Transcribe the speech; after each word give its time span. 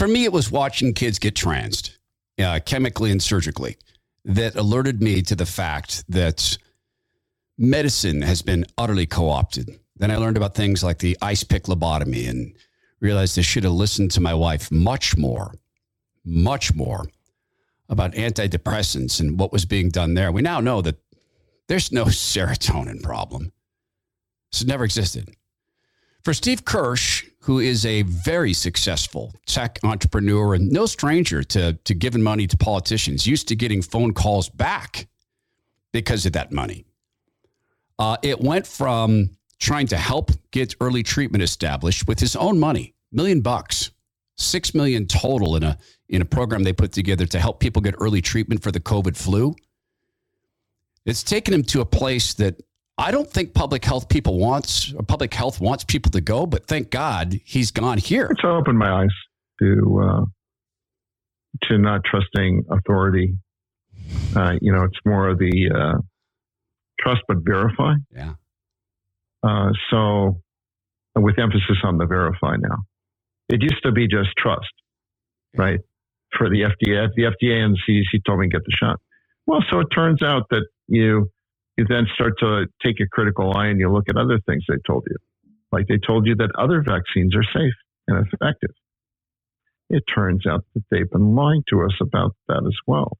For 0.00 0.08
me, 0.08 0.24
it 0.24 0.32
was 0.32 0.50
watching 0.50 0.94
kids 0.94 1.18
get 1.18 1.34
transed 1.34 1.90
uh, 2.42 2.60
chemically 2.64 3.10
and 3.10 3.22
surgically 3.22 3.76
that 4.24 4.56
alerted 4.56 5.02
me 5.02 5.20
to 5.20 5.36
the 5.36 5.44
fact 5.44 6.04
that 6.08 6.56
medicine 7.58 8.22
has 8.22 8.40
been 8.40 8.64
utterly 8.78 9.04
co 9.04 9.28
opted. 9.28 9.78
Then 9.96 10.10
I 10.10 10.16
learned 10.16 10.38
about 10.38 10.54
things 10.54 10.82
like 10.82 11.00
the 11.00 11.18
ice 11.20 11.44
pick 11.44 11.64
lobotomy 11.64 12.30
and 12.30 12.56
realized 13.00 13.38
I 13.38 13.42
should 13.42 13.64
have 13.64 13.74
listened 13.74 14.10
to 14.12 14.22
my 14.22 14.32
wife 14.32 14.72
much 14.72 15.18
more, 15.18 15.52
much 16.24 16.74
more 16.74 17.04
about 17.90 18.14
antidepressants 18.14 19.20
and 19.20 19.38
what 19.38 19.52
was 19.52 19.66
being 19.66 19.90
done 19.90 20.14
there. 20.14 20.32
We 20.32 20.40
now 20.40 20.60
know 20.60 20.80
that 20.80 20.96
there's 21.68 21.92
no 21.92 22.04
serotonin 22.06 23.02
problem. 23.02 23.52
This 24.50 24.64
never 24.64 24.84
existed. 24.84 25.28
For 26.24 26.32
Steve 26.32 26.64
Kirsch, 26.64 27.29
who 27.42 27.58
is 27.58 27.86
a 27.86 28.02
very 28.02 28.52
successful 28.52 29.32
tech 29.46 29.78
entrepreneur 29.82 30.54
and 30.54 30.70
no 30.70 30.86
stranger 30.86 31.42
to, 31.42 31.72
to 31.84 31.94
giving 31.94 32.22
money 32.22 32.46
to 32.46 32.56
politicians, 32.56 33.26
used 33.26 33.48
to 33.48 33.56
getting 33.56 33.80
phone 33.80 34.12
calls 34.12 34.48
back 34.48 35.08
because 35.92 36.26
of 36.26 36.32
that 36.32 36.52
money. 36.52 36.84
Uh, 37.98 38.16
it 38.22 38.40
went 38.40 38.66
from 38.66 39.30
trying 39.58 39.86
to 39.86 39.96
help 39.96 40.30
get 40.50 40.74
early 40.80 41.02
treatment 41.02 41.42
established 41.42 42.06
with 42.06 42.18
his 42.20 42.36
own 42.36 42.58
money, 42.58 42.94
million 43.12 43.40
bucks, 43.40 43.90
six 44.36 44.74
million 44.74 45.06
total 45.06 45.56
in 45.56 45.62
a 45.62 45.78
in 46.08 46.22
a 46.22 46.24
program 46.24 46.62
they 46.62 46.72
put 46.72 46.92
together 46.92 47.24
to 47.24 47.38
help 47.38 47.60
people 47.60 47.80
get 47.80 47.94
early 48.00 48.20
treatment 48.20 48.62
for 48.62 48.72
the 48.72 48.80
COVID 48.80 49.16
flu. 49.16 49.54
It's 51.06 51.22
taken 51.22 51.54
him 51.54 51.62
to 51.64 51.80
a 51.80 51.84
place 51.84 52.34
that 52.34 52.60
I 53.00 53.10
don't 53.10 53.30
think 53.30 53.54
public 53.54 53.82
health 53.82 54.10
people 54.10 54.38
wants 54.38 54.92
public 55.08 55.32
health 55.32 55.58
wants 55.58 55.84
people 55.84 56.10
to 56.12 56.20
go, 56.20 56.44
but 56.44 56.66
thank 56.66 56.90
God 56.90 57.40
he's 57.44 57.70
gone 57.70 57.96
here. 57.96 58.28
It's 58.30 58.42
opened 58.44 58.78
my 58.78 59.04
eyes 59.04 59.08
to 59.60 60.02
uh, 60.04 60.24
to 61.68 61.78
not 61.78 62.02
trusting 62.04 62.64
authority. 62.70 63.34
Uh, 64.36 64.52
you 64.60 64.70
know, 64.70 64.84
it's 64.84 64.98
more 65.06 65.30
of 65.30 65.38
the 65.38 65.70
uh, 65.74 65.98
trust 67.00 67.22
but 67.26 67.38
verify. 67.40 67.94
Yeah. 68.14 68.34
Uh, 69.42 69.70
so, 69.90 70.42
with 71.16 71.38
emphasis 71.38 71.78
on 71.82 71.96
the 71.96 72.06
verify 72.06 72.56
now. 72.58 72.76
It 73.48 73.62
used 73.62 73.82
to 73.84 73.92
be 73.92 74.06
just 74.08 74.28
trust, 74.36 74.72
yeah. 75.54 75.62
right? 75.62 75.80
For 76.36 76.50
the 76.50 76.62
FDA, 76.62 77.08
the 77.16 77.22
FDA 77.22 77.64
and 77.64 77.74
the 77.74 77.80
CDC 77.88 78.20
told 78.26 78.40
me 78.40 78.48
to 78.48 78.52
get 78.52 78.64
the 78.64 78.72
shot. 78.78 79.00
Well, 79.46 79.64
so 79.70 79.80
it 79.80 79.88
turns 79.94 80.22
out 80.22 80.42
that 80.50 80.66
you 80.86 81.30
you 81.80 81.86
then 81.88 82.06
start 82.14 82.34
to 82.40 82.66
take 82.84 83.00
a 83.00 83.08
critical 83.10 83.52
eye 83.56 83.68
and 83.68 83.80
you 83.80 83.90
look 83.90 84.04
at 84.10 84.16
other 84.16 84.38
things 84.46 84.62
they 84.68 84.76
told 84.86 85.04
you, 85.08 85.16
like 85.72 85.86
they 85.88 85.98
told 86.06 86.26
you 86.26 86.34
that 86.36 86.50
other 86.58 86.82
vaccines 86.86 87.34
are 87.34 87.42
safe 87.42 87.72
and 88.06 88.26
effective. 88.26 88.74
It 89.88 90.02
turns 90.14 90.46
out 90.46 90.64
that 90.74 90.84
they've 90.90 91.10
been 91.10 91.34
lying 91.34 91.62
to 91.70 91.82
us 91.84 91.94
about 92.02 92.36
that 92.48 92.62
as 92.66 92.76
well. 92.86 93.16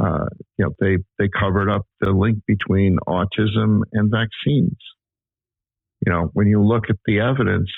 Uh, 0.00 0.26
you 0.56 0.64
know, 0.64 0.70
they 0.80 0.98
they 1.18 1.28
covered 1.28 1.68
up 1.68 1.82
the 2.00 2.10
link 2.10 2.38
between 2.46 2.98
autism 3.08 3.80
and 3.92 4.10
vaccines. 4.10 4.78
You 6.06 6.12
know, 6.12 6.30
when 6.32 6.46
you 6.46 6.62
look 6.62 6.84
at 6.90 6.96
the 7.06 7.20
evidence, 7.20 7.70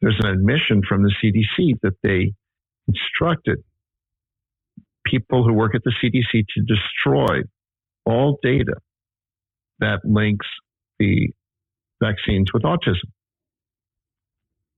there's 0.00 0.18
an 0.22 0.30
admission 0.30 0.82
from 0.88 1.02
the 1.02 1.12
CDC 1.22 1.74
that 1.82 1.94
they 2.02 2.32
instructed 2.88 3.62
people 5.06 5.44
who 5.44 5.52
work 5.52 5.74
at 5.74 5.82
the 5.84 5.92
CDC 6.02 6.44
to 6.54 6.62
destroy 6.62 7.42
all 8.04 8.38
data 8.42 8.74
that 9.80 10.00
links 10.04 10.46
the 10.98 11.30
vaccines 12.02 12.52
with 12.52 12.62
autism. 12.62 13.10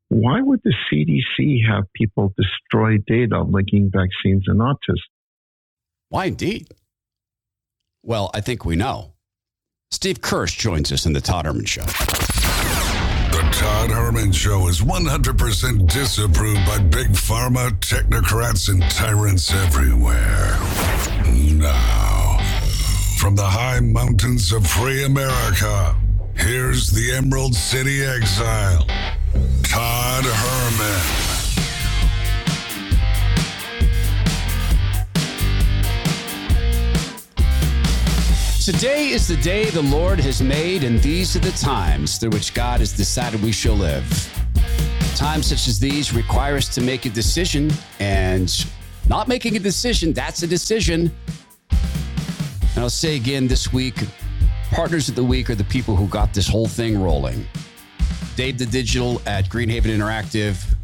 Why 0.08 0.40
would 0.40 0.60
the 0.62 0.74
CDC 0.92 1.66
have 1.68 1.84
people 1.94 2.32
destroy 2.36 2.98
data 3.06 3.42
linking 3.42 3.90
vaccines 3.92 4.44
and 4.46 4.60
autism? 4.60 5.10
Why 6.08 6.26
indeed? 6.26 6.68
Well, 8.02 8.30
I 8.34 8.40
think 8.40 8.64
we 8.64 8.76
know. 8.76 9.12
Steve 9.90 10.20
Kirsch 10.20 10.56
joins 10.56 10.92
us 10.92 11.06
in 11.06 11.14
the 11.14 11.20
Todd 11.20 11.46
Herman 11.46 11.64
Show. 11.64 11.82
The 13.34 13.48
Todd 13.52 13.90
Herman 13.90 14.32
Show 14.32 14.68
is 14.68 14.80
100% 14.80 15.88
disapproved 15.88 16.66
by 16.66 16.78
big 16.78 17.08
pharma, 17.08 17.70
technocrats, 17.80 18.68
and 18.68 18.82
tyrants 18.90 19.52
everywhere. 19.52 20.56
Now, 21.58 22.03
from 23.24 23.34
the 23.34 23.42
high 23.42 23.80
mountains 23.80 24.52
of 24.52 24.66
free 24.66 25.04
America, 25.04 25.96
here's 26.36 26.90
the 26.90 27.10
Emerald 27.12 27.54
City 27.54 28.04
exile, 28.04 28.84
Todd 29.62 30.26
Herman. 30.26 31.00
Today 38.62 39.08
is 39.08 39.26
the 39.26 39.38
day 39.38 39.70
the 39.70 39.80
Lord 39.80 40.20
has 40.20 40.42
made, 40.42 40.84
and 40.84 41.00
these 41.00 41.34
are 41.34 41.38
the 41.38 41.52
times 41.52 42.18
through 42.18 42.28
which 42.28 42.52
God 42.52 42.80
has 42.80 42.92
decided 42.92 43.42
we 43.42 43.52
shall 43.52 43.72
live. 43.72 44.04
Times 45.16 45.46
such 45.46 45.66
as 45.66 45.78
these 45.78 46.12
require 46.12 46.56
us 46.56 46.68
to 46.74 46.82
make 46.82 47.06
a 47.06 47.10
decision, 47.10 47.72
and 48.00 48.66
not 49.08 49.28
making 49.28 49.56
a 49.56 49.60
decision, 49.60 50.12
that's 50.12 50.42
a 50.42 50.46
decision. 50.46 51.10
And 52.74 52.82
I'll 52.82 52.90
say 52.90 53.16
again 53.16 53.46
this 53.46 53.72
week 53.72 53.94
partners 54.70 55.08
of 55.08 55.14
the 55.14 55.22
week 55.22 55.48
are 55.50 55.54
the 55.54 55.62
people 55.64 55.94
who 55.94 56.08
got 56.08 56.34
this 56.34 56.48
whole 56.48 56.66
thing 56.66 57.00
rolling. 57.00 57.46
Dave 58.34 58.58
the 58.58 58.66
Digital 58.66 59.22
at 59.24 59.48
Greenhaven 59.48 59.84
Interactive, 59.84 60.74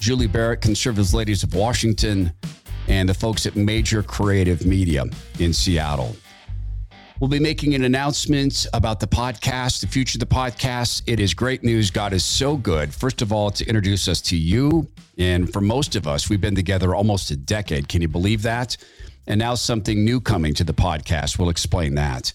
Julie 0.00 0.26
Barrett, 0.26 0.62
Conservatives 0.62 1.12
Ladies 1.12 1.42
of 1.42 1.54
Washington, 1.54 2.32
and 2.88 3.06
the 3.06 3.12
folks 3.12 3.44
at 3.44 3.54
Major 3.54 4.02
Creative 4.02 4.64
Media 4.64 5.04
in 5.38 5.52
Seattle. 5.52 6.16
We'll 7.20 7.28
be 7.28 7.38
making 7.38 7.74
an 7.74 7.84
announcement 7.84 8.66
about 8.72 9.00
the 9.00 9.06
podcast, 9.06 9.80
the 9.80 9.86
future 9.86 10.16
of 10.16 10.20
the 10.20 10.34
podcast. 10.34 11.02
It 11.06 11.20
is 11.20 11.34
great 11.34 11.62
news. 11.62 11.90
God 11.90 12.14
is 12.14 12.24
so 12.24 12.56
good. 12.56 12.94
First 12.94 13.20
of 13.20 13.32
all, 13.32 13.50
to 13.50 13.66
introduce 13.66 14.08
us 14.08 14.22
to 14.22 14.36
you. 14.36 14.86
And 15.18 15.52
for 15.52 15.60
most 15.60 15.96
of 15.96 16.06
us, 16.06 16.30
we've 16.30 16.40
been 16.40 16.54
together 16.54 16.94
almost 16.94 17.30
a 17.30 17.36
decade. 17.36 17.88
Can 17.88 18.00
you 18.00 18.08
believe 18.08 18.42
that? 18.42 18.78
And 19.26 19.38
now 19.38 19.54
something 19.54 20.04
new 20.04 20.20
coming 20.20 20.54
to 20.54 20.64
the 20.64 20.74
podcast. 20.74 21.38
We'll 21.38 21.48
explain 21.48 21.94
that. 21.96 22.32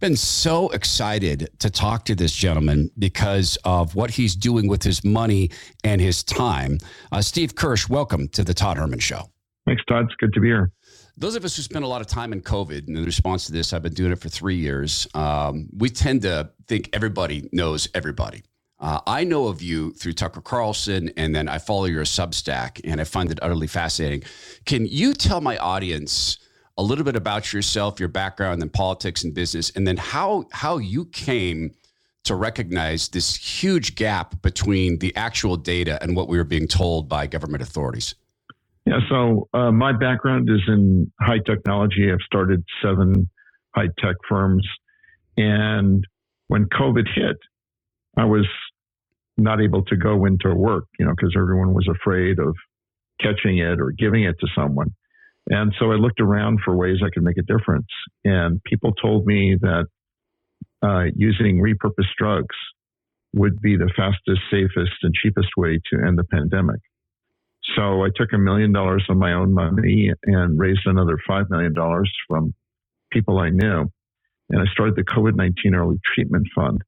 Been 0.00 0.16
so 0.16 0.68
excited 0.70 1.48
to 1.60 1.70
talk 1.70 2.04
to 2.06 2.14
this 2.14 2.32
gentleman 2.34 2.90
because 2.98 3.56
of 3.64 3.94
what 3.94 4.10
he's 4.10 4.34
doing 4.34 4.68
with 4.68 4.82
his 4.82 5.04
money 5.04 5.50
and 5.82 6.00
his 6.00 6.22
time. 6.22 6.78
Uh, 7.12 7.22
Steve 7.22 7.54
Kirsch, 7.54 7.88
welcome 7.88 8.28
to 8.28 8.44
the 8.44 8.54
Todd 8.54 8.76
Herman 8.76 8.98
Show. 8.98 9.30
Thanks, 9.66 9.82
Todd. 9.88 10.04
It's 10.04 10.14
good 10.16 10.32
to 10.34 10.40
be 10.40 10.48
here 10.48 10.72
those 11.16 11.36
of 11.36 11.44
us 11.44 11.56
who 11.56 11.62
spend 11.62 11.84
a 11.84 11.88
lot 11.88 12.00
of 12.00 12.06
time 12.06 12.32
in 12.32 12.40
COVID, 12.40 12.88
and 12.88 12.96
in 12.96 13.04
response 13.04 13.46
to 13.46 13.52
this, 13.52 13.72
I've 13.72 13.82
been 13.82 13.94
doing 13.94 14.12
it 14.12 14.18
for 14.18 14.28
three 14.28 14.56
years. 14.56 15.06
Um, 15.14 15.68
we 15.76 15.88
tend 15.88 16.22
to 16.22 16.50
think 16.66 16.90
everybody 16.92 17.48
knows 17.52 17.88
everybody. 17.94 18.42
Uh, 18.84 19.00
I 19.06 19.24
know 19.24 19.46
of 19.46 19.62
you 19.62 19.92
through 19.92 20.12
Tucker 20.12 20.42
Carlson, 20.42 21.10
and 21.16 21.34
then 21.34 21.48
I 21.48 21.56
follow 21.56 21.86
your 21.86 22.04
Substack, 22.04 22.82
and 22.84 23.00
I 23.00 23.04
find 23.04 23.30
it 23.30 23.38
utterly 23.40 23.66
fascinating. 23.66 24.24
Can 24.66 24.84
you 24.84 25.14
tell 25.14 25.40
my 25.40 25.56
audience 25.56 26.36
a 26.76 26.82
little 26.82 27.04
bit 27.04 27.16
about 27.16 27.50
yourself, 27.50 27.98
your 27.98 28.10
background 28.10 28.62
in 28.62 28.68
politics 28.68 29.24
and 29.24 29.32
business, 29.32 29.70
and 29.74 29.86
then 29.86 29.96
how 29.96 30.44
how 30.52 30.76
you 30.76 31.06
came 31.06 31.70
to 32.24 32.34
recognize 32.34 33.08
this 33.08 33.34
huge 33.34 33.94
gap 33.94 34.42
between 34.42 34.98
the 34.98 35.16
actual 35.16 35.56
data 35.56 35.98
and 36.02 36.14
what 36.14 36.28
we 36.28 36.36
were 36.36 36.44
being 36.44 36.68
told 36.68 37.08
by 37.08 37.26
government 37.26 37.62
authorities? 37.62 38.14
Yeah, 38.84 38.98
so 39.08 39.48
uh, 39.54 39.72
my 39.72 39.92
background 39.92 40.50
is 40.50 40.60
in 40.68 41.10
high 41.22 41.40
technology. 41.46 42.12
I've 42.12 42.18
started 42.26 42.62
seven 42.82 43.30
high 43.74 43.88
tech 43.98 44.16
firms. 44.28 44.68
And 45.38 46.06
when 46.48 46.66
COVID 46.66 47.08
hit, 47.14 47.38
I 48.16 48.24
was 48.24 48.46
not 49.36 49.60
able 49.60 49.84
to 49.84 49.96
go 49.96 50.24
into 50.26 50.54
work, 50.54 50.84
you 50.98 51.04
know, 51.04 51.12
because 51.16 51.34
everyone 51.36 51.74
was 51.74 51.88
afraid 51.88 52.38
of 52.38 52.54
catching 53.20 53.58
it 53.58 53.80
or 53.80 53.92
giving 53.96 54.24
it 54.24 54.36
to 54.40 54.46
someone. 54.54 54.94
And 55.50 55.74
so 55.78 55.92
I 55.92 55.96
looked 55.96 56.20
around 56.20 56.60
for 56.64 56.74
ways 56.74 56.98
I 57.04 57.10
could 57.12 57.22
make 57.22 57.36
a 57.36 57.42
difference. 57.42 57.88
And 58.24 58.62
people 58.64 58.92
told 58.92 59.26
me 59.26 59.56
that 59.60 59.86
uh, 60.82 61.04
using 61.14 61.58
repurposed 61.58 62.14
drugs 62.18 62.56
would 63.34 63.60
be 63.60 63.76
the 63.76 63.90
fastest, 63.96 64.40
safest, 64.50 64.92
and 65.02 65.12
cheapest 65.14 65.48
way 65.56 65.80
to 65.90 66.06
end 66.06 66.18
the 66.18 66.24
pandemic. 66.24 66.80
So 67.76 68.04
I 68.04 68.08
took 68.14 68.32
a 68.32 68.38
million 68.38 68.72
dollars 68.72 69.04
of 69.08 69.16
my 69.16 69.32
own 69.32 69.52
money 69.52 70.12
and 70.24 70.58
raised 70.58 70.86
another 70.86 71.18
$5 71.28 71.50
million 71.50 71.74
from 72.28 72.54
people 73.10 73.38
I 73.38 73.50
knew. 73.50 73.86
And 74.50 74.60
I 74.60 74.70
started 74.72 74.96
the 74.96 75.04
COVID 75.04 75.34
19 75.34 75.74
Early 75.74 75.98
Treatment 76.14 76.46
Fund. 76.54 76.82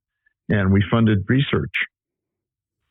And 0.49 0.73
we 0.73 0.85
funded 0.91 1.25
research 1.29 1.73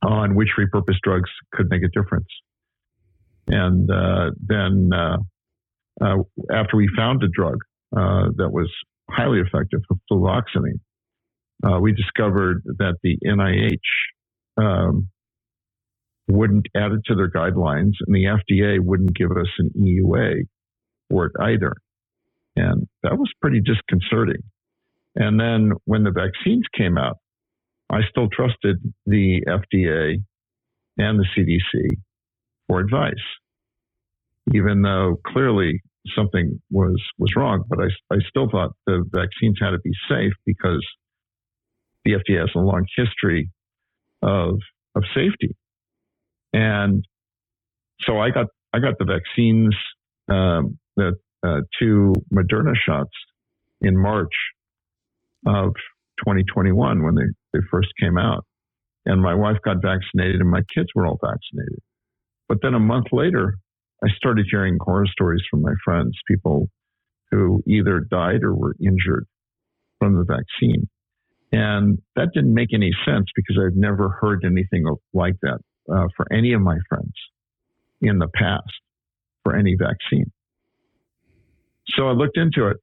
on 0.03 0.35
which 0.35 0.49
repurposed 0.57 0.99
drugs 1.03 1.29
could 1.53 1.69
make 1.69 1.83
a 1.83 1.89
difference. 1.99 2.27
And 3.47 3.89
uh, 3.89 4.31
then 4.39 4.89
uh, 4.93 5.17
uh, 6.01 6.17
after 6.51 6.77
we 6.77 6.89
found 6.95 7.23
a 7.23 7.27
drug 7.27 7.57
uh, 7.95 8.29
that 8.37 8.49
was 8.51 8.71
highly 9.09 9.39
effective, 9.39 9.81
fluvoxamine, 10.11 10.79
uh, 11.63 11.79
we 11.79 11.93
discovered 11.93 12.63
that 12.65 12.95
the 13.03 13.17
NIH 13.25 13.77
um, 14.57 15.09
wouldn't 16.27 16.67
add 16.75 16.91
it 16.91 17.01
to 17.05 17.15
their 17.15 17.29
guidelines, 17.29 17.93
and 18.05 18.15
the 18.15 18.25
FDA 18.25 18.79
wouldn't 18.79 19.15
give 19.15 19.31
us 19.31 19.47
an 19.59 19.71
EUA 19.79 20.41
for 21.09 21.27
it 21.27 21.33
either. 21.39 21.73
And 22.55 22.87
that 23.03 23.17
was 23.17 23.31
pretty 23.41 23.61
disconcerting. 23.61 24.41
And 25.15 25.39
then 25.39 25.73
when 25.85 26.03
the 26.03 26.11
vaccines 26.11 26.65
came 26.75 26.97
out, 26.97 27.17
I 27.95 28.01
still 28.09 28.27
trusted 28.29 28.77
the 29.05 29.41
FDA 29.47 30.17
and 30.97 31.19
the 31.19 31.25
CDC 31.37 31.87
for 32.67 32.79
advice, 32.81 33.13
even 34.53 34.81
though 34.81 35.21
clearly 35.25 35.81
something 36.15 36.61
was 36.69 37.01
was 37.17 37.31
wrong. 37.37 37.63
But 37.69 37.79
I, 37.79 37.87
I 38.13 38.17
still 38.27 38.49
thought 38.49 38.71
the 38.85 39.05
vaccines 39.11 39.57
had 39.61 39.71
to 39.71 39.79
be 39.79 39.93
safe 40.09 40.33
because 40.45 40.85
the 42.03 42.13
FDA 42.13 42.41
has 42.41 42.49
a 42.55 42.59
long 42.59 42.85
history 42.97 43.49
of 44.21 44.59
of 44.95 45.03
safety, 45.15 45.55
and 46.53 47.05
so 48.01 48.19
I 48.19 48.29
got 48.29 48.47
I 48.73 48.79
got 48.79 48.95
the 48.99 49.05
vaccines, 49.05 49.73
um, 50.27 50.77
the 50.97 51.13
uh, 51.43 51.61
two 51.79 52.13
Moderna 52.33 52.73
shots 52.75 53.13
in 53.79 53.97
March 53.97 54.33
of 55.47 55.73
2021 56.19 57.03
when 57.03 57.15
they, 57.15 57.23
they 57.55 57.65
first 57.71 57.89
came 57.99 58.17
out. 58.17 58.45
And 59.05 59.21
my 59.21 59.35
wife 59.35 59.57
got 59.63 59.77
vaccinated 59.81 60.41
and 60.41 60.49
my 60.49 60.61
kids 60.75 60.89
were 60.95 61.05
all 61.05 61.19
vaccinated. 61.21 61.79
But 62.49 62.57
then 62.61 62.73
a 62.73 62.79
month 62.79 63.07
later, 63.11 63.55
I 64.03 64.07
started 64.17 64.47
hearing 64.49 64.77
horror 64.81 65.05
stories 65.07 65.41
from 65.49 65.61
my 65.61 65.73
friends, 65.83 66.17
people 66.27 66.69
who 67.31 67.63
either 67.67 67.99
died 67.99 68.43
or 68.43 68.53
were 68.53 68.75
injured 68.79 69.25
from 69.99 70.15
the 70.15 70.25
vaccine. 70.25 70.87
And 71.51 71.99
that 72.15 72.29
didn't 72.33 72.53
make 72.53 72.73
any 72.73 72.91
sense 73.05 73.25
because 73.35 73.57
I've 73.63 73.77
never 73.77 74.09
heard 74.09 74.43
anything 74.43 74.83
like 75.13 75.35
that 75.41 75.59
uh, 75.91 76.07
for 76.17 76.25
any 76.33 76.53
of 76.53 76.61
my 76.61 76.77
friends 76.89 77.13
in 78.01 78.19
the 78.19 78.27
past 78.27 78.71
for 79.43 79.55
any 79.55 79.75
vaccine. 79.79 80.31
So 81.89 82.07
I 82.07 82.11
looked 82.11 82.37
into 82.37 82.67
it. 82.67 82.77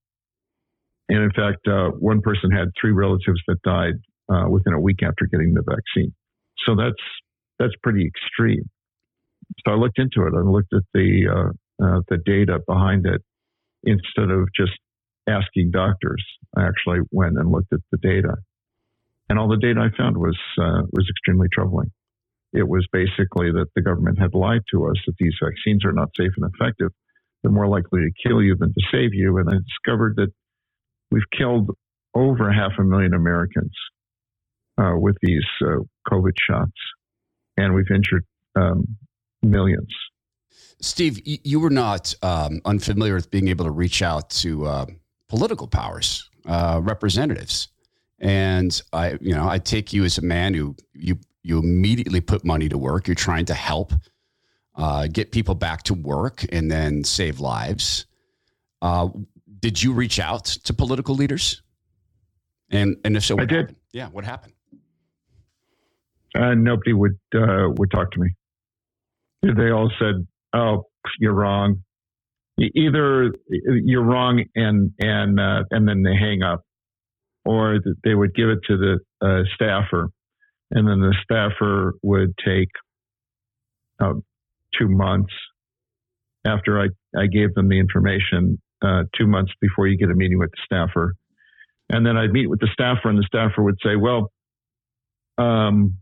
And 1.08 1.18
in 1.18 1.30
fact, 1.32 1.66
uh, 1.68 1.90
one 1.98 2.20
person 2.22 2.50
had 2.50 2.68
three 2.80 2.92
relatives 2.92 3.42
that 3.48 3.60
died 3.62 3.94
uh, 4.32 4.48
within 4.48 4.72
a 4.72 4.80
week 4.80 5.02
after 5.02 5.26
getting 5.30 5.54
the 5.54 5.62
vaccine. 5.62 6.12
So 6.66 6.74
that's 6.76 7.02
that's 7.58 7.74
pretty 7.82 8.06
extreme. 8.06 8.68
So 9.64 9.72
I 9.72 9.76
looked 9.76 9.98
into 9.98 10.26
it. 10.26 10.32
I 10.36 10.40
looked 10.40 10.72
at 10.72 10.82
the 10.94 11.28
uh, 11.28 11.84
uh, 11.84 12.00
the 12.08 12.18
data 12.24 12.60
behind 12.66 13.06
it 13.06 13.22
instead 13.84 14.30
of 14.30 14.48
just 14.56 14.72
asking 15.28 15.70
doctors. 15.72 16.22
I 16.56 16.66
actually 16.66 17.00
went 17.10 17.36
and 17.38 17.50
looked 17.50 17.72
at 17.72 17.80
the 17.90 17.98
data, 17.98 18.36
and 19.28 19.38
all 19.38 19.48
the 19.48 19.56
data 19.56 19.80
I 19.80 19.96
found 19.96 20.16
was 20.16 20.38
uh, 20.58 20.82
was 20.92 21.06
extremely 21.10 21.48
troubling. 21.52 21.90
It 22.52 22.68
was 22.68 22.86
basically 22.92 23.50
that 23.52 23.66
the 23.74 23.82
government 23.82 24.18
had 24.18 24.34
lied 24.34 24.60
to 24.72 24.86
us 24.86 24.96
that 25.06 25.14
these 25.18 25.34
vaccines 25.42 25.84
are 25.84 25.92
not 25.92 26.08
safe 26.18 26.32
and 26.36 26.50
effective. 26.54 26.90
They're 27.42 27.50
more 27.50 27.68
likely 27.68 28.00
to 28.02 28.28
kill 28.28 28.42
you 28.42 28.56
than 28.56 28.72
to 28.72 28.80
save 28.92 29.14
you. 29.14 29.38
And 29.38 29.48
I 29.48 29.56
discovered 29.56 30.16
that 30.16 30.28
we've 31.10 31.22
killed 31.36 31.70
over 32.14 32.52
half 32.52 32.72
a 32.78 32.84
million 32.84 33.14
Americans 33.14 33.72
uh, 34.78 34.92
with 34.96 35.16
these 35.22 35.44
uh, 35.62 35.78
COVID 36.08 36.32
shots, 36.48 36.72
and 37.56 37.74
we've 37.74 37.90
injured 37.90 38.24
um, 38.56 38.96
millions. 39.42 39.92
Steve, 40.80 41.20
you 41.24 41.60
were 41.60 41.70
not 41.70 42.14
um, 42.22 42.60
unfamiliar 42.64 43.14
with 43.14 43.30
being 43.30 43.48
able 43.48 43.64
to 43.64 43.70
reach 43.70 44.02
out 44.02 44.30
to 44.30 44.66
uh, 44.66 44.86
political 45.28 45.68
powers, 45.68 46.28
uh, 46.46 46.80
representatives, 46.82 47.68
and 48.18 48.82
I, 48.92 49.18
you 49.20 49.34
know, 49.34 49.48
I 49.48 49.58
take 49.58 49.92
you 49.92 50.04
as 50.04 50.18
a 50.18 50.22
man 50.22 50.54
who 50.54 50.76
you 50.92 51.18
you 51.42 51.58
immediately 51.58 52.20
put 52.20 52.44
money 52.44 52.68
to 52.68 52.78
work. 52.78 53.08
You're 53.08 53.14
trying 53.14 53.46
to 53.46 53.54
help 53.54 53.92
uh, 54.76 55.06
get 55.08 55.32
people 55.32 55.54
back 55.54 55.82
to 55.84 55.94
work 55.94 56.44
and 56.52 56.70
then 56.70 57.04
save 57.04 57.40
lives. 57.40 58.06
Uh, 58.80 59.08
did 59.60 59.82
you 59.82 59.92
reach 59.92 60.18
out 60.18 60.44
to 60.44 60.74
political 60.74 61.14
leaders? 61.14 61.62
And 62.70 62.96
and 63.04 63.16
if 63.16 63.24
so, 63.24 63.38
I 63.38 63.44
did. 63.44 63.60
Happened? 63.60 63.76
Yeah, 63.92 64.08
what 64.08 64.24
happened? 64.24 64.54
Uh, 66.36 66.54
nobody 66.54 66.92
would 66.92 67.18
uh, 67.34 67.68
would 67.76 67.90
talk 67.90 68.10
to 68.12 68.20
me. 68.20 68.28
They 69.42 69.70
all 69.70 69.90
said, 69.98 70.26
"Oh, 70.54 70.84
you're 71.18 71.34
wrong." 71.34 71.82
Either 72.58 73.32
you're 73.48 74.04
wrong, 74.04 74.44
and 74.54 74.92
and 74.98 75.40
uh, 75.40 75.64
and 75.70 75.88
then 75.88 76.02
they 76.02 76.14
hang 76.14 76.42
up, 76.42 76.62
or 77.44 77.78
they 78.04 78.14
would 78.14 78.34
give 78.34 78.48
it 78.48 78.60
to 78.68 78.76
the 78.76 78.98
uh, 79.26 79.42
staffer, 79.54 80.08
and 80.70 80.86
then 80.86 81.00
the 81.00 81.14
staffer 81.22 81.94
would 82.02 82.34
take 82.44 82.68
uh, 84.00 84.14
two 84.78 84.88
months 84.88 85.32
after 86.44 86.80
I, 86.80 86.86
I 87.16 87.26
gave 87.26 87.54
them 87.54 87.68
the 87.68 87.78
information, 87.78 88.60
uh, 88.82 89.04
two 89.16 89.26
months 89.26 89.52
before 89.60 89.86
you 89.86 89.96
get 89.96 90.10
a 90.10 90.14
meeting 90.14 90.38
with 90.38 90.50
the 90.50 90.62
staffer. 90.64 91.14
And 91.88 92.06
then 92.06 92.16
I'd 92.16 92.32
meet 92.32 92.48
with 92.48 92.60
the 92.60 92.68
staffer, 92.72 93.08
and 93.08 93.18
the 93.18 93.26
staffer 93.26 93.62
would 93.62 93.78
say, 93.84 93.96
Well, 93.96 94.32
um, 95.38 95.94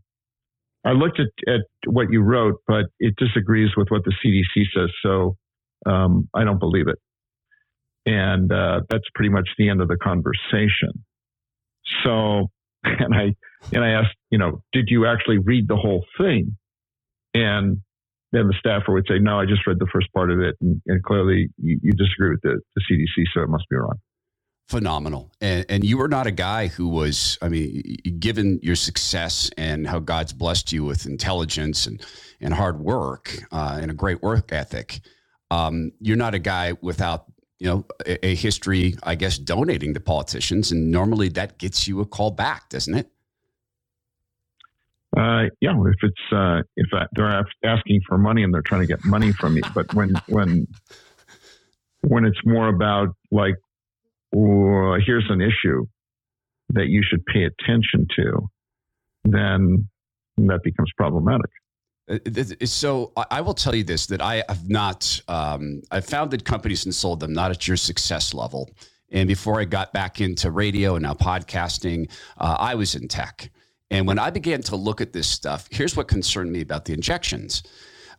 I 0.83 0.91
looked 0.91 1.19
at, 1.19 1.27
at 1.47 1.61
what 1.85 2.07
you 2.11 2.21
wrote, 2.21 2.55
but 2.67 2.85
it 2.99 3.15
disagrees 3.17 3.69
with 3.77 3.89
what 3.89 4.03
the 4.03 4.13
CDC 4.23 4.65
says, 4.75 4.89
so 5.03 5.35
um, 5.85 6.27
I 6.33 6.43
don't 6.43 6.59
believe 6.59 6.87
it. 6.87 6.97
And 8.05 8.51
uh, 8.51 8.81
that's 8.89 9.03
pretty 9.13 9.29
much 9.29 9.47
the 9.57 9.69
end 9.69 9.81
of 9.81 9.87
the 9.87 9.97
conversation. 9.97 11.03
So, 12.03 12.49
and 12.83 13.13
I 13.13 13.35
and 13.71 13.83
I 13.83 13.89
asked, 13.89 14.15
you 14.31 14.39
know, 14.39 14.63
did 14.73 14.85
you 14.87 15.05
actually 15.05 15.37
read 15.37 15.67
the 15.67 15.75
whole 15.75 16.03
thing? 16.17 16.57
And 17.33 17.77
then 18.31 18.47
the 18.47 18.55
staffer 18.59 18.91
would 18.93 19.05
say, 19.07 19.19
no, 19.19 19.39
I 19.39 19.45
just 19.45 19.67
read 19.67 19.77
the 19.79 19.87
first 19.93 20.11
part 20.13 20.31
of 20.31 20.39
it. 20.39 20.55
And, 20.61 20.81
and 20.87 21.03
clearly 21.03 21.49
you, 21.57 21.79
you, 21.83 21.91
disagree 21.91 22.31
with 22.31 22.41
the, 22.41 22.59
the 22.75 22.81
CDC, 22.89 23.25
so 23.33 23.41
it 23.41 23.49
must 23.49 23.65
be 23.69 23.75
wrong. 23.75 23.99
Phenomenal. 24.71 25.29
And, 25.41 25.65
and 25.67 25.83
you 25.83 25.97
were 25.97 26.07
not 26.07 26.27
a 26.27 26.31
guy 26.31 26.67
who 26.67 26.87
was, 26.87 27.37
I 27.41 27.49
mean, 27.49 27.97
given 28.19 28.57
your 28.63 28.77
success 28.77 29.51
and 29.57 29.85
how 29.85 29.99
God's 29.99 30.31
blessed 30.31 30.71
you 30.71 30.85
with 30.85 31.05
intelligence 31.05 31.85
and, 31.85 32.01
and 32.39 32.53
hard 32.53 32.79
work 32.79 33.37
uh, 33.51 33.79
and 33.81 33.91
a 33.91 33.93
great 33.93 34.21
work 34.21 34.53
ethic, 34.53 35.01
um, 35.49 35.91
you're 35.99 36.15
not 36.15 36.33
a 36.33 36.39
guy 36.39 36.71
without 36.79 37.25
you 37.59 37.67
know 37.67 37.85
a, 38.05 38.27
a 38.27 38.35
history, 38.35 38.95
I 39.03 39.15
guess, 39.15 39.37
donating 39.37 39.93
to 39.93 39.99
politicians. 39.99 40.71
And 40.71 40.89
normally 40.89 41.27
that 41.29 41.57
gets 41.57 41.85
you 41.85 41.99
a 41.99 42.05
call 42.05 42.31
back, 42.31 42.69
doesn't 42.69 42.95
it? 42.95 43.09
Uh, 45.17 45.51
yeah, 45.59 45.75
if 45.85 45.95
it's 46.01 46.33
uh, 46.33 46.61
if 46.77 46.87
they're 47.11 47.45
asking 47.65 47.99
for 48.07 48.17
money 48.17 48.43
and 48.43 48.53
they're 48.53 48.61
trying 48.61 48.81
to 48.81 48.87
get 48.87 49.03
money 49.03 49.33
from 49.33 49.55
me, 49.55 49.61
but 49.75 49.93
when 49.93 50.13
when 50.27 50.65
when 52.01 52.23
it's 52.23 52.39
more 52.45 52.69
about 52.69 53.09
like, 53.31 53.55
oh, 54.35 54.97
here's 55.05 55.25
an 55.29 55.41
issue 55.41 55.85
that 56.69 56.87
you 56.87 57.01
should 57.07 57.25
pay 57.25 57.43
attention 57.43 58.07
to, 58.15 58.49
then 59.23 59.87
that 60.37 60.61
becomes 60.63 60.91
problematic. 60.97 61.49
Uh, 62.09 62.17
so 62.65 63.13
I 63.29 63.41
will 63.41 63.53
tell 63.53 63.75
you 63.75 63.83
this: 63.83 64.07
that 64.07 64.21
I 64.21 64.43
have 64.49 64.69
not. 64.69 65.21
Um, 65.27 65.81
I 65.91 66.01
founded 66.01 66.45
companies 66.45 66.85
and 66.85 66.93
sold 66.93 67.19
them, 67.19 67.33
not 67.33 67.51
at 67.51 67.67
your 67.67 67.77
success 67.77 68.33
level. 68.33 68.69
And 69.11 69.27
before 69.27 69.59
I 69.59 69.65
got 69.65 69.91
back 69.93 70.21
into 70.21 70.51
radio 70.51 70.95
and 70.95 71.03
now 71.03 71.13
podcasting, 71.13 72.09
uh, 72.37 72.55
I 72.59 72.75
was 72.75 72.95
in 72.95 73.07
tech. 73.07 73.51
And 73.89 74.07
when 74.07 74.17
I 74.17 74.29
began 74.29 74.61
to 74.63 74.77
look 74.77 75.01
at 75.01 75.11
this 75.11 75.27
stuff, 75.27 75.67
here's 75.69 75.97
what 75.97 76.07
concerned 76.07 76.51
me 76.51 76.61
about 76.61 76.85
the 76.85 76.93
injections. 76.93 77.61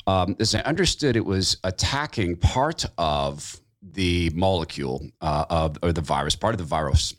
Um, 0.06 0.36
as 0.38 0.54
I 0.54 0.60
understood, 0.60 1.16
it 1.16 1.24
was 1.24 1.56
attacking 1.64 2.36
part 2.36 2.84
of 2.98 3.58
the 3.82 4.30
molecule 4.34 5.06
uh, 5.20 5.44
of 5.50 5.78
or 5.82 5.92
the 5.92 6.00
virus, 6.00 6.36
part 6.36 6.54
of 6.54 6.58
the 6.58 6.64
virus, 6.64 7.14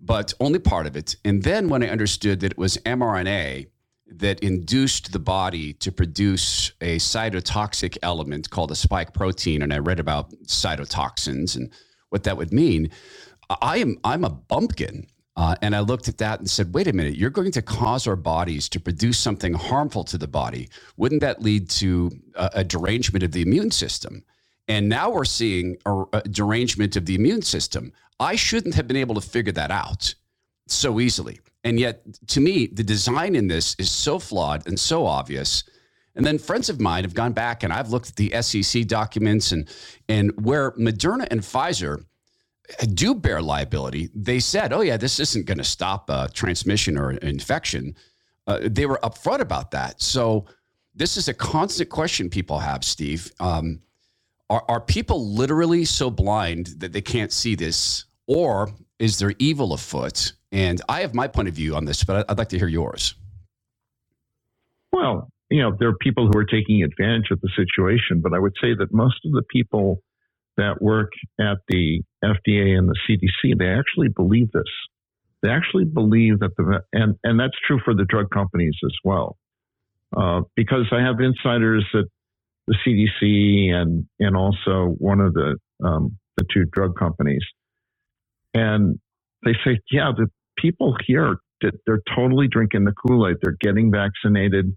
but 0.00 0.34
only 0.40 0.58
part 0.58 0.86
of 0.86 0.96
it. 0.96 1.16
And 1.24 1.42
then 1.42 1.68
when 1.68 1.82
I 1.82 1.88
understood 1.88 2.40
that 2.40 2.52
it 2.52 2.58
was 2.58 2.76
mRNA 2.78 3.68
that 4.06 4.40
induced 4.40 5.12
the 5.12 5.18
body 5.18 5.72
to 5.74 5.90
produce 5.90 6.72
a 6.80 6.96
cytotoxic 6.98 7.96
element 8.02 8.50
called 8.50 8.70
a 8.70 8.74
spike 8.74 9.14
protein, 9.14 9.62
and 9.62 9.72
I 9.72 9.78
read 9.78 10.00
about 10.00 10.30
cytotoxins 10.44 11.56
and 11.56 11.70
what 12.10 12.24
that 12.24 12.36
would 12.36 12.52
mean. 12.52 12.90
I 13.60 13.78
am 13.78 13.98
I'm 14.04 14.24
a 14.24 14.30
bumpkin 14.30 15.06
uh, 15.36 15.56
and 15.62 15.74
I 15.74 15.80
looked 15.80 16.08
at 16.08 16.18
that 16.18 16.40
and 16.40 16.50
said, 16.50 16.74
wait 16.74 16.86
a 16.86 16.92
minute, 16.92 17.16
you're 17.16 17.30
going 17.30 17.52
to 17.52 17.62
cause 17.62 18.06
our 18.06 18.16
bodies 18.16 18.68
to 18.70 18.80
produce 18.80 19.18
something 19.18 19.54
harmful 19.54 20.04
to 20.04 20.18
the 20.18 20.28
body. 20.28 20.68
Wouldn't 20.96 21.22
that 21.22 21.40
lead 21.40 21.70
to 21.70 22.10
a, 22.34 22.50
a 22.56 22.64
derangement 22.64 23.22
of 23.22 23.32
the 23.32 23.42
immune 23.42 23.70
system? 23.70 24.24
And 24.72 24.88
now 24.88 25.10
we're 25.10 25.26
seeing 25.26 25.76
a, 25.84 26.04
a 26.14 26.22
derangement 26.22 26.96
of 26.96 27.04
the 27.04 27.14
immune 27.14 27.42
system. 27.42 27.92
I 28.18 28.36
shouldn't 28.36 28.74
have 28.74 28.88
been 28.88 28.96
able 28.96 29.14
to 29.16 29.20
figure 29.20 29.52
that 29.52 29.70
out 29.70 30.14
so 30.66 30.98
easily. 30.98 31.40
And 31.62 31.78
yet, 31.78 32.00
to 32.28 32.40
me, 32.40 32.68
the 32.68 32.82
design 32.82 33.36
in 33.36 33.48
this 33.48 33.76
is 33.78 33.90
so 33.90 34.18
flawed 34.18 34.66
and 34.66 34.80
so 34.80 35.04
obvious. 35.04 35.64
And 36.16 36.24
then 36.24 36.38
friends 36.38 36.70
of 36.70 36.80
mine 36.80 37.04
have 37.04 37.12
gone 37.12 37.34
back 37.34 37.62
and 37.62 37.70
I've 37.70 37.90
looked 37.90 38.08
at 38.08 38.16
the 38.16 38.32
SEC 38.40 38.86
documents 38.86 39.52
and 39.52 39.68
and 40.08 40.32
where 40.42 40.70
Moderna 40.72 41.26
and 41.30 41.42
Pfizer 41.42 42.06
do 42.94 43.14
bear 43.14 43.42
liability, 43.42 44.08
they 44.14 44.40
said, 44.40 44.72
"Oh 44.72 44.80
yeah, 44.80 44.96
this 44.96 45.20
isn't 45.20 45.44
going 45.44 45.58
to 45.58 45.64
stop 45.64 46.08
a 46.08 46.30
transmission 46.32 46.96
or 46.96 47.10
infection." 47.10 47.94
Uh, 48.46 48.60
they 48.62 48.86
were 48.86 49.00
upfront 49.02 49.40
about 49.40 49.70
that. 49.72 50.00
So 50.00 50.46
this 50.94 51.18
is 51.18 51.28
a 51.28 51.34
constant 51.34 51.90
question 51.90 52.30
people 52.30 52.58
have, 52.58 52.84
Steve. 52.84 53.30
Um, 53.38 53.80
are, 54.52 54.64
are 54.68 54.80
people 54.80 55.34
literally 55.34 55.86
so 55.86 56.10
blind 56.10 56.66
that 56.78 56.92
they 56.92 57.00
can't 57.00 57.32
see 57.32 57.54
this, 57.54 58.04
or 58.26 58.70
is 58.98 59.18
there 59.18 59.32
evil 59.38 59.72
afoot? 59.72 60.34
And 60.52 60.82
I 60.90 61.00
have 61.00 61.14
my 61.14 61.26
point 61.26 61.48
of 61.48 61.54
view 61.54 61.74
on 61.74 61.86
this, 61.86 62.04
but 62.04 62.28
I'd 62.30 62.36
like 62.36 62.50
to 62.50 62.58
hear 62.58 62.68
yours. 62.68 63.14
Well, 64.92 65.30
you 65.50 65.62
know, 65.62 65.74
there 65.78 65.88
are 65.88 65.96
people 66.02 66.28
who 66.30 66.38
are 66.38 66.44
taking 66.44 66.82
advantage 66.82 67.30
of 67.30 67.40
the 67.40 67.48
situation, 67.56 68.20
but 68.22 68.34
I 68.34 68.38
would 68.38 68.52
say 68.60 68.74
that 68.78 68.92
most 68.92 69.24
of 69.24 69.32
the 69.32 69.42
people 69.50 70.02
that 70.58 70.82
work 70.82 71.12
at 71.40 71.56
the 71.68 72.02
FDA 72.22 72.76
and 72.76 72.86
the 72.90 72.96
CDC, 73.08 73.58
they 73.58 73.68
actually 73.68 74.08
believe 74.08 74.52
this. 74.52 74.68
They 75.42 75.48
actually 75.48 75.86
believe 75.86 76.40
that 76.40 76.50
the, 76.58 76.82
and, 76.92 77.16
and 77.24 77.40
that's 77.40 77.56
true 77.66 77.80
for 77.82 77.94
the 77.94 78.04
drug 78.04 78.28
companies 78.30 78.76
as 78.84 78.94
well. 79.02 79.38
Uh, 80.14 80.42
because 80.56 80.84
I 80.92 81.00
have 81.00 81.20
insiders 81.20 81.86
at 81.94 82.04
the 82.66 82.76
CDC 82.86 83.72
and, 83.74 84.06
and 84.20 84.36
also 84.36 84.94
one 84.98 85.20
of 85.20 85.34
the, 85.34 85.56
um, 85.84 86.18
the 86.36 86.44
two 86.52 86.64
drug 86.72 86.96
companies. 86.98 87.44
And 88.54 88.98
they 89.44 89.54
say, 89.64 89.80
yeah, 89.90 90.12
the 90.16 90.28
people 90.58 90.96
here, 91.06 91.36
they're 91.86 92.02
totally 92.16 92.48
drinking 92.48 92.84
the 92.84 92.92
Kool 92.92 93.28
Aid. 93.28 93.36
They're 93.42 93.56
getting 93.60 93.90
vaccinated 93.92 94.76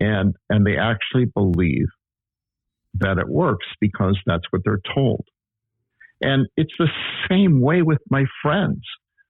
and, 0.00 0.34
and 0.50 0.66
they 0.66 0.76
actually 0.76 1.26
believe 1.26 1.86
that 2.94 3.18
it 3.18 3.28
works 3.28 3.66
because 3.80 4.18
that's 4.26 4.44
what 4.50 4.62
they're 4.64 4.80
told. 4.94 5.24
And 6.20 6.48
it's 6.56 6.72
the 6.78 6.88
same 7.30 7.60
way 7.60 7.82
with 7.82 7.98
my 8.10 8.24
friends, 8.42 8.80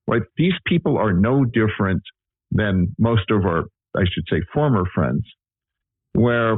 right? 0.07 0.23
These 0.37 0.55
people 0.67 0.99
are 0.99 1.13
no 1.13 1.45
different 1.45 2.03
than 2.51 2.95
most 2.99 3.31
of 3.31 3.45
our, 3.45 3.65
I 3.97 4.05
should 4.13 4.25
say, 4.31 4.43
former 4.55 4.85
friends, 4.95 5.23
where 6.15 6.57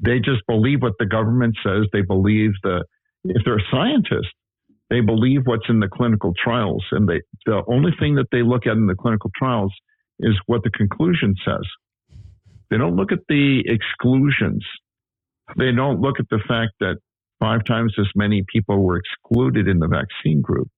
they 0.00 0.18
just 0.18 0.42
believe 0.46 0.82
what 0.82 0.94
the 0.98 1.06
government 1.06 1.56
says. 1.64 1.86
They 1.92 2.02
believe 2.02 2.52
the, 2.62 2.84
if 3.24 3.42
they're 3.44 3.58
a 3.58 3.70
scientist, 3.70 4.28
they 4.90 5.00
believe 5.00 5.42
what's 5.44 5.68
in 5.68 5.80
the 5.80 5.88
clinical 5.88 6.32
trials. 6.42 6.84
And 6.92 7.08
they, 7.08 7.20
the 7.44 7.62
only 7.68 7.92
thing 7.98 8.16
that 8.16 8.26
they 8.30 8.42
look 8.42 8.66
at 8.66 8.76
in 8.76 8.86
the 8.86 8.94
clinical 8.94 9.30
trials 9.36 9.72
is 10.20 10.38
what 10.46 10.62
the 10.62 10.70
conclusion 10.70 11.34
says. 11.44 11.66
They 12.70 12.78
don't 12.78 12.96
look 12.96 13.12
at 13.12 13.20
the 13.28 13.62
exclusions. 13.66 14.64
They 15.56 15.72
don't 15.72 16.00
look 16.00 16.18
at 16.18 16.28
the 16.30 16.40
fact 16.48 16.72
that 16.80 16.96
five 17.40 17.64
times 17.64 17.94
as 17.98 18.06
many 18.14 18.44
people 18.52 18.82
were 18.84 18.98
excluded 18.98 19.68
in 19.68 19.78
the 19.78 19.88
vaccine 19.88 20.40
group 20.40 20.68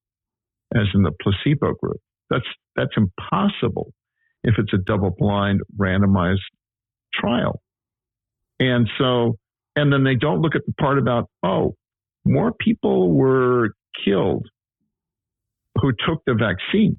as 0.75 0.87
in 0.95 1.03
the 1.03 1.13
placebo 1.23 1.75
group. 1.75 1.99
That's, 2.31 2.47
that's 2.77 2.93
impossible 2.97 3.93
if 4.45 4.55
it's 4.59 4.73
a 4.75 4.79
double 4.79 5.15
blind 5.17 5.61
randomized 5.79 6.39
trial. 7.15 7.61
And 8.61 8.89
so, 8.99 9.37
and 9.77 9.93
then 9.93 10.05
they 10.05 10.15
don't 10.15 10.41
look 10.41 10.55
at 10.55 10.63
the 10.67 10.73
part 10.75 10.99
about, 10.99 11.27
oh, 11.43 11.75
more 12.25 12.53
people 12.53 13.13
were 13.13 13.71
killed 14.05 14.47
who 15.81 15.93
took 16.07 16.23
the 16.27 16.35
vaccine. 16.35 16.97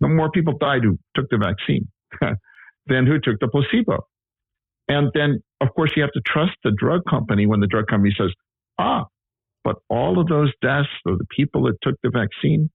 No 0.00 0.08
more 0.08 0.30
people 0.30 0.54
died 0.58 0.82
who 0.84 0.98
took 1.14 1.28
the 1.30 1.38
vaccine 1.38 1.88
than 2.86 3.06
who 3.06 3.18
took 3.20 3.40
the 3.40 3.48
placebo. 3.48 4.06
And 4.88 5.10
then, 5.14 5.42
of 5.60 5.68
course, 5.74 5.92
you 5.96 6.02
have 6.02 6.12
to 6.12 6.20
trust 6.26 6.52
the 6.64 6.72
drug 6.76 7.02
company 7.08 7.46
when 7.46 7.60
the 7.60 7.66
drug 7.66 7.86
company 7.86 8.14
says, 8.18 8.30
ah, 8.78 9.04
but 9.64 9.76
all 9.88 10.20
of 10.20 10.26
those 10.26 10.52
deaths 10.60 10.88
of 11.06 11.18
the 11.18 11.26
people 11.36 11.64
that 11.64 11.76
took 11.82 11.94
the 12.02 12.10
vaccine, 12.10 12.70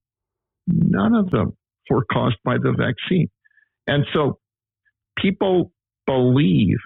none 0.67 1.15
of 1.15 1.29
them 1.31 1.53
were 1.89 2.05
caused 2.11 2.37
by 2.43 2.57
the 2.57 2.73
vaccine. 2.77 3.27
And 3.87 4.05
so 4.13 4.39
people 5.17 5.71
believe 6.05 6.77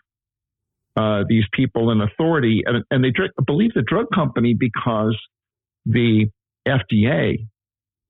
uh, 0.95 1.23
these 1.27 1.45
people 1.53 1.91
in 1.91 2.01
authority, 2.01 2.63
and, 2.65 2.83
and 2.91 3.03
they 3.03 3.13
believe 3.45 3.73
the 3.73 3.81
drug 3.81 4.07
company 4.13 4.53
because 4.53 5.17
the 5.85 6.27
FDA 6.67 7.47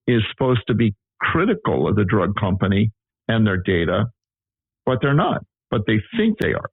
is 0.07 0.21
supposed 0.31 0.61
to 0.67 0.73
be 0.73 0.95
critical 1.19 1.87
of 1.87 1.95
the 1.95 2.03
drug 2.05 2.33
company 2.39 2.91
and 3.27 3.45
their 3.45 3.57
data, 3.57 4.05
but 4.85 4.99
they're 5.01 5.13
not. 5.13 5.43
But 5.69 5.81
they 5.87 6.01
think 6.17 6.39
they 6.39 6.53
are. 6.53 6.69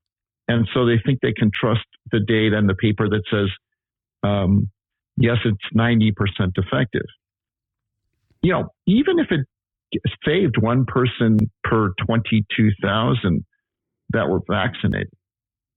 And 0.48 0.66
so 0.72 0.86
they 0.86 0.98
think 1.04 1.20
they 1.20 1.34
can 1.34 1.50
trust 1.54 1.84
the 2.10 2.20
data 2.20 2.56
and 2.56 2.68
the 2.68 2.74
paper 2.74 3.08
that 3.08 3.22
says, 3.30 3.48
um, 4.22 4.70
yes, 5.18 5.36
it's 5.44 5.58
90% 5.76 6.12
effective. 6.56 7.06
You 8.42 8.52
know, 8.52 8.68
even 8.86 9.18
if 9.18 9.26
it 9.30 9.46
saved 10.24 10.56
one 10.58 10.86
person 10.86 11.38
per 11.64 11.92
22,000 12.06 13.44
that 14.10 14.28
were 14.28 14.40
vaccinated, 14.48 15.10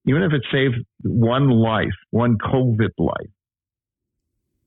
even 0.05 0.23
if 0.23 0.33
it 0.33 0.41
saved 0.51 0.75
one 1.03 1.49
life, 1.49 1.93
one 2.09 2.37
COVID 2.37 2.91
life, 2.97 3.29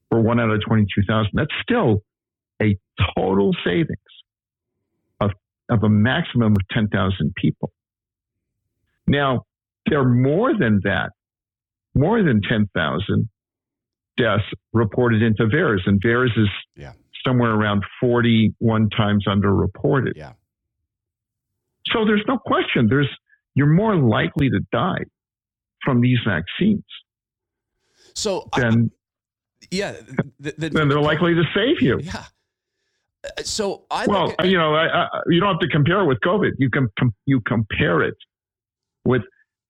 for 0.09 0.21
one 0.21 0.39
out 0.39 0.51
of 0.51 0.61
22,000, 0.67 1.31
that's 1.35 1.51
still 1.63 2.03
a 2.63 2.77
total 3.17 3.51
savings 3.65 3.99
of, 5.21 5.33
of 5.69 5.83
a 5.83 5.89
maximum 5.89 6.53
of 6.53 6.69
10,000 6.71 7.35
people. 7.37 7.73
Now, 9.07 9.43
there 9.87 10.01
are 10.01 10.09
more 10.09 10.57
than 10.57 10.81
that, 10.85 11.11
more 11.95 12.23
than 12.23 12.41
10,000 12.49 13.29
deaths 14.17 14.45
reported 14.73 15.23
into 15.23 15.47
VAERS, 15.47 15.81
and 15.87 16.01
VAERS 16.01 16.39
is 16.39 16.49
yeah. 16.77 16.93
somewhere 17.27 17.51
around 17.51 17.83
41 18.01 18.89
times 18.91 19.27
underreported. 19.27 20.13
Yeah. 20.15 20.33
So 21.93 22.05
there's 22.05 22.25
no 22.27 22.39
question. 22.39 22.87
There's 22.89 23.09
you're 23.55 23.67
more 23.67 23.97
likely 23.97 24.51
to 24.51 24.61
die 24.73 25.05
from 25.85 26.01
these 26.01 26.19
vaccines. 26.27 26.85
So 28.15 28.49
then, 28.57 28.91
yeah, 29.71 29.93
th- 30.43 30.57
th- 30.57 30.73
then 30.73 30.89
they're 30.89 31.01
likely 31.01 31.35
to 31.35 31.43
save 31.55 31.81
you. 31.81 31.99
Yeah. 32.01 32.25
Uh, 33.25 33.43
so 33.43 33.85
I 33.91 34.07
well, 34.07 34.33
at, 34.39 34.49
you 34.49 34.57
know, 34.57 34.75
I, 34.75 34.87
I, 34.87 35.09
you 35.29 35.41
don't 35.41 35.51
have 35.51 35.61
to 35.61 35.69
compare 35.69 36.01
it 36.01 36.07
with 36.07 36.19
COVID. 36.25 36.53
You 36.59 36.71
can 36.71 36.89
com- 36.99 37.15
you 37.27 37.41
compare 37.41 38.03
it 38.03 38.17
with 39.05 39.23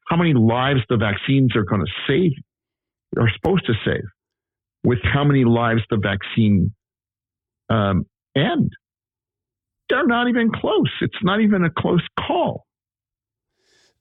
how 0.08 0.16
many 0.16 0.34
lives 0.34 0.80
the 0.88 0.96
vaccines 0.96 1.56
are 1.56 1.64
going 1.64 1.80
to 1.80 1.92
save, 2.06 2.32
are 3.18 3.30
supposed 3.34 3.66
to 3.66 3.74
save, 3.84 4.04
with 4.82 4.98
how 5.02 5.24
many 5.24 5.44
lives 5.44 5.82
the 5.90 5.96
vaccine 5.96 6.74
um, 7.70 8.06
end. 8.36 8.72
They're 9.88 10.06
not 10.06 10.28
even 10.28 10.50
close. 10.50 10.90
It's 11.00 11.22
not 11.22 11.40
even 11.40 11.64
a 11.64 11.70
close 11.70 12.02
call. 12.18 12.66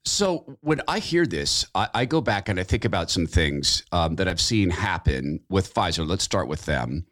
So 0.06 0.58
when 0.62 0.82
I 0.88 1.00
hear 1.00 1.26
this, 1.26 1.66
I, 1.74 1.88
I, 1.94 2.06
go 2.06 2.20
back 2.20 2.50
and 2.50 2.60
I 2.60 2.64
think 2.64 2.84
about 2.84 3.10
some 3.10 3.26
things 3.26 3.84
um, 3.94 4.16
that 4.18 4.28
I've 4.28 4.42
seen 4.42 4.70
happen 4.70 5.40
with 5.50 5.74
Pfizer. 5.74 6.08
Let's 6.08 6.26
start 6.26 6.50
with 6.50 6.66
them. 6.66 7.06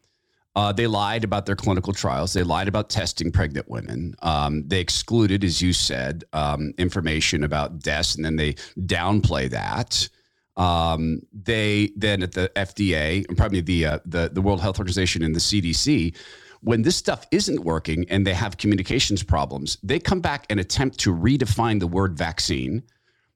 Uh, 0.57 0.73
they 0.73 0.87
lied 0.87 1.23
about 1.23 1.45
their 1.45 1.55
clinical 1.55 1.93
trials. 1.93 2.33
They 2.33 2.43
lied 2.43 2.67
about 2.67 2.89
testing 2.89 3.31
pregnant 3.31 3.69
women. 3.69 4.13
Um, 4.21 4.67
they 4.67 4.81
excluded, 4.81 5.45
as 5.45 5.61
you 5.61 5.71
said, 5.71 6.25
um, 6.33 6.73
information 6.77 7.45
about 7.45 7.79
deaths, 7.79 8.15
and 8.15 8.25
then 8.25 8.35
they 8.35 8.53
downplay 8.79 9.49
that. 9.49 10.09
Um, 10.57 11.21
they 11.31 11.91
then 11.95 12.21
at 12.21 12.33
the 12.33 12.51
FDA 12.57 13.25
and 13.29 13.37
probably 13.37 13.61
the 13.61 13.85
uh, 13.85 13.99
the 14.05 14.29
the 14.33 14.41
World 14.41 14.59
Health 14.59 14.79
Organization 14.79 15.23
and 15.23 15.33
the 15.33 15.39
CDC 15.39 16.13
when 16.61 16.83
this 16.83 16.95
stuff 16.95 17.25
isn't 17.31 17.63
working 17.63 18.05
and 18.09 18.25
they 18.25 18.33
have 18.33 18.57
communications 18.57 19.23
problems, 19.23 19.77
they 19.83 19.99
come 19.99 20.21
back 20.21 20.45
and 20.49 20.59
attempt 20.59 20.99
to 20.99 21.13
redefine 21.13 21.79
the 21.79 21.87
word 21.87 22.17
vaccine. 22.17 22.83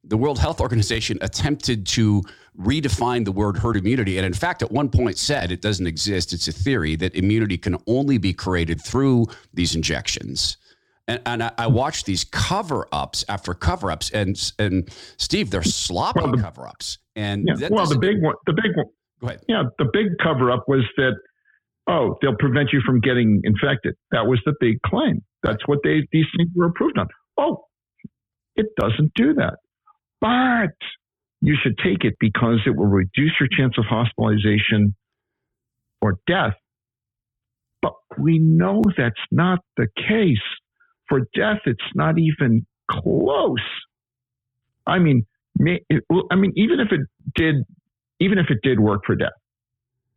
The 0.04 0.18
World 0.18 0.38
Health 0.38 0.62
Organization 0.62 1.18
attempted 1.22 1.88
to 1.88 2.22
redefine 2.60 3.26
the 3.26 3.32
word 3.32 3.58
herd 3.58 3.78
immunity. 3.78 4.18
And 4.18 4.26
in 4.26 4.34
fact, 4.34 4.62
at 4.62 4.72
one 4.72 4.90
point 4.90 5.18
said 5.18 5.52
it 5.52 5.62
doesn't 5.62 5.88
exist. 5.88 6.32
It's 6.32 6.48
a 6.48 6.52
theory 6.52 6.96
that 6.98 7.16
immunity 7.16 7.58
can 7.58 7.78
only 7.88 8.20
be 8.20 8.32
created 8.32 8.80
through 8.82 9.28
these 9.54 9.76
injections. 9.76 10.58
And, 11.08 11.22
and 11.26 11.44
I, 11.44 11.52
I 11.58 11.68
watch 11.68 12.04
these 12.04 12.24
cover 12.24 12.88
ups 12.92 13.26
after 13.30 13.54
cover 13.54 13.92
ups, 13.92 14.10
and 14.10 14.54
and 14.58 14.90
Steve, 15.18 15.52
they're 15.52 15.62
sloppy 15.62 16.22
well, 16.22 16.32
the, 16.32 16.42
cover 16.42 16.68
ups. 16.68 16.98
And 17.16 17.48
yeah, 17.48 17.70
well, 17.70 17.86
the 17.86 18.00
big 18.00 18.24
one, 18.24 18.36
the 18.48 18.54
big 18.54 18.76
one. 18.76 18.88
Go 19.22 19.28
ahead. 19.28 19.42
Yeah, 19.48 19.64
the 19.78 19.86
big 19.94 20.08
cover 20.22 20.52
up 20.52 20.66
was 20.68 20.84
that 20.98 21.14
oh, 21.88 22.18
they'll 22.22 22.38
prevent 22.38 22.70
you 22.74 22.82
from 22.86 23.02
getting 23.02 23.42
infected. 23.44 23.96
That 24.12 24.28
was 24.28 24.40
the 24.46 24.54
big 24.60 24.82
claim. 24.86 25.24
That's 25.44 25.68
what 25.68 25.80
they 25.84 26.08
these 26.12 26.26
things 26.38 26.50
were 26.56 26.68
approved 26.68 26.98
on. 26.98 27.08
Oh, 27.38 27.66
it 28.56 28.68
doesn't 28.80 29.14
do 29.16 29.36
that. 29.36 29.56
But 30.22 30.76
you 31.42 31.56
should 31.62 31.78
take 31.84 32.04
it 32.06 32.16
because 32.20 32.60
it 32.66 32.76
will 32.76 32.88
reduce 32.88 33.34
your 33.40 33.50
chance 33.52 33.76
of 33.78 33.86
hospitalization 33.86 34.96
or 36.02 36.18
death. 36.28 36.56
But 37.82 37.94
we 38.20 38.40
know 38.40 38.82
that's 38.98 39.16
not 39.32 39.60
the 39.78 39.88
case. 39.98 40.38
For 41.10 41.22
death, 41.36 41.60
it's 41.66 41.84
not 41.96 42.18
even 42.20 42.66
close. 42.92 43.58
I 44.88 45.00
mean, 45.00 45.26
I 45.62 46.36
mean, 46.36 46.54
even 46.56 46.80
if 46.80 46.92
it 46.92 47.02
did, 47.36 47.56
even 48.20 48.38
if 48.40 48.48
it 48.50 48.60
did 48.64 48.80
work 48.80 49.02
for 49.06 49.16
death, 49.16 49.34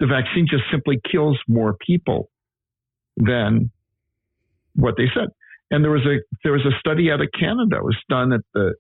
the 0.01 0.07
vaccine 0.07 0.47
just 0.49 0.65
simply 0.71 1.01
kills 1.11 1.39
more 1.49 1.75
people 1.85 2.31
than 3.17 3.71
what 4.75 4.95
they 4.97 5.07
said. 5.15 5.29
And 5.71 5.85
there 5.85 5.91
was 5.91 6.07
a 6.07 6.19
there 6.45 6.53
was 6.53 6.65
a 6.65 6.79
study 6.79 7.11
out 7.11 7.21
of 7.21 7.29
Canada. 7.39 7.77
It 7.77 7.85
was 7.85 7.97
done 8.09 8.33
at 8.33 8.41
the 8.55 8.75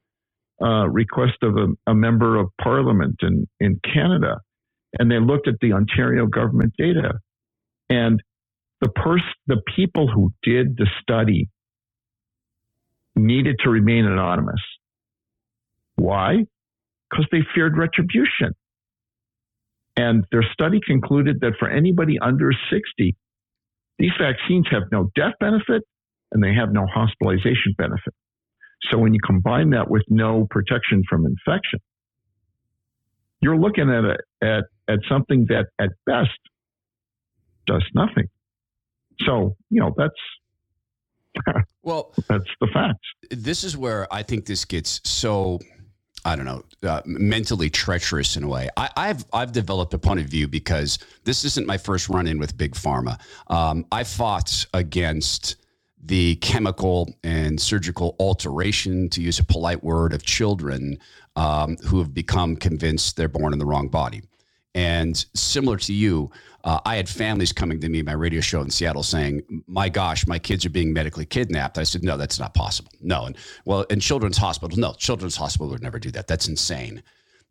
uh, 0.60 0.88
request 0.88 1.37
of 1.42 1.56
a, 1.56 1.90
a, 1.90 1.94
member 1.94 2.37
of 2.37 2.48
parliament 2.60 3.16
in, 3.22 3.46
in 3.60 3.78
Canada, 3.84 4.40
and 4.98 5.10
they 5.10 5.20
looked 5.20 5.46
at 5.46 5.54
the 5.60 5.72
Ontario 5.72 6.26
government 6.26 6.72
data, 6.76 7.20
and 7.90 8.20
the 8.80 8.88
pers- 8.88 9.22
the 9.46 9.60
people 9.76 10.08
who 10.08 10.32
did 10.42 10.76
the 10.76 10.88
study 11.00 11.48
needed 13.14 13.56
to 13.62 13.70
remain 13.70 14.04
anonymous. 14.04 14.60
Why? 15.96 16.44
Because 17.10 17.26
they 17.30 17.40
feared 17.54 17.76
retribution. 17.76 18.54
And 19.99 20.25
their 20.31 20.45
study 20.52 20.78
concluded 20.87 21.38
that 21.40 21.55
for 21.59 21.69
anybody 21.69 22.21
under 22.23 22.52
60, 22.71 23.17
these 23.99 24.12
vaccines 24.21 24.67
have 24.71 24.85
no 24.93 25.11
death 25.17 25.33
benefit 25.40 25.83
and 26.31 26.43
they 26.43 26.55
have 26.55 26.73
no 26.73 26.87
hospitalization 26.87 27.75
benefit. 27.76 28.14
So 28.90 28.99
when 28.99 29.12
you 29.12 29.19
combine 29.26 29.71
that 29.71 29.90
with 29.90 30.05
no 30.09 30.47
protection 30.50 31.02
from 31.11 31.26
infection, 31.26 31.81
you're 33.40 33.59
looking 33.59 33.90
at 33.90 34.05
a, 34.05 34.19
at 34.40 34.64
at 34.88 35.00
something 35.09 35.47
that 35.49 35.67
at 35.81 35.90
best 36.07 36.38
does 37.67 37.85
nothing. 37.93 38.28
So 39.26 39.57
you 39.69 39.81
know 39.81 39.93
that's 39.97 41.57
well 41.83 42.14
that's 42.28 42.45
the 42.61 42.69
fact. 42.73 43.00
This 43.31 43.64
is 43.64 43.76
where 43.76 44.07
I 44.12 44.23
think 44.23 44.47
this 44.47 44.64
gets 44.64 45.00
so 45.02 45.59
I 46.25 46.37
don't 46.37 46.44
know, 46.44 46.64
uh, 46.82 47.02
mentally 47.04 47.70
treacherous 47.70 48.37
in 48.37 48.44
a 48.44 48.48
way. 48.48 48.68
I, 48.76 49.06
have 49.08 49.25
I've 49.32 49.52
developed 49.52 49.94
a 49.94 49.98
point 49.98 50.20
of 50.20 50.26
view 50.26 50.48
because 50.48 50.98
this 51.25 51.44
isn't 51.44 51.66
my 51.66 51.78
first 51.78 52.08
run 52.08 52.26
in 52.26 52.38
with 52.38 52.56
big 52.56 52.75
pharma. 52.75 53.18
Um, 53.48 53.87
I 53.92 54.04
fought 54.04 54.66
against 54.75 55.56
the 56.02 56.37
chemical 56.37 57.12
and 57.25 57.60
surgical 57.60 58.14
alteration, 58.18 59.08
to 59.10 59.22
use 59.22 59.38
a 59.38 59.44
polite 59.44 59.82
word, 59.82 60.12
of 60.12 60.22
children 60.22 60.98
um, 61.37 61.76
who 61.84 61.98
have 61.98 62.14
become 62.14 62.56
convinced 62.56 63.16
they're 63.16 63.28
born 63.28 63.52
in 63.52 63.58
the 63.58 63.66
wrong 63.66 63.88
body. 63.88 64.22
And 64.75 65.25
similar 65.34 65.76
to 65.78 65.92
you, 65.92 66.30
uh, 66.64 66.80
I 66.84 66.96
had 66.96 67.08
families 67.08 67.52
coming 67.52 67.80
to 67.80 67.88
me, 67.88 68.02
my 68.02 68.12
radio 68.12 68.40
show 68.40 68.60
in 68.60 68.70
Seattle, 68.70 69.02
saying, 69.02 69.62
"My 69.66 69.88
gosh, 69.88 70.26
my 70.26 70.38
kids 70.38 70.66
are 70.66 70.70
being 70.70 70.92
medically 70.92 71.25
kidnapped." 71.25 71.78
I 71.78 71.84
said, 71.84 72.02
"No, 72.02 72.16
that's 72.16 72.38
not 72.38 72.54
possible. 72.54 72.92
No." 73.00 73.25
And 73.25 73.37
well, 73.64 73.82
in 73.82 74.00
Children's 74.00 74.37
Hospital, 74.37 74.76
no, 74.78 74.92
Children's 74.94 75.37
Hospital 75.37 75.68
would 75.70 75.82
never 75.82 75.98
do 75.98 76.10
that. 76.10 76.26
That's 76.26 76.48
insane. 76.48 77.02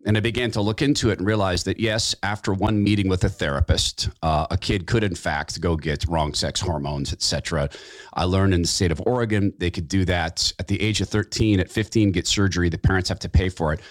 And 0.05 0.15
I 0.15 0.19
began 0.19 0.51
to 0.51 0.62
look 0.62 0.81
into 0.81 1.09
it 1.09 1.17
and 1.17 1.27
realize 1.27 1.63
that 1.63 1.79
yes, 1.79 2.15
after 2.21 2.53
one 2.53 2.81
meeting 2.83 3.09
with 3.09 3.24
a 3.24 3.29
therapist, 3.29 4.09
uh, 4.21 4.45
a 4.51 4.57
kid 4.57 4.86
could 4.86 5.03
in 5.03 5.15
fact 5.15 5.59
go 5.59 5.75
get 5.75 6.05
wrong 6.07 6.33
sex 6.33 6.62
hormones, 6.62 7.12
etc. 7.12 7.69
I 8.13 8.25
learned 8.25 8.53
in 8.53 8.62
the 8.62 8.67
state 8.67 8.91
of 8.91 9.01
Oregon 9.05 9.53
they 9.57 9.71
could 9.71 9.88
do 9.88 10.05
that 10.05 10.53
at 10.59 10.67
the 10.67 10.79
age 10.81 11.01
of 11.01 11.09
13. 11.09 11.59
At 11.59 11.71
15, 11.71 12.12
get 12.12 12.27
surgery. 12.27 12.69
The 12.69 12.77
parents 12.77 13.09
have 13.09 13.19
to 13.19 13.29
pay 13.29 13.50
for 13.50 13.74
it. 13.74 13.81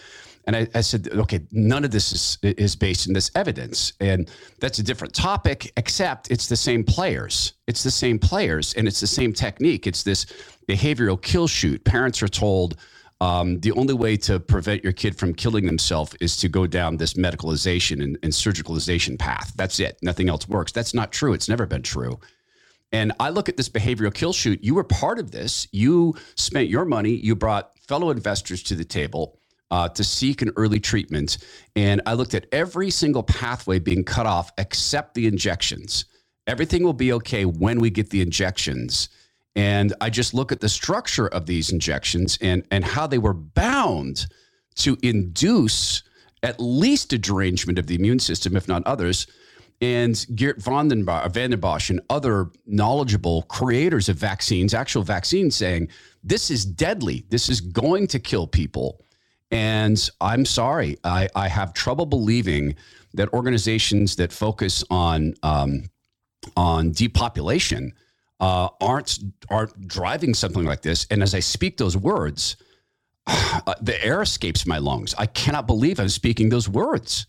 And 0.46 0.54
I, 0.54 0.68
I, 0.74 0.80
said, 0.80 1.08
okay, 1.12 1.40
none 1.50 1.84
of 1.84 1.90
this 1.90 2.12
is 2.12 2.38
is 2.42 2.76
based 2.76 3.08
in 3.08 3.12
this 3.12 3.32
evidence, 3.34 3.94
and 4.00 4.30
that's 4.60 4.78
a 4.78 4.82
different 4.82 5.12
topic. 5.12 5.72
Except 5.76 6.30
it's 6.30 6.48
the 6.48 6.56
same 6.56 6.84
players. 6.84 7.54
It's 7.66 7.82
the 7.82 7.90
same 7.90 8.18
players, 8.18 8.72
and 8.74 8.86
it's 8.86 9.00
the 9.00 9.08
same 9.08 9.32
technique. 9.32 9.88
It's 9.88 10.04
this 10.04 10.26
behavioral 10.68 11.20
kill 11.20 11.48
chute. 11.48 11.84
Parents 11.84 12.22
are 12.22 12.28
told 12.28 12.76
um, 13.20 13.60
the 13.60 13.72
only 13.72 13.94
way 13.94 14.16
to 14.18 14.38
prevent 14.38 14.84
your 14.84 14.92
kid 14.92 15.16
from 15.16 15.34
killing 15.34 15.66
themselves 15.66 16.14
is 16.20 16.36
to 16.38 16.48
go 16.48 16.66
down 16.66 16.96
this 16.96 17.14
medicalization 17.14 18.02
and, 18.02 18.18
and 18.22 18.32
surgicalization 18.32 19.18
path. 19.18 19.52
That's 19.56 19.80
it. 19.80 19.98
Nothing 20.02 20.28
else 20.28 20.48
works. 20.48 20.72
That's 20.72 20.94
not 20.94 21.12
true. 21.12 21.32
It's 21.32 21.48
never 21.48 21.66
been 21.66 21.82
true. 21.82 22.20
And 22.92 23.12
I 23.18 23.30
look 23.30 23.48
at 23.48 23.56
this 23.56 23.68
behavioral 23.68 24.14
kill 24.14 24.32
chute. 24.32 24.62
You 24.62 24.74
were 24.74 24.84
part 24.84 25.18
of 25.18 25.30
this. 25.30 25.66
You 25.72 26.14
spent 26.36 26.68
your 26.68 26.84
money. 26.84 27.10
You 27.10 27.34
brought 27.34 27.76
fellow 27.80 28.10
investors 28.10 28.62
to 28.64 28.74
the 28.74 28.84
table 28.84 29.40
uh, 29.70 29.88
to 29.88 30.04
seek 30.04 30.42
an 30.42 30.52
early 30.56 30.80
treatment. 30.80 31.38
And 31.74 32.00
I 32.06 32.14
looked 32.14 32.34
at 32.34 32.46
every 32.52 32.90
single 32.90 33.22
pathway 33.22 33.78
being 33.78 34.04
cut 34.04 34.26
off 34.26 34.50
except 34.58 35.14
the 35.14 35.26
injections. 35.26 36.04
Everything 36.46 36.84
will 36.84 36.92
be 36.92 37.12
okay 37.14 37.44
when 37.44 37.80
we 37.80 37.90
get 37.90 38.10
the 38.10 38.22
injections. 38.22 39.08
And 39.56 39.94
I 40.00 40.10
just 40.10 40.34
look 40.34 40.52
at 40.52 40.60
the 40.60 40.68
structure 40.68 41.28
of 41.28 41.46
these 41.46 41.72
injections 41.72 42.38
and, 42.40 42.64
and 42.70 42.84
how 42.84 43.06
they 43.06 43.18
were 43.18 43.32
bound 43.32 44.26
to 44.76 44.96
induce 45.02 46.02
at 46.42 46.60
least 46.60 47.12
a 47.12 47.18
derangement 47.18 47.78
of 47.78 47.86
the 47.86 47.94
immune 47.94 48.18
system, 48.18 48.56
if 48.56 48.68
not 48.68 48.86
others. 48.86 49.26
And 49.80 50.24
Geert 50.34 50.62
Vanden 50.62 51.04
Bossche 51.04 51.90
and 51.90 52.00
other 52.08 52.50
knowledgeable 52.66 53.42
creators 53.42 54.08
of 54.08 54.16
vaccines, 54.16 54.72
actual 54.74 55.02
vaccines, 55.02 55.56
saying 55.56 55.88
this 56.22 56.50
is 56.50 56.64
deadly. 56.64 57.26
This 57.30 57.48
is 57.48 57.60
going 57.60 58.06
to 58.08 58.18
kill 58.18 58.46
people. 58.46 59.04
And 59.56 60.10
I'm 60.20 60.44
sorry, 60.44 60.98
I, 61.02 61.28
I 61.34 61.48
have 61.48 61.72
trouble 61.72 62.04
believing 62.04 62.76
that 63.14 63.32
organizations 63.32 64.16
that 64.16 64.30
focus 64.30 64.84
on 64.90 65.32
um, 65.42 65.84
on 66.58 66.92
depopulation 66.92 67.94
uh, 68.38 68.68
aren't 68.82 69.18
aren't 69.48 69.88
driving 69.88 70.34
something 70.34 70.66
like 70.66 70.82
this. 70.82 71.06
And 71.10 71.22
as 71.22 71.34
I 71.34 71.40
speak 71.40 71.78
those 71.78 71.96
words, 71.96 72.58
uh, 73.26 73.74
the 73.80 73.96
air 74.04 74.20
escapes 74.20 74.66
my 74.66 74.76
lungs. 74.76 75.14
I 75.16 75.24
cannot 75.24 75.66
believe 75.66 75.98
I'm 76.00 76.10
speaking 76.10 76.50
those 76.50 76.68
words. 76.68 77.24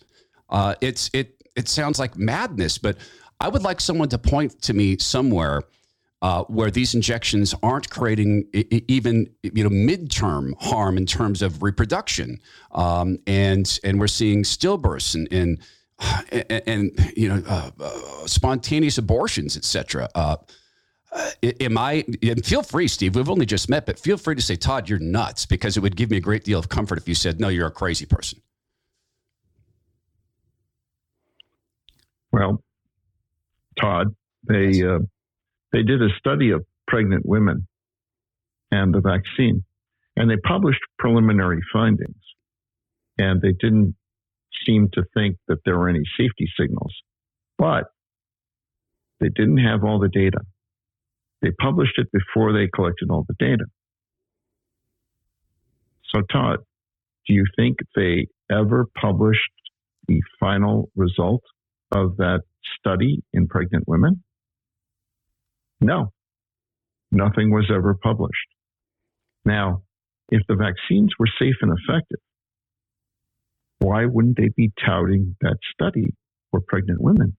Uh, 0.50 0.76
it's 0.82 1.10
it 1.13 1.42
it 1.56 1.70
sounds 1.70 1.98
like 1.98 2.18
madness, 2.18 2.78
but 2.78 2.98
I 3.40 3.48
would 3.48 3.63
like 3.63 3.80
someone 3.80 4.10
to 4.10 4.18
point 4.18 4.62
to 4.63 4.74
me 4.74 4.98
somewhere 4.98 5.62
uh, 6.21 6.43
where 6.45 6.71
these 6.71 6.95
injections 6.95 7.53
aren't 7.62 7.89
creating 7.89 8.47
even 8.88 9.30
you 9.43 9.63
know 9.63 9.69
midterm 9.69 10.53
harm 10.60 10.97
in 10.97 11.06
terms 11.06 11.41
of 11.41 11.62
reproduction, 11.62 12.39
um, 12.71 13.19
and 13.27 13.80
and 13.84 13.99
we're 13.99 14.08
seeing 14.08 14.43
stillbirths 14.43 15.13
and 15.15 15.32
and 15.32 15.60
and, 16.32 16.62
and 16.67 17.13
you 17.15 17.30
know 17.30 17.43
uh, 17.47 17.71
uh, 17.80 18.27
spontaneous 18.27 18.97
abortions, 18.97 19.58
etc. 19.58 20.10
Uh, 20.15 20.38
uh, 21.12 21.32
am 21.43 21.77
I? 21.77 22.03
feel 22.43 22.63
free, 22.63 22.88
Steve. 22.88 23.15
We've 23.15 23.30
only 23.30 23.45
just 23.45 23.69
met, 23.69 23.86
but 23.86 23.99
feel 23.99 24.17
free 24.17 24.36
to 24.36 24.41
say, 24.41 24.56
Todd, 24.56 24.89
you're 24.89 24.99
nuts, 24.99 25.45
because 25.45 25.77
it 25.77 25.80
would 25.80 25.95
give 25.95 26.12
me 26.12 26.17
a 26.17 26.21
great 26.21 26.43
deal 26.43 26.60
of 26.60 26.69
comfort 26.69 26.97
if 26.97 27.08
you 27.08 27.15
said, 27.15 27.39
no, 27.39 27.47
you're 27.47 27.67
a 27.67 27.71
crazy 27.71 28.06
person. 28.06 28.41
Well, 32.32 32.62
Todd, 33.80 34.13
they 34.43 34.84
uh, 34.84 34.99
they 35.78 35.84
did 35.84 36.02
a 36.02 36.10
study 36.18 36.50
of 36.50 36.66
pregnant 36.88 37.24
women 37.24 37.68
and 38.72 38.92
the 38.96 39.00
vaccine, 39.00 39.63
and 40.16 40.28
they 40.28 40.38
published 40.38 40.80
preliminary 40.98 41.60
findings, 41.72 42.16
and 43.20 43.40
they 43.44 43.52
didn't 43.52 43.96
seem 44.66 44.90
to 44.94 45.04
think 45.13 45.38
that 45.48 45.60
there 45.66 45.78
were 45.78 45.88
any 45.88 46.02
safety 46.18 46.50
signals, 46.60 46.96
but 47.60 47.84
they 49.20 49.30
didn't 49.30 49.60
have 49.60 49.84
all 49.84 50.00
the 50.00 50.10
data. 50.10 50.40
They 51.44 51.52
published 51.62 52.00
it 52.00 52.08
before 52.12 52.54
they 52.54 52.68
collected 52.74 53.12
all 53.12 53.24
the 53.28 53.36
data. 53.38 53.66
So, 56.12 56.22
Todd, 56.22 56.58
do 57.28 57.36
you 57.36 57.46
think 57.56 57.78
they 57.96 58.26
ever 58.52 58.88
published 59.00 59.42
the 60.08 60.24
final 60.40 60.90
result 60.96 61.44
of 61.92 62.18
that 62.18 62.42
study 62.80 63.22
in 63.32 63.48
pregnant 63.48 63.84
women? 63.88 64.24
No, 65.80 66.12
nothing 67.12 67.52
was 67.52 67.70
ever 67.74 67.94
published. 67.96 68.48
Now, 69.46 69.84
if 70.30 70.42
the 70.48 70.56
vaccines 70.56 71.13
were 71.20 71.28
safe 71.40 71.56
and 71.62 71.72
effective, 71.72 72.20
why 73.80 74.06
wouldn't 74.06 74.38
they 74.38 74.50
be 74.56 74.72
touting 74.86 75.36
that 75.42 75.58
study 75.74 76.13
for 76.52 76.60
pregnant 76.60 77.02
women? 77.02 77.38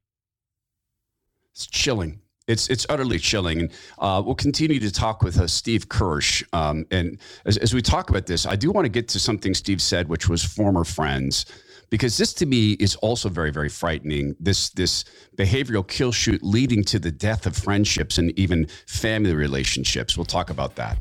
It's 1.53 1.67
chilling. 1.67 2.21
It's 2.47 2.69
it's 2.71 2.87
utterly 2.89 3.19
chilling. 3.19 3.61
And 3.61 3.73
uh, 3.99 4.23
we'll 4.25 4.35
continue 4.35 4.81
to 4.81 4.91
talk 4.91 5.23
with 5.23 5.39
uh, 5.39 5.47
Steve 5.47 5.89
Kirsch. 5.89 6.43
Um, 6.53 6.87
and 6.91 7.19
as, 7.45 7.59
as 7.59 7.75
we 7.75 7.83
talk 7.83 8.09
about 8.09 8.27
this, 8.27 8.47
I 8.47 8.57
do 8.57 8.71
want 8.71 8.87
to 8.87 8.89
get 8.89 9.09
to 9.09 9.19
something 9.19 9.53
Steve 9.55 9.83
said, 9.83 10.09
which 10.09 10.29
was 10.29 10.43
former 10.43 10.85
friends, 10.85 11.45
because 11.91 12.17
this 12.17 12.33
to 12.35 12.47
me 12.47 12.73
is 12.73 12.95
also 12.97 13.29
very 13.29 13.51
very 13.51 13.69
frightening. 13.69 14.35
This 14.41 14.71
this 14.71 15.05
behavioral 15.37 15.87
kill 15.87 16.13
chute 16.13 16.43
leading 16.43 16.85
to 16.85 16.99
the 16.99 17.11
death 17.11 17.47
of 17.47 17.57
friendships 17.57 18.19
and 18.19 18.37
even 18.39 18.67
family 18.87 19.35
relationships. 19.35 20.17
We'll 20.17 20.25
talk 20.25 20.51
about 20.51 20.77
that. 20.77 20.99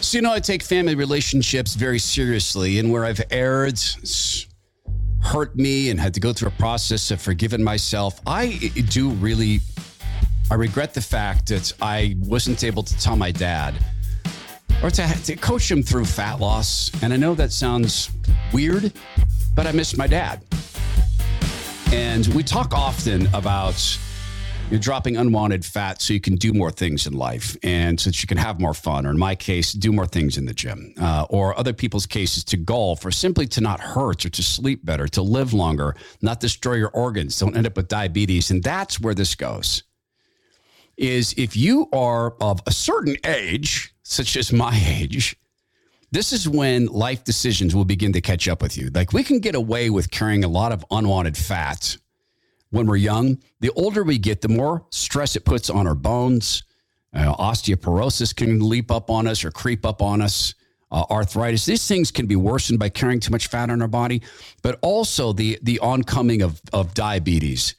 So 0.00 0.18
you 0.18 0.22
know, 0.22 0.32
I 0.32 0.40
take 0.40 0.62
family 0.62 0.94
relationships 0.94 1.74
very 1.74 1.98
seriously, 1.98 2.78
and 2.78 2.92
where 2.92 3.04
I've 3.04 3.22
erred 3.30 3.80
hurt 5.24 5.56
me 5.56 5.90
and 5.90 5.98
had 5.98 6.12
to 6.14 6.20
go 6.20 6.32
through 6.32 6.48
a 6.48 6.58
process 6.58 7.10
of 7.10 7.20
forgiving 7.20 7.64
myself, 7.64 8.20
I 8.26 8.70
do 8.90 9.08
really, 9.10 9.60
I 10.50 10.54
regret 10.54 10.92
the 10.92 11.00
fact 11.00 11.48
that 11.48 11.72
I 11.80 12.14
wasn't 12.18 12.62
able 12.62 12.82
to 12.82 12.98
tell 12.98 13.16
my 13.16 13.32
dad 13.32 13.74
or 14.82 14.90
to, 14.90 15.06
to 15.24 15.36
coach 15.36 15.70
him 15.70 15.82
through 15.82 16.04
fat 16.04 16.40
loss. 16.40 16.90
And 17.02 17.12
I 17.12 17.16
know 17.16 17.34
that 17.34 17.52
sounds 17.52 18.10
weird, 18.52 18.92
but 19.54 19.66
I 19.66 19.72
miss 19.72 19.96
my 19.96 20.06
dad. 20.06 20.42
And 21.92 22.26
we 22.28 22.42
talk 22.42 22.74
often 22.74 23.26
about 23.34 23.98
You're 24.70 24.80
dropping 24.80 25.16
unwanted 25.18 25.64
fat 25.64 26.00
so 26.00 26.14
you 26.14 26.20
can 26.20 26.36
do 26.36 26.52
more 26.52 26.70
things 26.70 27.06
in 27.06 27.12
life 27.12 27.56
and 27.62 28.00
so 28.00 28.08
that 28.10 28.22
you 28.22 28.26
can 28.26 28.38
have 28.38 28.60
more 28.60 28.72
fun, 28.72 29.06
or 29.06 29.10
in 29.10 29.18
my 29.18 29.34
case, 29.34 29.72
do 29.72 29.92
more 29.92 30.06
things 30.06 30.38
in 30.38 30.46
the 30.46 30.54
gym, 30.54 30.94
uh, 31.00 31.26
or 31.28 31.56
other 31.58 31.72
people's 31.74 32.06
cases 32.06 32.42
to 32.44 32.56
golf, 32.56 33.04
or 33.04 33.10
simply 33.10 33.46
to 33.48 33.60
not 33.60 33.78
hurt 33.78 34.24
or 34.24 34.30
to 34.30 34.42
sleep 34.42 34.84
better, 34.84 35.06
to 35.08 35.22
live 35.22 35.52
longer, 35.52 35.94
not 36.22 36.40
destroy 36.40 36.74
your 36.74 36.90
organs, 36.90 37.38
don't 37.38 37.56
end 37.56 37.66
up 37.66 37.76
with 37.76 37.88
diabetes. 37.88 38.50
And 38.50 38.62
that's 38.62 38.98
where 38.98 39.14
this 39.14 39.34
goes. 39.34 39.82
Is 40.96 41.34
if 41.36 41.56
you 41.56 41.88
are 41.92 42.34
of 42.40 42.60
a 42.66 42.72
certain 42.72 43.16
age, 43.24 43.93
such 44.04 44.36
as 44.36 44.52
my 44.52 44.78
age, 44.86 45.36
this 46.12 46.32
is 46.32 46.48
when 46.48 46.86
life 46.86 47.24
decisions 47.24 47.74
will 47.74 47.84
begin 47.84 48.12
to 48.12 48.20
catch 48.20 48.46
up 48.46 48.62
with 48.62 48.78
you. 48.78 48.88
Like 48.94 49.12
we 49.12 49.24
can 49.24 49.40
get 49.40 49.56
away 49.56 49.90
with 49.90 50.12
carrying 50.12 50.44
a 50.44 50.48
lot 50.48 50.70
of 50.70 50.84
unwanted 50.92 51.36
fat 51.36 51.96
when 52.70 52.86
we're 52.86 52.96
young. 52.96 53.38
The 53.60 53.70
older 53.70 54.04
we 54.04 54.18
get, 54.18 54.40
the 54.40 54.48
more 54.48 54.86
stress 54.90 55.34
it 55.34 55.44
puts 55.44 55.70
on 55.70 55.88
our 55.88 55.94
bones. 55.94 56.62
Uh, 57.12 57.34
osteoporosis 57.36 58.34
can 58.34 58.68
leap 58.68 58.90
up 58.90 59.10
on 59.10 59.26
us 59.26 59.44
or 59.44 59.50
creep 59.50 59.84
up 59.84 60.02
on 60.02 60.22
us. 60.22 60.54
Uh, 60.92 61.02
arthritis. 61.10 61.66
These 61.66 61.88
things 61.88 62.12
can 62.12 62.26
be 62.26 62.36
worsened 62.36 62.78
by 62.78 62.88
carrying 62.88 63.18
too 63.18 63.32
much 63.32 63.48
fat 63.48 63.68
on 63.68 63.82
our 63.82 63.88
body, 63.88 64.22
but 64.62 64.78
also 64.80 65.32
the 65.32 65.58
the 65.62 65.80
oncoming 65.80 66.40
of 66.40 66.60
of 66.72 66.94
diabetes. 66.94 67.74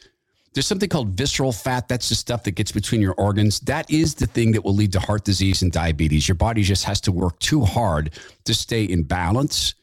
There's 0.56 0.65
something 0.65 0.89
called 0.89 1.10
visceral 1.10 1.52
fat. 1.52 1.88
That's 1.88 2.10
the 2.10 2.15
stuff 2.15 2.44
that 2.46 2.52
gets 2.52 2.72
between 2.72 3.02
your 3.02 3.13
organs. 3.13 3.60
That 3.60 3.91
is 3.91 4.15
the 4.15 4.26
thing 4.26 4.54
that 4.54 4.63
will 4.63 4.74
lead 4.74 4.94
to 4.94 5.00
heart 5.00 5.24
disease 5.24 5.62
and 5.62 5.72
diabetes. 5.72 6.28
Your 6.28 6.36
body 6.36 6.63
just 6.63 6.86
has 6.86 7.00
to 7.02 7.12
work 7.12 7.38
too 7.39 7.62
hard 7.62 8.12
to 8.46 8.54
stay 8.56 8.86
in 8.86 9.04
balance 9.04 9.76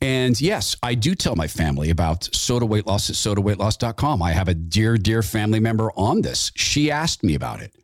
and 0.00 0.40
yes, 0.40 0.76
I 0.82 0.94
do 0.94 1.14
tell 1.14 1.34
my 1.34 1.48
family 1.48 1.90
about 1.90 2.28
SOTA 2.32 2.66
weight 2.66 2.86
loss 2.86 3.10
at 3.10 3.16
SOTAweightloss.com. 3.16 4.22
I 4.22 4.32
have 4.32 4.48
a 4.48 4.54
dear, 4.54 4.96
dear 4.96 5.22
family 5.22 5.58
member 5.58 5.90
on 5.96 6.22
this. 6.22 6.52
She 6.54 6.90
asked 6.90 7.24
me 7.24 7.34
about 7.34 7.60
it. 7.60 7.74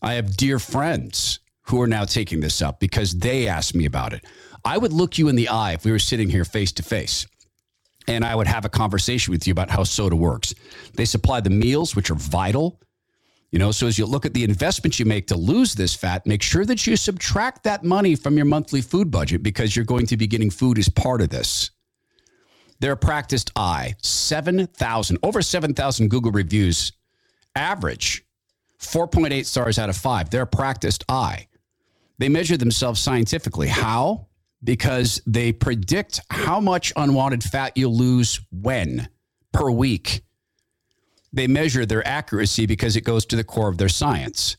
I 0.00 0.14
have 0.14 0.36
dear 0.36 0.58
friends 0.58 1.40
who 1.62 1.80
are 1.82 1.88
now 1.88 2.04
taking 2.04 2.40
this 2.40 2.62
up 2.62 2.78
because 2.78 3.18
they 3.18 3.48
asked 3.48 3.74
me 3.74 3.84
about 3.84 4.12
it. 4.12 4.24
I 4.64 4.78
would 4.78 4.92
look 4.92 5.18
you 5.18 5.28
in 5.28 5.36
the 5.36 5.48
eye 5.48 5.72
if 5.72 5.84
we 5.84 5.90
were 5.90 5.98
sitting 5.98 6.28
here 6.30 6.44
face 6.44 6.72
to 6.72 6.82
face 6.82 7.26
and 8.08 8.24
I 8.24 8.34
would 8.34 8.46
have 8.46 8.64
a 8.64 8.68
conversation 8.68 9.32
with 9.32 9.46
you 9.46 9.52
about 9.52 9.70
how 9.70 9.82
SOTA 9.82 10.16
works. 10.16 10.54
They 10.94 11.04
supply 11.04 11.40
the 11.40 11.50
meals, 11.50 11.94
which 11.94 12.10
are 12.10 12.16
vital 12.16 12.80
you 13.50 13.58
know, 13.58 13.72
so 13.72 13.88
as 13.88 13.98
you 13.98 14.06
look 14.06 14.24
at 14.24 14.32
the 14.32 14.44
investments 14.44 15.00
you 15.00 15.06
make 15.06 15.26
to 15.28 15.36
lose 15.36 15.74
this 15.74 15.94
fat, 15.94 16.24
make 16.24 16.42
sure 16.42 16.64
that 16.64 16.86
you 16.86 16.96
subtract 16.96 17.64
that 17.64 17.82
money 17.82 18.14
from 18.14 18.36
your 18.36 18.46
monthly 18.46 18.80
food 18.80 19.10
budget 19.10 19.42
because 19.42 19.74
you're 19.74 19.84
going 19.84 20.06
to 20.06 20.16
be 20.16 20.28
getting 20.28 20.50
food 20.50 20.78
as 20.78 20.88
part 20.88 21.20
of 21.20 21.30
this. 21.30 21.72
They're 22.78 22.96
practiced 22.96 23.50
eye, 23.56 23.96
7,000, 24.02 25.18
over 25.22 25.42
7,000 25.42 26.08
Google 26.08 26.30
reviews, 26.30 26.92
average 27.56 28.24
4.8 28.78 29.44
stars 29.44 29.78
out 29.78 29.90
of 29.90 29.96
five. 29.96 30.30
They're 30.30 30.46
practiced 30.46 31.04
eye. 31.08 31.48
They 32.18 32.28
measure 32.28 32.56
themselves 32.56 33.00
scientifically. 33.00 33.68
How? 33.68 34.28
Because 34.62 35.22
they 35.26 35.52
predict 35.52 36.20
how 36.30 36.60
much 36.60 36.92
unwanted 36.96 37.42
fat 37.42 37.76
you'll 37.76 37.96
lose 37.96 38.40
when 38.50 39.08
per 39.52 39.70
week 39.70 40.22
they 41.32 41.46
measure 41.46 41.86
their 41.86 42.06
accuracy 42.06 42.66
because 42.66 42.96
it 42.96 43.02
goes 43.02 43.24
to 43.26 43.36
the 43.36 43.44
core 43.44 43.68
of 43.68 43.78
their 43.78 43.88
science. 43.88 44.56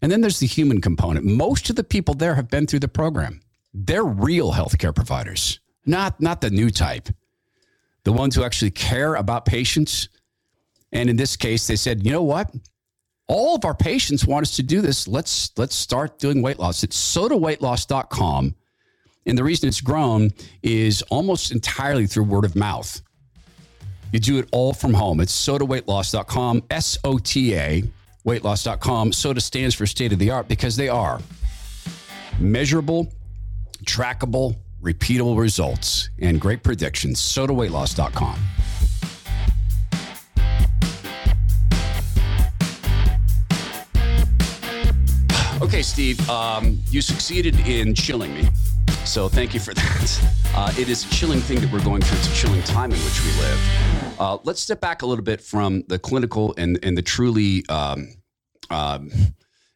And 0.00 0.10
then 0.10 0.20
there's 0.20 0.40
the 0.40 0.46
human 0.46 0.80
component. 0.80 1.24
Most 1.24 1.70
of 1.70 1.76
the 1.76 1.84
people 1.84 2.14
there 2.14 2.34
have 2.34 2.48
been 2.48 2.66
through 2.66 2.80
the 2.80 2.88
program. 2.88 3.40
They're 3.72 4.04
real 4.04 4.52
healthcare 4.52 4.94
providers, 4.94 5.60
not, 5.84 6.20
not 6.20 6.40
the 6.40 6.50
new 6.50 6.70
type, 6.70 7.08
the 8.04 8.12
ones 8.12 8.34
who 8.34 8.44
actually 8.44 8.70
care 8.70 9.14
about 9.14 9.44
patients. 9.44 10.08
And 10.92 11.10
in 11.10 11.16
this 11.16 11.36
case, 11.36 11.66
they 11.66 11.76
said, 11.76 12.04
you 12.04 12.12
know 12.12 12.22
what? 12.22 12.54
All 13.26 13.56
of 13.56 13.64
our 13.64 13.74
patients 13.74 14.26
want 14.26 14.46
us 14.46 14.56
to 14.56 14.62
do 14.62 14.82
this. 14.82 15.08
Let's 15.08 15.50
let's 15.56 15.74
start 15.74 16.18
doing 16.18 16.42
weight 16.42 16.58
loss. 16.58 16.84
It's 16.84 17.16
SOTAweightloss.com. 17.16 18.54
And 19.26 19.38
the 19.38 19.44
reason 19.44 19.68
it's 19.68 19.80
grown 19.80 20.32
is 20.62 21.02
almost 21.02 21.52
entirely 21.52 22.06
through 22.06 22.24
word 22.24 22.44
of 22.44 22.56
mouth. 22.56 23.00
You 24.12 24.20
do 24.20 24.38
it 24.38 24.48
all 24.52 24.72
from 24.72 24.94
home. 24.94 25.20
It's 25.20 25.32
SOTAweightloss.com, 25.46 26.62
S 26.70 26.98
O 27.04 27.18
T 27.18 27.54
A, 27.56 27.82
weightloss.com. 28.24 29.10
SOTA 29.12 29.40
stands 29.40 29.74
for 29.74 29.86
state 29.86 30.12
of 30.12 30.18
the 30.18 30.30
art 30.30 30.46
because 30.46 30.76
they 30.76 30.88
are 30.88 31.20
measurable, 32.38 33.12
trackable, 33.84 34.56
repeatable 34.82 35.38
results, 35.38 36.10
and 36.20 36.40
great 36.40 36.62
predictions. 36.62 37.20
SOTAweightloss.com. 37.20 38.38
Okay, 45.62 45.82
Steve, 45.82 46.28
um, 46.28 46.78
you 46.90 47.00
succeeded 47.00 47.58
in 47.66 47.94
chilling 47.94 48.34
me. 48.34 48.48
So 49.04 49.28
thank 49.28 49.52
you 49.54 49.60
for 49.60 49.74
that. 49.74 50.30
Uh, 50.54 50.72
it 50.78 50.88
is 50.88 51.04
a 51.04 51.08
chilling 51.10 51.40
thing 51.40 51.60
that 51.60 51.70
we're 51.70 51.84
going 51.84 52.00
through. 52.00 52.18
It's 52.18 52.28
a 52.28 52.34
chilling 52.34 52.62
time 52.62 52.90
in 52.90 52.98
which 52.98 53.24
we 53.24 53.30
live. 53.40 54.18
Uh, 54.18 54.38
let's 54.44 54.60
step 54.60 54.80
back 54.80 55.02
a 55.02 55.06
little 55.06 55.24
bit 55.24 55.40
from 55.40 55.84
the 55.88 55.98
clinical 55.98 56.54
and, 56.56 56.78
and 56.82 56.96
the 56.96 57.02
truly 57.02 57.64
um, 57.68 58.14
um, 58.70 59.10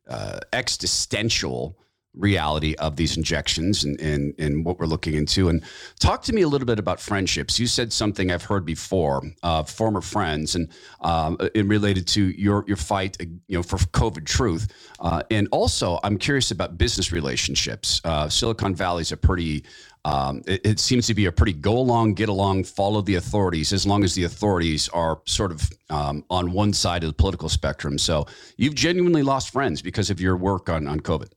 uh, 0.08 0.40
existential 0.52 1.78
reality 2.18 2.74
of 2.74 2.96
these 2.96 3.16
injections 3.16 3.84
and, 3.84 3.98
and, 4.00 4.34
and 4.38 4.64
what 4.64 4.78
we're 4.78 4.86
looking 4.86 5.14
into. 5.14 5.48
And 5.48 5.62
talk 5.98 6.22
to 6.24 6.32
me 6.32 6.42
a 6.42 6.48
little 6.48 6.66
bit 6.66 6.78
about 6.78 7.00
friendships. 7.00 7.58
You 7.58 7.66
said 7.66 7.92
something 7.92 8.30
I've 8.30 8.42
heard 8.42 8.66
before, 8.66 9.22
uh, 9.42 9.62
former 9.62 10.00
friends, 10.00 10.54
and 10.54 10.68
um, 11.00 11.38
related 11.54 12.06
to 12.08 12.28
your 12.30 12.64
your 12.66 12.76
fight, 12.76 13.16
uh, 13.20 13.24
you 13.46 13.56
know, 13.56 13.62
for 13.62 13.78
COVID 13.78 14.26
truth. 14.26 14.68
Uh, 15.00 15.22
and 15.30 15.48
also, 15.52 15.98
I'm 16.02 16.18
curious 16.18 16.50
about 16.50 16.76
business 16.76 17.12
relationships. 17.12 18.00
Uh, 18.04 18.28
Silicon 18.28 18.74
Valley 18.74 19.02
is 19.02 19.12
a 19.12 19.16
pretty 19.16 19.64
um, 20.04 20.42
it, 20.46 20.64
it, 20.64 20.80
seems 20.80 21.06
to 21.08 21.14
be 21.14 21.26
a 21.26 21.32
pretty 21.32 21.52
go 21.52 21.76
along, 21.76 22.14
get 22.14 22.28
along, 22.28 22.64
follow 22.64 23.02
the 23.02 23.16
authorities 23.16 23.72
as 23.72 23.86
long 23.86 24.04
as 24.04 24.14
the 24.14 24.24
authorities 24.24 24.88
are 24.90 25.20
sort 25.26 25.52
of 25.52 25.68
um, 25.90 26.24
on 26.30 26.52
one 26.52 26.72
side 26.72 27.02
of 27.02 27.10
the 27.10 27.14
political 27.14 27.48
spectrum. 27.48 27.98
So 27.98 28.26
you've 28.56 28.74
genuinely 28.74 29.22
lost 29.22 29.52
friends 29.52 29.82
because 29.82 30.08
of 30.08 30.20
your 30.20 30.36
work 30.36 30.70
on, 30.70 30.86
on 30.86 31.00
COVID. 31.00 31.30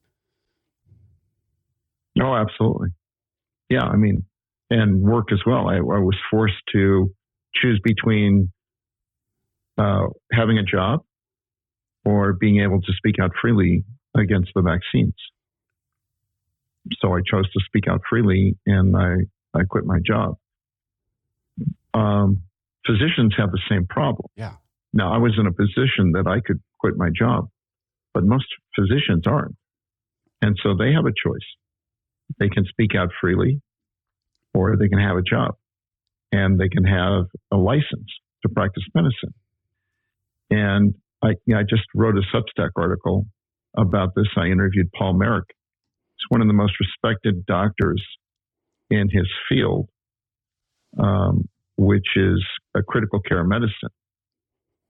Oh, 2.21 2.35
absolutely. 2.35 2.89
Yeah, 3.69 3.83
I 3.83 3.95
mean, 3.95 4.25
and 4.69 5.01
work 5.01 5.31
as 5.31 5.39
well. 5.45 5.67
I, 5.67 5.77
I 5.77 5.99
was 5.99 6.17
forced 6.29 6.61
to 6.73 7.11
choose 7.55 7.79
between 7.83 8.51
uh, 9.77 10.07
having 10.31 10.57
a 10.57 10.63
job 10.63 11.01
or 12.05 12.33
being 12.33 12.61
able 12.61 12.81
to 12.81 12.93
speak 12.93 13.15
out 13.21 13.31
freely 13.41 13.83
against 14.15 14.51
the 14.55 14.61
vaccines. 14.61 15.15
So 16.99 17.13
I 17.13 17.19
chose 17.29 17.51
to 17.51 17.59
speak 17.65 17.87
out 17.89 18.01
freely 18.09 18.57
and 18.65 18.95
I, 18.95 19.15
I 19.53 19.63
quit 19.69 19.85
my 19.85 19.99
job. 20.05 20.35
Um, 21.93 22.41
physicians 22.85 23.35
have 23.37 23.51
the 23.51 23.61
same 23.69 23.85
problem. 23.87 24.27
Yeah. 24.35 24.55
Now, 24.93 25.13
I 25.13 25.17
was 25.17 25.35
in 25.39 25.47
a 25.47 25.53
position 25.53 26.13
that 26.13 26.27
I 26.27 26.39
could 26.45 26.59
quit 26.79 26.95
my 26.97 27.09
job, 27.15 27.49
but 28.13 28.23
most 28.23 28.45
physicians 28.75 29.23
aren't. 29.27 29.55
And 30.41 30.57
so 30.63 30.75
they 30.77 30.91
have 30.93 31.05
a 31.05 31.11
choice 31.11 31.45
they 32.39 32.49
can 32.49 32.65
speak 32.65 32.91
out 32.95 33.09
freely 33.19 33.61
or 34.53 34.75
they 34.77 34.87
can 34.87 34.99
have 34.99 35.17
a 35.17 35.21
job 35.21 35.55
and 36.31 36.59
they 36.59 36.69
can 36.69 36.83
have 36.83 37.25
a 37.51 37.57
license 37.57 38.09
to 38.43 38.49
practice 38.49 38.83
medicine. 38.93 39.33
And 40.49 40.95
I, 41.23 41.29
I 41.55 41.63
just 41.69 41.83
wrote 41.95 42.15
a 42.17 42.35
Substack 42.35 42.71
article 42.75 43.25
about 43.77 44.15
this. 44.15 44.27
I 44.35 44.47
interviewed 44.47 44.89
Paul 44.97 45.13
Marik. 45.13 45.45
He's 45.47 46.25
one 46.29 46.41
of 46.41 46.47
the 46.47 46.53
most 46.53 46.73
respected 46.79 47.45
doctors 47.45 48.03
in 48.89 49.07
his 49.09 49.27
field, 49.47 49.87
um, 51.01 51.47
which 51.77 52.07
is 52.15 52.43
critical 52.87 53.21
care 53.21 53.43
medicine. 53.43 53.89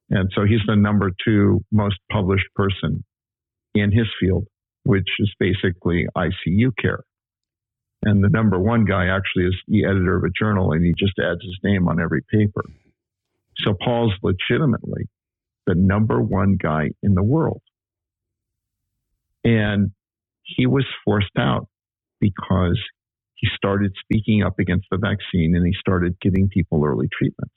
And 0.09 0.29
so 0.35 0.43
he's 0.43 0.59
the 0.67 0.75
number 0.75 1.11
two 1.25 1.63
most 1.71 1.97
published 2.11 2.47
person 2.55 3.03
in 3.73 3.91
his 3.91 4.07
field, 4.19 4.47
which 4.83 5.07
is 5.19 5.31
basically 5.39 6.05
ICU 6.17 6.71
care. 6.79 6.99
And 8.03 8.23
the 8.23 8.29
number 8.29 8.59
one 8.59 8.85
guy 8.85 9.07
actually 9.07 9.45
is 9.45 9.55
the 9.67 9.85
editor 9.85 10.15
of 10.15 10.23
a 10.23 10.29
journal 10.29 10.71
and 10.71 10.83
he 10.83 10.93
just 10.97 11.13
adds 11.19 11.43
his 11.43 11.57
name 11.63 11.87
on 11.87 12.01
every 12.01 12.21
paper. 12.31 12.63
So 13.57 13.73
Paul's 13.79 14.13
legitimately 14.23 15.07
the 15.67 15.75
number 15.75 16.21
one 16.21 16.57
guy 16.61 16.89
in 17.03 17.13
the 17.13 17.23
world. 17.23 17.61
And 19.43 19.91
he 20.43 20.65
was 20.65 20.85
forced 21.05 21.37
out 21.37 21.67
because 22.19 22.79
he 23.35 23.47
started 23.55 23.93
speaking 23.99 24.43
up 24.43 24.57
against 24.59 24.87
the 24.89 24.97
vaccine 24.97 25.55
and 25.55 25.65
he 25.65 25.73
started 25.79 26.19
giving 26.19 26.49
people 26.49 26.83
early 26.83 27.07
treatments. 27.11 27.55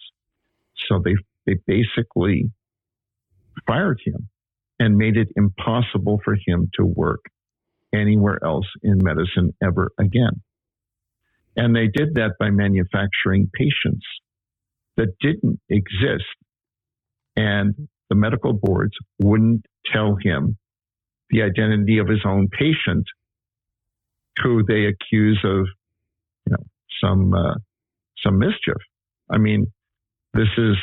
So 0.89 1.01
they, 1.03 1.15
they 1.47 1.59
basically 1.67 2.51
fired 3.67 4.01
him 4.05 4.29
and 4.79 4.97
made 4.97 5.17
it 5.17 5.29
impossible 5.37 6.21
for 6.25 6.37
him 6.47 6.71
to 6.75 6.85
work 6.85 7.25
anywhere 7.95 8.39
else 8.45 8.67
in 8.83 8.99
medicine 9.03 9.55
ever 9.63 9.93
again. 9.99 10.43
And 11.57 11.75
they 11.75 11.87
did 11.87 12.15
that 12.15 12.33
by 12.39 12.51
manufacturing 12.51 13.49
patients 13.55 14.05
that 14.97 15.15
didn't 15.21 15.61
exist. 15.69 16.25
And 17.37 17.75
the 18.11 18.17
medical 18.17 18.53
boards 18.53 18.95
wouldn't 19.21 19.65
tell 19.93 20.17
him 20.23 20.57
the 21.31 21.43
identity 21.43 21.99
of 21.99 22.09
his 22.09 22.21
own 22.27 22.49
patient 22.49 23.05
who 24.43 24.65
they 24.67 24.87
accuse 24.87 25.41
of 25.45 25.67
you 26.47 26.53
know, 26.53 26.65
some 27.03 27.35
uh, 27.35 27.55
some 28.25 28.39
mischief. 28.39 28.77
I 29.31 29.39
mean, 29.39 29.67
this 30.35 30.49
is 30.59 30.77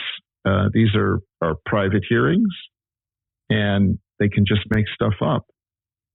uh, 0.46 0.70
these 0.74 0.96
are, 0.96 1.20
are 1.42 1.56
private 1.66 2.04
hearings, 2.08 2.50
and 3.50 4.00
they 4.20 4.30
can 4.30 4.46
just 4.48 4.62
make 4.74 4.86
stuff 4.94 5.14
up 5.24 5.46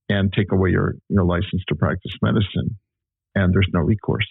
and 0.09 0.33
take 0.33 0.53
away 0.53 0.71
your, 0.71 0.95
your 1.09 1.25
license 1.25 1.63
to 1.69 1.75
practice 1.75 2.13
medicine, 2.23 2.79
and 3.35 3.53
there's 3.53 3.69
no 3.73 3.81
recourse. 3.81 4.27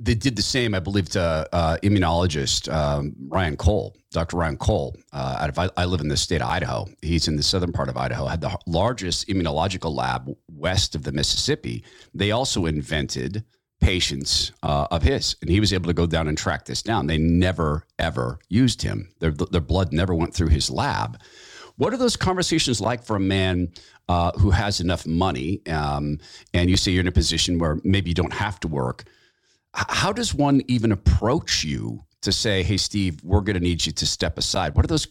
They 0.00 0.14
did 0.14 0.36
the 0.36 0.42
same, 0.42 0.74
I 0.74 0.78
believe, 0.78 1.08
to 1.10 1.48
uh, 1.52 1.76
immunologist 1.82 2.72
um, 2.72 3.14
Ryan 3.28 3.56
Cole, 3.56 3.96
Dr. 4.12 4.36
Ryan 4.36 4.56
Cole. 4.56 4.96
Uh, 5.12 5.38
out 5.40 5.48
of, 5.48 5.72
I, 5.76 5.84
live 5.86 6.00
in 6.00 6.06
the 6.06 6.16
state 6.16 6.40
of 6.40 6.48
Idaho. 6.48 6.86
He's 7.02 7.26
in 7.26 7.34
the 7.34 7.42
southern 7.42 7.72
part 7.72 7.88
of 7.88 7.96
Idaho. 7.96 8.26
Had 8.26 8.40
the 8.40 8.56
largest 8.66 9.26
immunological 9.26 9.92
lab 9.92 10.30
west 10.48 10.94
of 10.94 11.02
the 11.02 11.10
Mississippi. 11.10 11.82
They 12.14 12.30
also 12.30 12.66
invented 12.66 13.44
patients 13.80 14.52
uh, 14.62 14.86
of 14.90 15.02
his, 15.02 15.36
and 15.40 15.50
he 15.50 15.60
was 15.60 15.72
able 15.72 15.86
to 15.86 15.94
go 15.94 16.06
down 16.06 16.28
and 16.28 16.36
track 16.36 16.64
this 16.64 16.82
down. 16.82 17.06
They 17.06 17.18
never 17.18 17.84
ever 17.98 18.38
used 18.48 18.82
him. 18.82 19.10
Their 19.20 19.30
their 19.30 19.60
blood 19.60 19.92
never 19.92 20.14
went 20.14 20.34
through 20.34 20.48
his 20.48 20.70
lab. 20.70 21.20
What 21.78 21.94
are 21.94 21.96
those 21.96 22.16
conversations 22.16 22.80
like 22.80 23.02
for 23.02 23.16
a 23.16 23.20
man 23.20 23.72
uh, 24.08 24.32
who 24.32 24.50
has 24.50 24.80
enough 24.80 25.06
money, 25.06 25.62
um, 25.66 26.18
and 26.52 26.68
you 26.68 26.76
say 26.76 26.92
you're 26.92 27.00
in 27.00 27.08
a 27.08 27.12
position 27.12 27.58
where 27.58 27.78
maybe 27.84 28.10
you 28.10 28.14
don't 28.14 28.32
have 28.32 28.60
to 28.60 28.68
work? 28.68 29.04
How 29.74 30.12
does 30.12 30.34
one 30.34 30.62
even 30.66 30.92
approach 30.92 31.64
you 31.64 32.04
to 32.22 32.32
say, 32.32 32.62
"Hey, 32.62 32.76
Steve, 32.76 33.22
we're 33.22 33.42
going 33.42 33.54
to 33.54 33.62
need 33.62 33.86
you 33.86 33.92
to 33.92 34.06
step 34.06 34.38
aside"? 34.38 34.74
What 34.74 34.84
are 34.84 34.88
those 34.88 35.06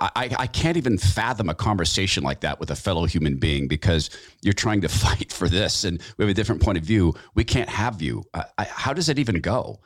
I, 0.00 0.34
I 0.38 0.46
can't 0.46 0.76
even 0.76 0.98
fathom 0.98 1.48
a 1.48 1.54
conversation 1.54 2.22
like 2.24 2.40
that 2.40 2.58
with 2.58 2.70
a 2.70 2.76
fellow 2.76 3.04
human 3.04 3.36
being 3.36 3.68
because 3.68 4.10
you're 4.42 4.54
trying 4.54 4.80
to 4.82 4.88
fight 5.04 5.32
for 5.32 5.48
this 5.48 5.84
and 5.84 6.00
we 6.16 6.24
have 6.24 6.30
a 6.30 6.34
different 6.34 6.62
point 6.62 6.78
of 6.78 6.84
view. 6.84 7.14
We 7.34 7.44
can't 7.44 7.68
have 7.68 8.02
you. 8.02 8.24
I, 8.34 8.44
I, 8.58 8.64
how 8.64 8.92
does 8.92 9.08
it 9.08 9.18
even 9.18 9.40
go? 9.40 9.80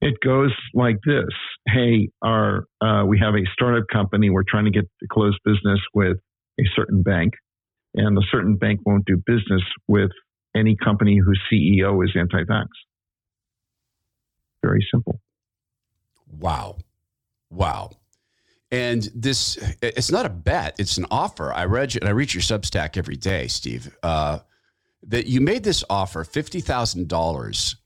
It 0.00 0.14
goes 0.22 0.52
like 0.74 0.96
this. 1.06 1.32
Hey, 1.66 2.10
our 2.22 2.66
uh, 2.80 3.04
we 3.06 3.18
have 3.18 3.34
a 3.34 3.44
startup 3.52 3.88
company. 3.92 4.30
We're 4.30 4.44
trying 4.48 4.66
to 4.66 4.70
get 4.70 4.84
to 5.00 5.06
close 5.10 5.36
business 5.44 5.80
with 5.94 6.18
a 6.60 6.64
certain 6.74 7.02
bank, 7.02 7.34
and 7.94 8.16
the 8.16 8.24
certain 8.30 8.56
bank 8.56 8.80
won't 8.84 9.04
do 9.04 9.16
business 9.26 9.62
with 9.88 10.10
any 10.54 10.76
company 10.76 11.18
whose 11.18 11.40
CEO 11.52 12.02
is 12.04 12.12
anti-vax. 12.18 12.66
Very 14.62 14.86
simple. 14.90 15.20
Wow. 16.28 16.78
Wow. 17.50 17.90
And 18.70 19.08
this, 19.14 19.58
it's 19.80 20.10
not 20.10 20.26
a 20.26 20.30
bet, 20.30 20.74
it's 20.78 20.98
an 20.98 21.06
offer. 21.10 21.52
I 21.52 21.66
read 21.66 21.94
and 21.96 22.08
I 22.08 22.12
read 22.12 22.34
your 22.34 22.42
Substack 22.42 22.96
every 22.96 23.16
day, 23.16 23.46
Steve, 23.46 23.96
uh, 24.02 24.40
that 25.06 25.26
you 25.26 25.40
made 25.40 25.62
this 25.62 25.84
offer 25.88 26.24
$50,000 26.24 27.76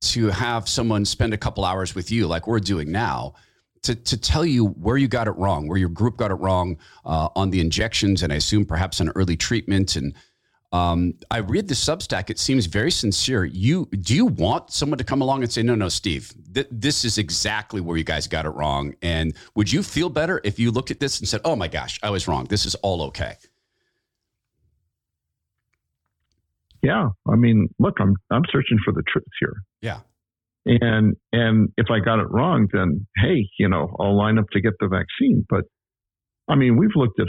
to 0.00 0.28
have 0.28 0.68
someone 0.68 1.04
spend 1.04 1.34
a 1.34 1.38
couple 1.38 1.64
hours 1.64 1.94
with 1.94 2.10
you, 2.10 2.26
like 2.26 2.46
we're 2.46 2.60
doing 2.60 2.92
now, 2.92 3.34
to, 3.82 3.94
to 3.94 4.16
tell 4.16 4.44
you 4.44 4.66
where 4.66 4.96
you 4.96 5.08
got 5.08 5.28
it 5.28 5.32
wrong, 5.32 5.68
where 5.68 5.78
your 5.78 5.88
group 5.88 6.16
got 6.16 6.30
it 6.30 6.34
wrong 6.34 6.76
uh, 7.04 7.28
on 7.36 7.50
the 7.50 7.60
injections, 7.60 8.22
and 8.22 8.32
I 8.32 8.36
assume 8.36 8.64
perhaps 8.64 9.00
on 9.00 9.10
early 9.10 9.36
treatment 9.36 9.96
and 9.96 10.14
um, 10.72 11.14
I 11.30 11.38
read 11.38 11.68
the 11.68 11.74
Substack. 11.74 12.28
It 12.28 12.38
seems 12.38 12.66
very 12.66 12.90
sincere. 12.90 13.44
You 13.44 13.86
do 13.86 14.14
you 14.14 14.26
want 14.26 14.72
someone 14.72 14.98
to 14.98 15.04
come 15.04 15.22
along 15.22 15.42
and 15.42 15.52
say, 15.52 15.62
"No, 15.62 15.74
no, 15.74 15.88
Steve, 15.88 16.34
th- 16.52 16.66
this 16.70 17.04
is 17.04 17.18
exactly 17.18 17.80
where 17.80 17.96
you 17.96 18.04
guys 18.04 18.26
got 18.26 18.46
it 18.46 18.50
wrong." 18.50 18.94
And 19.00 19.34
would 19.54 19.72
you 19.72 19.82
feel 19.82 20.08
better 20.08 20.40
if 20.44 20.58
you 20.58 20.70
looked 20.70 20.90
at 20.90 21.00
this 21.00 21.20
and 21.20 21.28
said, 21.28 21.40
"Oh 21.44 21.56
my 21.56 21.68
gosh, 21.68 22.00
I 22.02 22.10
was 22.10 22.26
wrong. 22.26 22.46
This 22.46 22.66
is 22.66 22.74
all 22.76 23.02
okay." 23.04 23.36
Yeah, 26.86 27.08
I 27.28 27.34
mean, 27.34 27.68
look, 27.80 27.94
I'm 27.98 28.14
I'm 28.30 28.44
searching 28.52 28.78
for 28.84 28.92
the 28.92 29.02
truth 29.08 29.24
here. 29.40 29.54
Yeah. 29.82 30.00
And 30.66 31.16
and 31.32 31.70
if 31.76 31.86
I 31.90 31.98
got 31.98 32.20
it 32.20 32.30
wrong, 32.30 32.68
then 32.72 33.08
hey, 33.16 33.48
you 33.58 33.68
know, 33.68 33.88
I'll 33.98 34.16
line 34.16 34.38
up 34.38 34.44
to 34.52 34.60
get 34.60 34.74
the 34.78 34.86
vaccine. 34.86 35.44
But 35.48 35.64
I 36.48 36.54
mean, 36.54 36.76
we've 36.76 36.94
looked 36.94 37.18
at 37.18 37.26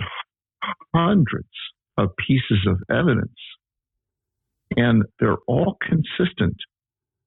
hundreds 0.94 1.50
of 1.98 2.10
pieces 2.28 2.68
of 2.68 2.78
evidence. 2.96 3.40
And 4.76 5.06
they're 5.20 5.42
all 5.48 5.78
consistent 5.82 6.58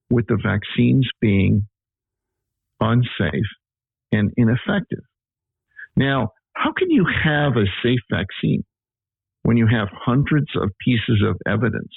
with 0.08 0.26
the 0.28 0.38
vaccines 0.40 1.08
being 1.20 1.66
unsafe 2.78 3.50
and 4.12 4.30
ineffective. 4.36 5.02
Now, 5.96 6.28
how 6.54 6.72
can 6.76 6.90
you 6.90 7.06
have 7.24 7.56
a 7.56 7.64
safe 7.82 8.00
vaccine 8.08 8.62
when 9.42 9.56
you 9.56 9.66
have 9.66 9.88
hundreds 9.92 10.50
of 10.54 10.70
pieces 10.84 11.24
of 11.26 11.36
evidence 11.44 11.94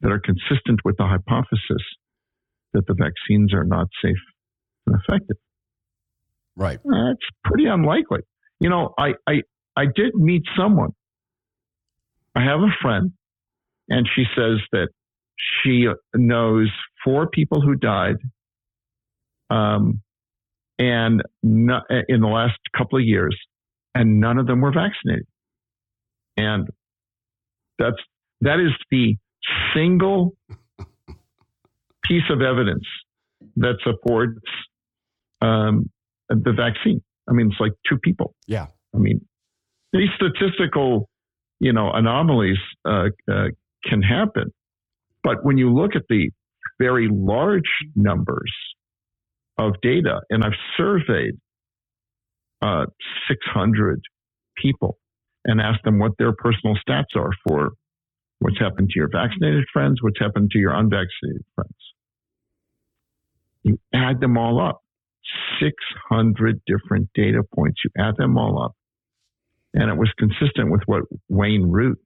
that 0.00 0.10
are 0.10 0.20
consistent 0.20 0.80
with 0.84 0.96
the 0.96 1.04
hypothesis 1.04 1.84
that 2.72 2.86
the 2.86 2.94
vaccines 2.94 3.52
are 3.52 3.64
not 3.64 3.88
safe 4.02 4.16
and 4.86 4.96
effective? 4.96 5.36
Right. 6.56 6.78
That's 6.84 7.26
pretty 7.44 7.66
unlikely. 7.66 8.20
You 8.60 8.70
know, 8.70 8.94
I, 8.98 9.12
I, 9.26 9.42
I 9.76 9.84
did 9.94 10.14
meet 10.14 10.42
someone 10.56 10.90
I 12.38 12.44
have 12.44 12.60
a 12.60 12.70
friend, 12.80 13.12
and 13.88 14.08
she 14.14 14.22
says 14.36 14.60
that 14.70 14.88
she 15.36 15.88
knows 16.14 16.70
four 17.04 17.28
people 17.28 17.60
who 17.60 17.74
died, 17.74 18.16
um, 19.50 20.02
and 20.78 21.22
no, 21.42 21.80
in 22.08 22.20
the 22.20 22.28
last 22.28 22.58
couple 22.76 22.98
of 22.98 23.04
years, 23.04 23.36
and 23.92 24.20
none 24.20 24.38
of 24.38 24.46
them 24.46 24.60
were 24.60 24.72
vaccinated. 24.72 25.26
And 26.36 26.68
that's 27.76 27.96
that 28.42 28.60
is 28.60 28.72
the 28.92 29.16
single 29.74 30.32
piece 32.04 32.28
of 32.30 32.40
evidence 32.40 32.84
that 33.56 33.76
supports 33.82 34.40
um, 35.40 35.90
the 36.28 36.52
vaccine. 36.52 37.02
I 37.28 37.32
mean, 37.32 37.48
it's 37.50 37.60
like 37.60 37.72
two 37.88 37.98
people. 37.98 38.34
Yeah. 38.46 38.66
I 38.94 38.98
mean, 38.98 39.20
these 39.92 40.08
statistical 40.16 41.08
you 41.60 41.72
know, 41.72 41.90
anomalies 41.92 42.58
uh, 42.84 43.08
uh, 43.30 43.48
can 43.84 44.02
happen. 44.02 44.52
But 45.22 45.44
when 45.44 45.58
you 45.58 45.72
look 45.74 45.96
at 45.96 46.02
the 46.08 46.30
very 46.78 47.08
large 47.10 47.68
numbers 47.96 48.52
of 49.58 49.72
data, 49.82 50.20
and 50.30 50.44
I've 50.44 50.52
surveyed 50.76 51.34
uh, 52.62 52.86
600 53.28 54.00
people 54.56 54.98
and 55.44 55.60
asked 55.60 55.84
them 55.84 55.98
what 55.98 56.12
their 56.18 56.32
personal 56.32 56.76
stats 56.88 57.16
are 57.16 57.30
for 57.46 57.70
what's 58.40 58.58
happened 58.58 58.90
to 58.90 58.98
your 58.98 59.08
vaccinated 59.10 59.64
friends, 59.72 60.02
what's 60.02 60.18
happened 60.20 60.50
to 60.52 60.58
your 60.58 60.72
unvaccinated 60.72 61.44
friends. 61.54 61.74
You 63.62 63.78
add 63.92 64.20
them 64.20 64.38
all 64.38 64.60
up, 64.60 64.82
600 65.60 66.60
different 66.66 67.08
data 67.14 67.42
points. 67.54 67.80
You 67.84 67.90
add 68.02 68.14
them 68.16 68.38
all 68.38 68.62
up, 68.62 68.72
and 69.74 69.90
it 69.90 69.96
was 69.96 70.10
consistent 70.18 70.70
with 70.70 70.82
what 70.86 71.02
Wayne 71.28 71.70
Root 71.70 71.98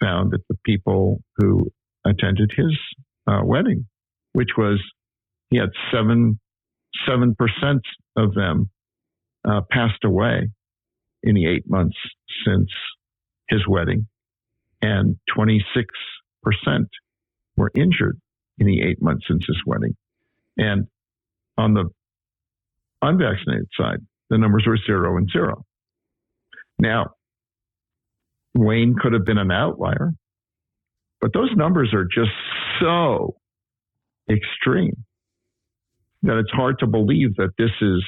found 0.00 0.32
that 0.32 0.46
the 0.48 0.56
people 0.64 1.22
who 1.36 1.70
attended 2.04 2.50
his 2.56 2.78
uh, 3.26 3.40
wedding, 3.44 3.86
which 4.32 4.50
was 4.56 4.80
he 5.50 5.58
had 5.58 5.70
seven 5.92 6.38
seven 7.08 7.34
percent 7.34 7.82
of 8.16 8.34
them 8.34 8.70
uh, 9.46 9.60
passed 9.70 10.04
away 10.04 10.48
in 11.22 11.34
the 11.34 11.46
eight 11.46 11.64
months 11.68 11.96
since 12.46 12.68
his 13.48 13.66
wedding, 13.68 14.06
and 14.82 15.16
twenty 15.34 15.64
six 15.74 15.86
percent 16.42 16.88
were 17.56 17.70
injured 17.74 18.18
in 18.58 18.66
the 18.66 18.82
eight 18.82 19.00
months 19.00 19.26
since 19.28 19.44
his 19.46 19.60
wedding, 19.66 19.96
and 20.56 20.86
on 21.56 21.74
the 21.74 21.84
unvaccinated 23.02 23.68
side, 23.78 23.98
the 24.28 24.38
numbers 24.38 24.64
were 24.66 24.78
zero 24.86 25.16
and 25.16 25.28
zero. 25.30 25.64
Now, 26.78 27.10
Wayne 28.54 28.94
could 29.00 29.12
have 29.12 29.24
been 29.24 29.38
an 29.38 29.50
outlier, 29.50 30.12
but 31.20 31.32
those 31.32 31.50
numbers 31.54 31.92
are 31.92 32.04
just 32.04 32.32
so 32.80 33.36
extreme 34.30 35.04
that 36.22 36.38
it's 36.38 36.50
hard 36.50 36.78
to 36.80 36.86
believe 36.86 37.36
that 37.36 37.50
this 37.58 37.70
is 37.80 38.04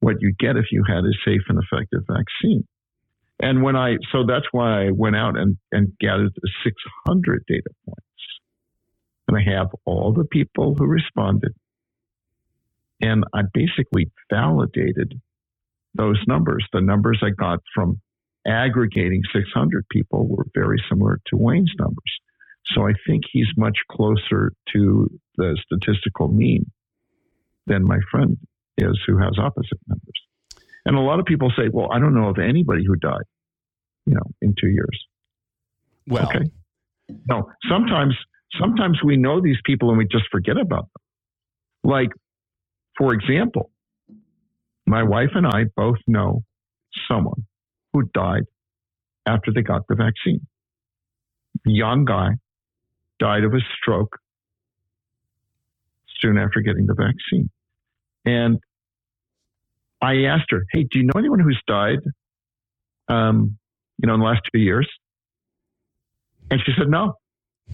what 0.00 0.16
you 0.20 0.34
get 0.38 0.56
if 0.56 0.66
you 0.70 0.82
had 0.86 1.04
a 1.04 1.12
safe 1.24 1.42
and 1.48 1.58
effective 1.62 2.00
vaccine. 2.06 2.66
And 3.40 3.62
when 3.62 3.76
I, 3.76 3.96
so 4.12 4.24
that's 4.26 4.46
why 4.52 4.86
I 4.86 4.90
went 4.92 5.16
out 5.16 5.38
and, 5.38 5.56
and 5.70 5.92
gathered 6.00 6.32
the 6.34 6.50
600 6.64 7.44
data 7.46 7.68
points. 7.84 8.00
And 9.28 9.36
I 9.36 9.56
have 9.56 9.68
all 9.84 10.12
the 10.12 10.24
people 10.24 10.74
who 10.76 10.86
responded. 10.86 11.52
And 13.00 13.24
I 13.34 13.42
basically 13.52 14.10
validated 14.30 15.20
those 15.94 16.22
numbers. 16.26 16.64
The 16.72 16.80
numbers 16.80 17.20
I 17.22 17.30
got 17.30 17.58
from 17.74 18.00
aggregating 18.46 19.22
600 19.34 19.84
people 19.90 20.28
were 20.28 20.46
very 20.54 20.82
similar 20.88 21.18
to 21.26 21.36
Wayne's 21.36 21.72
numbers. 21.78 22.20
So 22.74 22.86
I 22.86 22.92
think 23.06 23.24
he's 23.30 23.46
much 23.56 23.76
closer 23.90 24.52
to 24.72 25.08
the 25.36 25.58
statistical 25.64 26.28
mean 26.28 26.70
than 27.66 27.84
my 27.84 27.98
friend 28.10 28.38
is, 28.78 28.98
who 29.06 29.18
has 29.18 29.38
opposite 29.38 29.78
numbers. 29.88 30.25
And 30.86 30.96
a 30.96 31.00
lot 31.00 31.18
of 31.18 31.26
people 31.26 31.52
say, 31.56 31.64
well, 31.70 31.88
I 31.92 31.98
don't 31.98 32.14
know 32.14 32.28
of 32.28 32.38
anybody 32.38 32.84
who 32.86 32.94
died, 32.94 33.24
you 34.06 34.14
know, 34.14 34.22
in 34.40 34.54
two 34.58 34.68
years. 34.68 35.06
Well, 36.06 36.26
okay. 36.26 36.44
No, 37.28 37.50
sometimes, 37.68 38.14
sometimes 38.58 39.00
we 39.04 39.16
know 39.16 39.40
these 39.40 39.58
people 39.64 39.88
and 39.90 39.98
we 39.98 40.06
just 40.06 40.26
forget 40.30 40.56
about 40.56 40.88
them. 40.92 41.90
Like, 41.92 42.10
for 42.96 43.12
example, 43.12 43.70
my 44.86 45.02
wife 45.02 45.30
and 45.34 45.44
I 45.44 45.64
both 45.74 45.98
know 46.06 46.44
someone 47.10 47.44
who 47.92 48.04
died 48.14 48.44
after 49.26 49.52
they 49.52 49.62
got 49.62 49.88
the 49.88 49.96
vaccine. 49.96 50.46
Young 51.64 52.04
guy 52.04 52.28
died 53.18 53.42
of 53.42 53.54
a 53.54 53.60
stroke 53.76 54.16
soon 56.20 56.38
after 56.38 56.60
getting 56.60 56.86
the 56.86 56.94
vaccine. 56.94 57.50
And 58.24 58.60
I 60.00 60.24
asked 60.24 60.50
her, 60.50 60.64
"Hey, 60.72 60.84
do 60.84 60.98
you 60.98 61.04
know 61.04 61.18
anyone 61.18 61.40
who's 61.40 61.60
died, 61.66 62.00
um, 63.08 63.58
you 63.98 64.06
know, 64.06 64.14
in 64.14 64.20
the 64.20 64.26
last 64.26 64.42
two 64.52 64.60
years?" 64.60 64.88
And 66.50 66.60
she 66.64 66.72
said, 66.78 66.88
"No." 66.88 67.14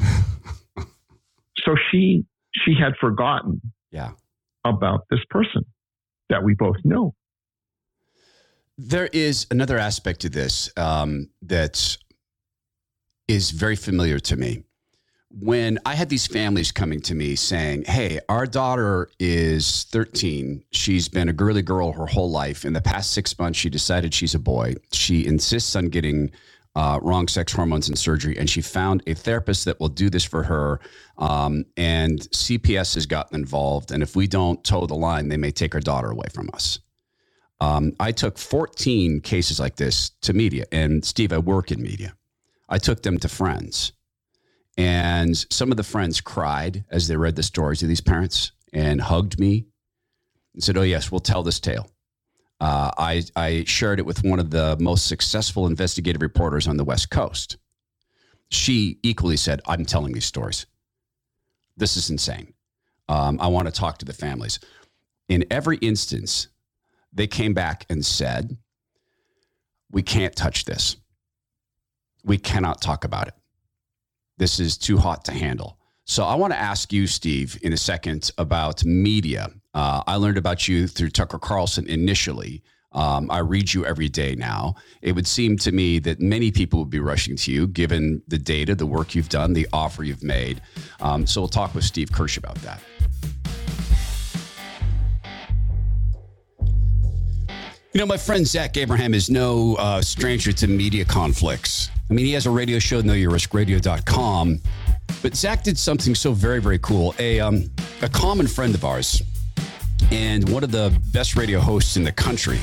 so 1.58 1.76
she 1.90 2.24
she 2.64 2.74
had 2.74 2.94
forgotten, 3.00 3.60
yeah, 3.90 4.12
about 4.64 5.06
this 5.10 5.20
person 5.30 5.64
that 6.28 6.42
we 6.42 6.54
both 6.54 6.76
know. 6.84 7.14
There 8.78 9.08
is 9.12 9.46
another 9.50 9.78
aspect 9.78 10.20
to 10.20 10.28
this 10.28 10.70
um, 10.76 11.28
that 11.42 11.96
is 13.28 13.50
very 13.50 13.76
familiar 13.76 14.18
to 14.18 14.36
me 14.36 14.64
when 15.40 15.78
I 15.86 15.94
had 15.94 16.08
these 16.08 16.26
families 16.26 16.72
coming 16.72 17.00
to 17.02 17.14
me 17.14 17.36
saying, 17.36 17.84
Hey, 17.84 18.20
our 18.28 18.46
daughter 18.46 19.08
is 19.18 19.84
13. 19.84 20.62
She's 20.72 21.08
been 21.08 21.28
a 21.28 21.32
girly 21.32 21.62
girl 21.62 21.92
her 21.92 22.06
whole 22.06 22.30
life. 22.30 22.64
In 22.64 22.72
the 22.72 22.80
past 22.80 23.12
six 23.12 23.38
months, 23.38 23.58
she 23.58 23.70
decided 23.70 24.12
she's 24.12 24.34
a 24.34 24.38
boy. 24.38 24.74
She 24.92 25.26
insists 25.26 25.74
on 25.74 25.88
getting 25.88 26.30
uh, 26.74 26.98
wrong 27.02 27.28
sex 27.28 27.52
hormones 27.52 27.88
and 27.88 27.98
surgery, 27.98 28.36
and 28.38 28.48
she 28.48 28.62
found 28.62 29.02
a 29.06 29.14
therapist 29.14 29.64
that 29.66 29.78
will 29.78 29.88
do 29.88 30.08
this 30.08 30.24
for 30.24 30.42
her. 30.42 30.80
Um, 31.18 31.64
and 31.76 32.20
CPS 32.20 32.94
has 32.94 33.06
gotten 33.06 33.36
involved. 33.36 33.90
And 33.90 34.02
if 34.02 34.16
we 34.16 34.26
don't 34.26 34.62
toe 34.64 34.86
the 34.86 34.94
line, 34.94 35.28
they 35.28 35.36
may 35.36 35.50
take 35.50 35.74
our 35.74 35.80
daughter 35.80 36.10
away 36.10 36.26
from 36.32 36.50
us. 36.52 36.78
Um, 37.60 37.92
I 38.00 38.12
took 38.12 38.38
14 38.38 39.20
cases 39.20 39.60
like 39.60 39.76
this 39.76 40.10
to 40.22 40.32
media. 40.32 40.64
And 40.72 41.04
Steve, 41.04 41.32
I 41.32 41.38
work 41.38 41.70
in 41.70 41.80
media. 41.80 42.14
I 42.68 42.78
took 42.78 43.02
them 43.02 43.18
to 43.18 43.28
friends 43.28 43.92
and 44.76 45.36
some 45.50 45.70
of 45.70 45.76
the 45.76 45.82
friends 45.82 46.20
cried 46.20 46.84
as 46.90 47.08
they 47.08 47.16
read 47.16 47.36
the 47.36 47.42
stories 47.42 47.82
of 47.82 47.88
these 47.88 48.00
parents 48.00 48.52
and 48.72 49.00
hugged 49.00 49.38
me 49.38 49.66
and 50.54 50.62
said, 50.62 50.76
Oh, 50.76 50.82
yes, 50.82 51.10
we'll 51.10 51.20
tell 51.20 51.42
this 51.42 51.60
tale. 51.60 51.90
Uh, 52.60 52.90
I, 52.96 53.22
I 53.34 53.64
shared 53.66 53.98
it 53.98 54.06
with 54.06 54.24
one 54.24 54.38
of 54.38 54.50
the 54.50 54.76
most 54.78 55.08
successful 55.08 55.66
investigative 55.66 56.22
reporters 56.22 56.68
on 56.68 56.76
the 56.76 56.84
West 56.84 57.10
Coast. 57.10 57.56
She 58.50 58.98
equally 59.02 59.36
said, 59.36 59.60
I'm 59.66 59.84
telling 59.84 60.12
these 60.12 60.26
stories. 60.26 60.66
This 61.76 61.96
is 61.96 62.10
insane. 62.10 62.54
Um, 63.08 63.40
I 63.40 63.48
want 63.48 63.66
to 63.66 63.72
talk 63.72 63.98
to 63.98 64.04
the 64.04 64.12
families. 64.12 64.60
In 65.28 65.44
every 65.50 65.78
instance, 65.78 66.48
they 67.12 67.26
came 67.26 67.52
back 67.52 67.84
and 67.90 68.04
said, 68.04 68.56
We 69.90 70.02
can't 70.02 70.36
touch 70.36 70.64
this. 70.64 70.96
We 72.24 72.38
cannot 72.38 72.80
talk 72.80 73.04
about 73.04 73.28
it. 73.28 73.34
This 74.42 74.58
is 74.58 74.76
too 74.76 74.98
hot 74.98 75.24
to 75.26 75.32
handle. 75.32 75.78
So 76.04 76.24
I 76.24 76.34
want 76.34 76.52
to 76.52 76.58
ask 76.58 76.92
you, 76.92 77.06
Steve, 77.06 77.56
in 77.62 77.72
a 77.72 77.76
second 77.76 78.32
about 78.38 78.84
media. 78.84 79.48
Uh, 79.72 80.02
I 80.04 80.16
learned 80.16 80.36
about 80.36 80.66
you 80.66 80.88
through 80.88 81.10
Tucker 81.10 81.38
Carlson 81.38 81.86
initially. 81.88 82.60
Um, 82.90 83.30
I 83.30 83.38
read 83.38 83.72
you 83.72 83.86
every 83.86 84.08
day 84.08 84.34
now. 84.34 84.74
It 85.00 85.12
would 85.12 85.28
seem 85.28 85.58
to 85.58 85.70
me 85.70 86.00
that 86.00 86.18
many 86.18 86.50
people 86.50 86.80
would 86.80 86.90
be 86.90 86.98
rushing 86.98 87.36
to 87.36 87.52
you 87.52 87.68
given 87.68 88.20
the 88.26 88.36
data, 88.36 88.74
the 88.74 88.84
work 88.84 89.14
you've 89.14 89.28
done, 89.28 89.52
the 89.52 89.68
offer 89.72 90.02
you've 90.02 90.24
made. 90.24 90.60
Um, 90.98 91.24
so 91.24 91.42
we'll 91.42 91.46
talk 91.46 91.72
with 91.72 91.84
Steve 91.84 92.10
Kirsch 92.10 92.36
about 92.36 92.56
that. 92.62 92.82
You 97.92 97.98
know, 97.98 98.06
my 98.06 98.16
friend 98.16 98.46
Zach 98.46 98.78
Abraham 98.78 99.12
is 99.12 99.28
no 99.28 99.74
uh, 99.74 100.00
stranger 100.00 100.50
to 100.50 100.66
media 100.66 101.04
conflicts. 101.04 101.90
I 102.08 102.14
mean, 102.14 102.24
he 102.24 102.32
has 102.32 102.46
a 102.46 102.50
radio 102.50 102.78
show, 102.78 103.02
knowyourriskradio.com. 103.02 104.60
But 105.20 105.36
Zach 105.36 105.62
did 105.62 105.78
something 105.78 106.14
so 106.14 106.32
very, 106.32 106.58
very 106.58 106.78
cool. 106.78 107.14
A, 107.18 107.38
um, 107.38 107.70
a 108.00 108.08
common 108.08 108.46
friend 108.46 108.74
of 108.74 108.86
ours 108.86 109.20
and 110.10 110.48
one 110.48 110.64
of 110.64 110.70
the 110.70 110.98
best 111.12 111.36
radio 111.36 111.60
hosts 111.60 111.98
in 111.98 112.02
the 112.02 112.12
country. 112.12 112.58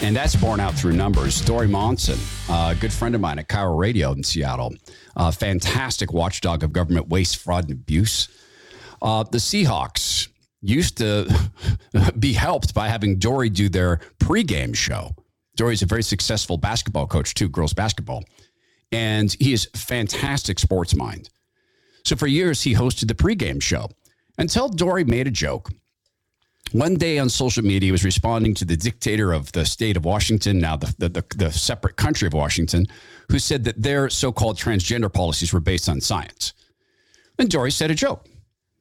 And 0.00 0.16
that's 0.16 0.34
borne 0.34 0.60
out 0.60 0.72
through 0.72 0.92
numbers. 0.92 1.42
Dori 1.42 1.68
Monson, 1.68 2.18
a 2.48 2.74
good 2.80 2.94
friend 2.94 3.14
of 3.14 3.20
mine 3.20 3.38
at 3.38 3.48
KIRO 3.48 3.78
Radio 3.78 4.12
in 4.12 4.22
Seattle, 4.22 4.74
a 5.16 5.32
fantastic 5.32 6.14
watchdog 6.14 6.64
of 6.64 6.72
government 6.72 7.08
waste, 7.08 7.36
fraud, 7.36 7.64
and 7.64 7.72
abuse. 7.72 8.28
Uh, 9.02 9.22
the 9.22 9.36
Seahawks, 9.36 10.28
used 10.68 10.98
to 10.98 11.28
be 12.18 12.32
helped 12.32 12.74
by 12.74 12.88
having 12.88 13.18
Dori 13.18 13.50
do 13.50 13.68
their 13.68 14.00
pregame 14.18 14.74
show. 14.74 15.14
Dori's 15.56 15.82
a 15.82 15.86
very 15.86 16.02
successful 16.02 16.58
basketball 16.58 17.06
coach 17.06 17.34
too, 17.34 17.48
girls 17.48 17.72
basketball, 17.72 18.24
and 18.92 19.34
he 19.40 19.52
is 19.52 19.68
fantastic 19.74 20.58
sports 20.58 20.94
mind. 20.94 21.30
So 22.04 22.14
for 22.14 22.26
years 22.26 22.62
he 22.62 22.74
hosted 22.74 23.08
the 23.08 23.14
pregame 23.14 23.62
show 23.62 23.88
until 24.38 24.68
Dori 24.68 25.04
made 25.04 25.26
a 25.26 25.30
joke. 25.30 25.70
One 26.72 26.96
day 26.96 27.18
on 27.18 27.28
social 27.28 27.64
media, 27.64 27.86
he 27.86 27.92
was 27.92 28.04
responding 28.04 28.52
to 28.54 28.64
the 28.64 28.76
dictator 28.76 29.32
of 29.32 29.52
the 29.52 29.64
state 29.64 29.96
of 29.96 30.04
Washington, 30.04 30.58
now 30.58 30.76
the, 30.76 30.94
the, 30.98 31.08
the, 31.08 31.24
the 31.36 31.52
separate 31.52 31.96
country 31.96 32.26
of 32.26 32.34
Washington, 32.34 32.86
who 33.30 33.38
said 33.38 33.64
that 33.64 33.80
their 33.80 34.10
so 34.10 34.32
called 34.32 34.58
transgender 34.58 35.12
policies 35.12 35.52
were 35.52 35.60
based 35.60 35.88
on 35.88 36.00
science. 36.00 36.52
And 37.38 37.48
Dori 37.48 37.70
said 37.70 37.90
a 37.90 37.94
joke. 37.94 38.26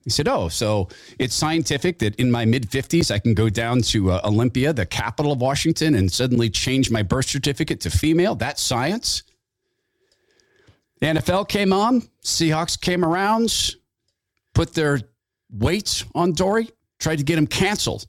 He 0.06 0.12
said, 0.12 0.28
Oh, 0.28 0.48
so 0.50 0.88
it's 1.18 1.34
scientific 1.34 1.98
that 2.00 2.16
in 2.18 2.32
my 2.32 2.46
mid 2.46 2.70
50s, 2.70 3.10
I 3.10 3.18
can 3.18 3.34
go 3.34 3.50
down 3.50 3.82
to 3.82 4.12
uh, 4.12 4.22
Olympia, 4.24 4.72
the 4.72 4.86
capital 4.86 5.32
of 5.32 5.42
Washington, 5.42 5.96
and 5.96 6.12
suddenly 6.12 6.50
change 6.50 6.92
my 6.92 7.02
birth 7.02 7.26
certificate 7.26 7.82
to 7.82 7.90
female? 7.90 8.36
That's 8.36 8.62
science. 8.62 9.24
The 11.00 11.08
NFL 11.08 11.50
came 11.50 11.74
on, 11.74 12.04
Seahawks 12.24 12.80
came 12.80 13.04
around, 13.04 13.76
put 14.54 14.76
their 14.76 15.02
weights 15.52 16.06
on 16.14 16.34
Dori, 16.34 16.70
tried 17.00 17.18
to 17.18 17.24
get 17.24 17.38
him 17.38 17.48
canceled. 17.48 18.06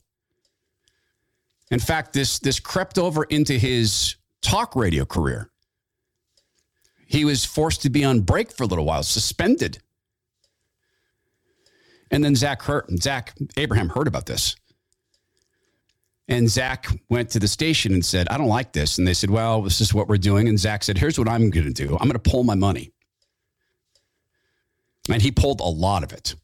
In 1.71 1.81
fact, 1.81 2.13
this, 2.13 2.39
this 2.39 2.61
crept 2.61 2.99
over 2.99 3.25
into 3.25 3.55
his 3.55 4.17
talk 4.43 4.77
radio 4.77 5.05
career. 5.05 5.51
He 7.09 7.25
was 7.25 7.45
forced 7.45 7.83
to 7.83 7.91
be 7.91 8.05
on 8.05 8.21
break 8.21 8.53
for 8.53 8.65
a 8.65 8.67
little 8.67 8.85
while, 8.85 9.03
suspended 9.03 9.79
and 12.11 12.25
then 12.25 12.35
Zach 12.35 12.63
heard, 12.63 12.85
Zach 13.03 13.35
Abraham 13.57 13.89
heard 13.89 14.07
about 14.07 14.27
this. 14.27 14.57
And 16.29 16.49
Zach 16.49 16.89
went 17.09 17.31
to 17.31 17.39
the 17.39 17.47
station 17.47 17.93
and 17.95 18.05
said, 18.05 18.29
I 18.29 18.39
don't 18.39 18.49
like 18.49 18.73
this. 18.73 18.99
And 18.99 19.07
they 19.07 19.15
said, 19.15 19.31
Well, 19.31 19.63
this 19.63 19.81
is 19.81 19.95
what 19.95 20.09
we're 20.09 20.17
doing. 20.17 20.49
And 20.49 20.59
Zach 20.59 20.83
said, 20.83 20.99
Here's 20.99 21.19
what 21.19 21.29
I'm 21.29 21.51
going 21.51 21.67
to 21.67 21.73
do 21.73 21.93
I'm 21.95 22.09
going 22.09 22.13
to 22.13 22.19
pull 22.19 22.43
my 22.43 22.57
money. 22.57 22.91
And 25.09 25.23
he 25.23 25.31
pulled 25.31 25.61
a 25.61 25.65
lot 25.65 26.03
of 26.03 26.13
it. 26.13 26.35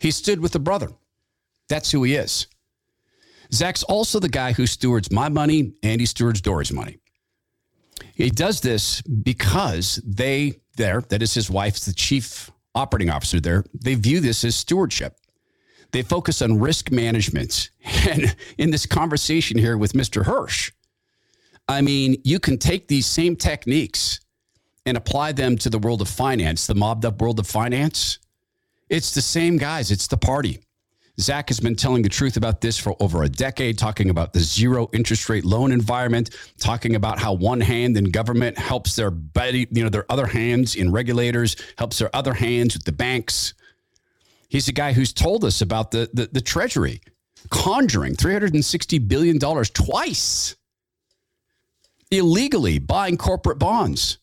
He 0.00 0.12
stood 0.12 0.40
with 0.40 0.52
the 0.52 0.60
brother. 0.60 0.90
That's 1.68 1.90
who 1.90 2.04
he 2.04 2.14
is. 2.14 2.46
Zach's 3.52 3.82
also 3.82 4.18
the 4.18 4.28
guy 4.28 4.52
who 4.52 4.66
stewards 4.66 5.10
my 5.10 5.28
money 5.28 5.74
and 5.82 6.00
he 6.00 6.06
stewards 6.06 6.40
Dori's 6.40 6.72
money. 6.72 6.98
He 8.14 8.30
does 8.30 8.60
this 8.60 9.02
because 9.02 10.00
they, 10.04 10.60
there, 10.76 11.02
that 11.08 11.22
is 11.22 11.34
his 11.34 11.50
wife's 11.50 11.84
the 11.84 11.92
chief 11.92 12.50
operating 12.74 13.10
officer 13.10 13.40
there, 13.40 13.64
they 13.74 13.94
view 13.94 14.20
this 14.20 14.44
as 14.44 14.56
stewardship. 14.56 15.16
They 15.92 16.02
focus 16.02 16.40
on 16.42 16.58
risk 16.58 16.90
management. 16.90 17.70
And 18.08 18.34
in 18.58 18.70
this 18.70 18.86
conversation 18.86 19.58
here 19.58 19.78
with 19.78 19.92
Mr. 19.92 20.24
Kirsch, 20.24 20.72
I 21.68 21.80
mean, 21.80 22.20
you 22.24 22.40
can 22.40 22.58
take 22.58 22.88
these 22.88 23.06
same 23.06 23.36
techniques 23.36 24.20
and 24.84 24.96
apply 24.96 25.32
them 25.32 25.56
to 25.58 25.70
the 25.70 25.78
world 25.78 26.02
of 26.02 26.08
finance, 26.08 26.66
the 26.66 26.74
mobbed 26.74 27.04
up 27.04 27.20
world 27.20 27.38
of 27.38 27.46
finance. 27.46 28.18
It's 28.88 29.14
the 29.14 29.22
same 29.22 29.56
guys, 29.56 29.90
it's 29.90 30.08
the 30.08 30.16
party. 30.16 30.60
Zach 31.20 31.48
has 31.48 31.60
been 31.60 31.76
telling 31.76 32.02
the 32.02 32.08
truth 32.08 32.36
about 32.36 32.60
this 32.60 32.78
for 32.78 32.96
over 33.00 33.22
a 33.22 33.28
decade, 33.28 33.78
talking 33.78 34.08
about 34.08 34.32
the 34.32 34.40
zero 34.40 34.88
interest 34.92 35.28
rate 35.28 35.44
loan 35.44 35.70
environment, 35.70 36.30
talking 36.58 36.94
about 36.94 37.18
how 37.18 37.34
one 37.34 37.60
hand 37.60 37.96
in 37.96 38.06
government 38.06 38.58
helps 38.58 38.96
their 38.96 39.10
buddy, 39.10 39.68
you 39.70 39.82
know, 39.82 39.90
their 39.90 40.10
other 40.10 40.26
hands 40.26 40.74
in 40.74 40.90
regulators, 40.90 41.56
helps 41.76 41.98
their 41.98 42.14
other 42.14 42.32
hands 42.32 42.74
with 42.74 42.84
the 42.84 42.92
banks. 42.92 43.52
He's 44.48 44.66
the 44.66 44.72
guy 44.72 44.92
who's 44.92 45.12
told 45.12 45.44
us 45.44 45.60
about 45.60 45.90
the, 45.90 46.08
the, 46.12 46.28
the 46.32 46.40
Treasury 46.40 47.00
conjuring 47.50 48.14
$360 48.16 49.08
billion 49.08 49.38
twice 49.38 50.56
illegally 52.10 52.78
buying 52.78 53.16
corporate 53.16 53.58
bonds. 53.58 54.18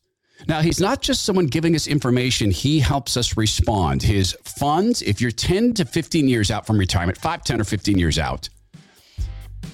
Now, 0.48 0.62
he's 0.62 0.80
not 0.80 1.02
just 1.02 1.24
someone 1.24 1.48
giving 1.48 1.76
us 1.76 1.88
information, 1.88 2.50
he 2.52 2.80
helps 2.80 3.18
us 3.18 3.36
respond. 3.36 4.02
His 4.02 4.34
funds, 4.44 5.02
if 5.02 5.20
you're 5.20 5.32
10 5.32 5.74
to 5.76 5.86
15 5.86 6.30
years 6.30 6.50
out 6.50 6.66
from 6.66 6.78
retirement, 6.78 7.18
5, 7.18 7.44
10, 7.44 7.62
or 7.62 7.64
15 7.64 8.00
years 8.00 8.18
out, 8.18 8.48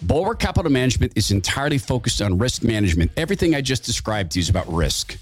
Bulwark 0.02 0.40
Capital 0.40 0.72
Management 0.72 1.14
is 1.16 1.32
entirely 1.32 1.78
focused 1.78 2.22
on 2.22 2.38
risk 2.38 2.64
management. 2.64 3.12
Everything 3.18 3.56
I 3.56 3.62
just 3.62 3.84
described 3.84 4.32
to 4.32 4.40
you 4.40 4.42
is 4.42 4.50
about 4.50 4.72
risk. 4.72 5.18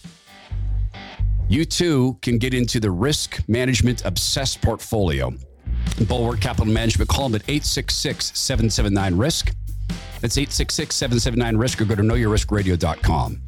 You 1.50 1.66
too 1.66 2.18
can 2.22 2.38
get 2.38 2.54
into 2.54 2.80
the 2.80 2.92
risk 2.92 3.48
management 3.48 4.06
obsessed 4.06 4.62
portfolio. 4.62 5.34
Bulwark 6.08 6.42
Capital 6.42 6.72
Management, 6.72 7.10
call 7.10 7.30
them 7.30 7.36
at 7.36 7.44
866 7.50 8.38
779 8.38 9.16
RISK. 9.18 9.54
That's 10.24 10.38
866 10.38 10.96
779 10.96 11.58
RISK 11.58 11.82
or 11.82 11.86
go 11.86 11.96
to 11.96 12.02
knowyourriskradio.com. 12.02 13.42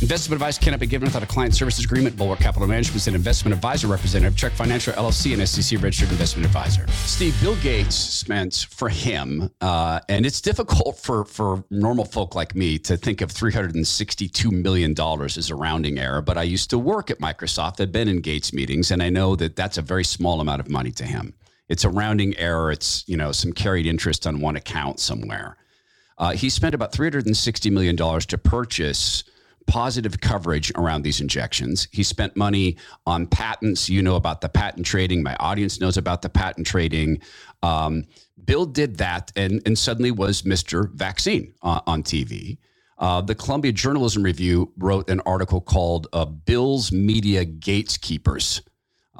Investment 0.00 0.42
advice 0.42 0.58
cannot 0.58 0.80
be 0.80 0.86
given 0.88 1.06
without 1.06 1.22
a 1.22 1.26
client 1.26 1.54
services 1.54 1.84
agreement. 1.84 2.16
Bulwark 2.16 2.40
Capital 2.40 2.66
Management 2.66 2.96
is 2.96 3.06
an 3.06 3.14
investment 3.14 3.54
advisor 3.54 3.86
representative, 3.86 4.36
Check 4.36 4.50
Financial 4.50 4.92
LLC, 4.94 5.32
and 5.32 5.48
SEC 5.48 5.80
registered 5.80 6.10
investment 6.10 6.44
advisor. 6.44 6.88
Steve, 6.88 7.40
Bill 7.40 7.54
Gates 7.62 7.94
spent 7.94 8.66
for 8.70 8.88
him, 8.88 9.48
uh, 9.60 10.00
and 10.08 10.26
it's 10.26 10.40
difficult 10.40 10.98
for 10.98 11.24
for 11.24 11.62
normal 11.70 12.04
folk 12.04 12.34
like 12.34 12.56
me 12.56 12.80
to 12.80 12.96
think 12.96 13.20
of 13.20 13.30
362 13.30 14.50
million 14.50 14.94
dollars 14.94 15.38
as 15.38 15.50
a 15.50 15.54
rounding 15.54 16.00
error. 16.00 16.20
But 16.20 16.36
I 16.36 16.42
used 16.42 16.68
to 16.70 16.80
work 16.80 17.12
at 17.12 17.20
Microsoft. 17.20 17.80
I've 17.80 17.92
been 17.92 18.08
in 18.08 18.22
Gates 18.22 18.52
meetings, 18.52 18.90
and 18.90 19.04
I 19.04 19.08
know 19.08 19.36
that 19.36 19.54
that's 19.54 19.78
a 19.78 19.82
very 19.82 20.04
small 20.04 20.40
amount 20.40 20.58
of 20.58 20.68
money 20.68 20.90
to 20.90 21.04
him. 21.04 21.32
It's 21.68 21.84
a 21.84 21.88
rounding 21.88 22.36
error. 22.38 22.72
It's 22.72 23.04
you 23.06 23.16
know 23.16 23.30
some 23.30 23.52
carried 23.52 23.86
interest 23.86 24.26
on 24.26 24.40
one 24.40 24.56
account 24.56 24.98
somewhere. 24.98 25.58
Uh, 26.18 26.32
he 26.32 26.48
spent 26.48 26.74
about 26.74 26.92
360 26.92 27.70
million 27.70 27.96
dollars 27.96 28.26
to 28.26 28.38
purchase 28.38 29.24
positive 29.66 30.20
coverage 30.20 30.72
around 30.76 31.02
these 31.02 31.20
injections. 31.20 31.88
He 31.92 32.02
spent 32.02 32.36
money 32.36 32.76
on 33.06 33.26
patents. 33.26 33.88
You 33.88 34.02
know 34.02 34.16
about 34.16 34.40
the 34.40 34.48
patent 34.48 34.86
trading. 34.86 35.22
My 35.22 35.36
audience 35.36 35.80
knows 35.80 35.96
about 35.96 36.22
the 36.22 36.28
patent 36.28 36.66
trading. 36.66 37.20
Um, 37.62 38.04
Bill 38.44 38.66
did 38.66 38.96
that 38.98 39.30
and, 39.36 39.62
and 39.66 39.78
suddenly 39.78 40.10
was 40.10 40.42
Mr. 40.42 40.90
Vaccine 40.92 41.54
uh, 41.62 41.80
on 41.86 42.02
TV. 42.02 42.58
Uh, 42.98 43.20
the 43.20 43.34
Columbia 43.34 43.72
Journalism 43.72 44.22
Review 44.22 44.72
wrote 44.76 45.08
an 45.10 45.20
article 45.20 45.60
called 45.60 46.06
uh, 46.12 46.24
Bill's 46.24 46.92
Media 46.92 47.44
Gatekeepers. 47.44 48.62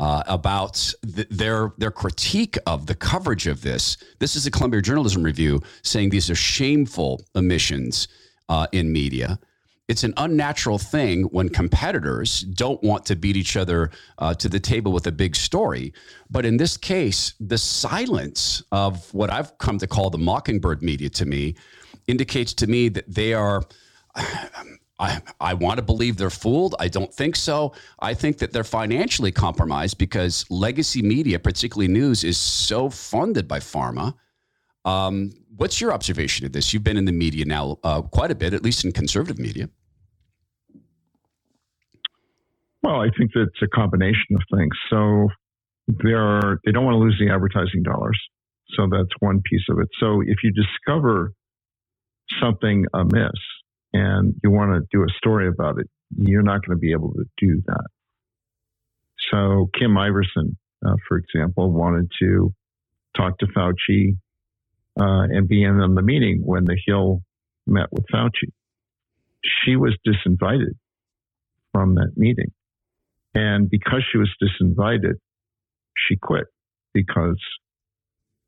Uh, 0.03 0.25
about 0.27 0.93
th- 1.15 1.29
their 1.31 1.73
their 1.79 1.93
critique 1.93 2.59
of 2.67 2.87
the 2.87 2.95
coverage 2.95 3.47
of 3.47 3.63
this. 3.63 3.97
This 4.19 4.35
is 4.35 4.43
the 4.43 4.51
Columbia 4.51 4.83
Journalism 4.83 5.23
Review 5.23 5.61
saying 5.83 6.11
these 6.11 6.29
are 6.29 6.35
shameful 6.35 7.23
omissions 7.37 8.09
uh, 8.49 8.67
in 8.73 8.91
media 8.91 9.39
it's 9.93 10.05
an 10.05 10.15
unnatural 10.17 10.79
thing 10.79 11.25
when 11.25 11.51
competitors 11.51 12.41
don't 12.41 12.83
want 12.83 13.05
to 13.05 13.15
beat 13.15 13.37
each 13.37 13.59
other 13.59 13.91
uh, 14.19 14.33
to 14.35 14.49
the 14.49 14.59
table 14.59 14.91
with 14.91 15.07
a 15.07 15.13
big 15.13 15.37
story. 15.37 15.93
But 16.31 16.47
in 16.47 16.57
this 16.57 16.79
case, 16.79 17.35
the 17.41 17.59
silence 17.59 18.63
of 18.73 19.13
what 19.13 19.29
I've 19.31 19.59
come 19.59 19.79
to 19.79 19.87
call 19.87 20.09
the 20.09 20.17
mockingbird 20.17 20.83
media 20.83 21.11
to 21.11 21.27
me 21.27 21.57
indicates 22.07 22.55
to 22.55 22.67
me 22.67 22.89
that 22.91 23.13
they 23.13 23.35
are. 23.35 23.65
I, 24.99 25.21
I 25.41 25.55
want 25.55 25.79
to 25.79 25.83
believe 25.83 26.17
they're 26.17 26.31
fooled. 26.31 26.75
I 26.79 26.89
don't 26.89 27.13
think 27.13 27.37
so. 27.37 27.73
I 27.99 28.15
think 28.15 28.39
that 28.39 28.53
they're 28.53 28.65
financially 28.65 29.33
compromised 29.33 29.99
because 29.99 30.45
legacy 30.51 31.03
media, 31.03 31.39
particularly 31.39 31.93
news, 31.93 32.25
is 32.25 32.39
so 32.39 32.89
funded 32.91 33.49
by 33.49 33.59
pharma. 33.59 34.15
Um, 34.85 35.33
what's 35.57 35.81
your 35.81 35.93
observation 35.93 36.47
of 36.47 36.53
this? 36.53 36.73
You've 36.73 36.85
been 36.85 36.97
in 36.97 37.05
the 37.05 37.13
media 37.13 37.45
now 37.45 37.79
uh, 37.83 38.03
quite 38.03 38.31
a 38.31 38.35
bit, 38.35 38.55
at 38.55 38.63
least 38.63 38.85
in 38.85 38.93
conservative 38.93 39.39
media. 39.39 39.69
Well, 42.83 43.01
I 43.01 43.09
think 43.17 43.33
that 43.35 43.43
it's 43.43 43.63
a 43.63 43.69
combination 43.69 44.35
of 44.35 44.43
things. 44.57 44.73
So 44.91 45.29
they're, 45.87 46.59
they 46.65 46.73
don't 46.73 46.85
want 46.85 46.95
to 46.95 46.99
lose 46.99 47.17
the 47.19 47.33
advertising 47.33 47.83
dollars. 47.83 48.19
So 48.77 48.89
that's 48.91 49.11
one 49.21 49.41
piece 49.49 49.65
of 49.71 49.79
it. 49.79 49.89
So 50.01 50.21
if 50.21 50.39
you 50.43 50.53
discover 50.53 51.33
something 52.41 52.87
amiss 52.95 53.31
and 53.93 54.35
you 54.43 54.51
want 54.51 54.73
to 54.73 54.87
do 54.91 55.03
a 55.03 55.13
story 55.17 55.49
about 55.49 55.79
it, 55.79 55.89
you're 56.17 56.43
not 56.43 56.65
going 56.65 56.77
to 56.77 56.81
be 56.81 56.93
able 56.93 57.13
to 57.15 57.25
do 57.39 57.63
that. 57.67 57.87
So 59.31 59.71
Kim 59.79 59.93
Iversen, 59.93 60.57
uh, 60.85 60.97
for 61.09 61.19
example, 61.19 61.71
wanted 61.71 62.11
to 62.21 62.53
talk 63.17 63.39
to 63.39 63.47
Fauci 63.47 64.17
uh, 64.99 65.29
and 65.31 65.49
be 65.49 65.63
in 65.63 65.81
on 65.81 65.95
the 65.95 66.03
meeting 66.03 66.43
when 66.45 66.65
the 66.65 66.79
Hill 66.87 67.23
met 67.67 67.87
with 67.93 68.05
Fauci. 68.13 68.53
She 69.45 69.77
was 69.77 69.97
disinvited 70.07 70.75
from 71.73 71.95
that 71.97 72.13
meeting. 72.17 72.53
And 73.35 73.71
because 73.71 74.03
she 74.11 74.19
was 74.19 74.31
disinvited, 74.43 75.15
she 75.97 76.17
quit 76.17 76.47
because 76.93 77.41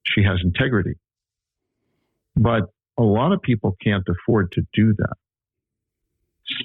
she 0.05 0.23
has 0.23 0.39
integrity. 0.45 0.95
But 2.37 2.65
a 2.99 3.03
lot 3.03 3.33
of 3.33 3.41
people 3.41 3.77
can't 3.83 4.05
afford 4.09 4.53
to 4.53 4.63
do 4.73 4.95
that. 4.99 5.15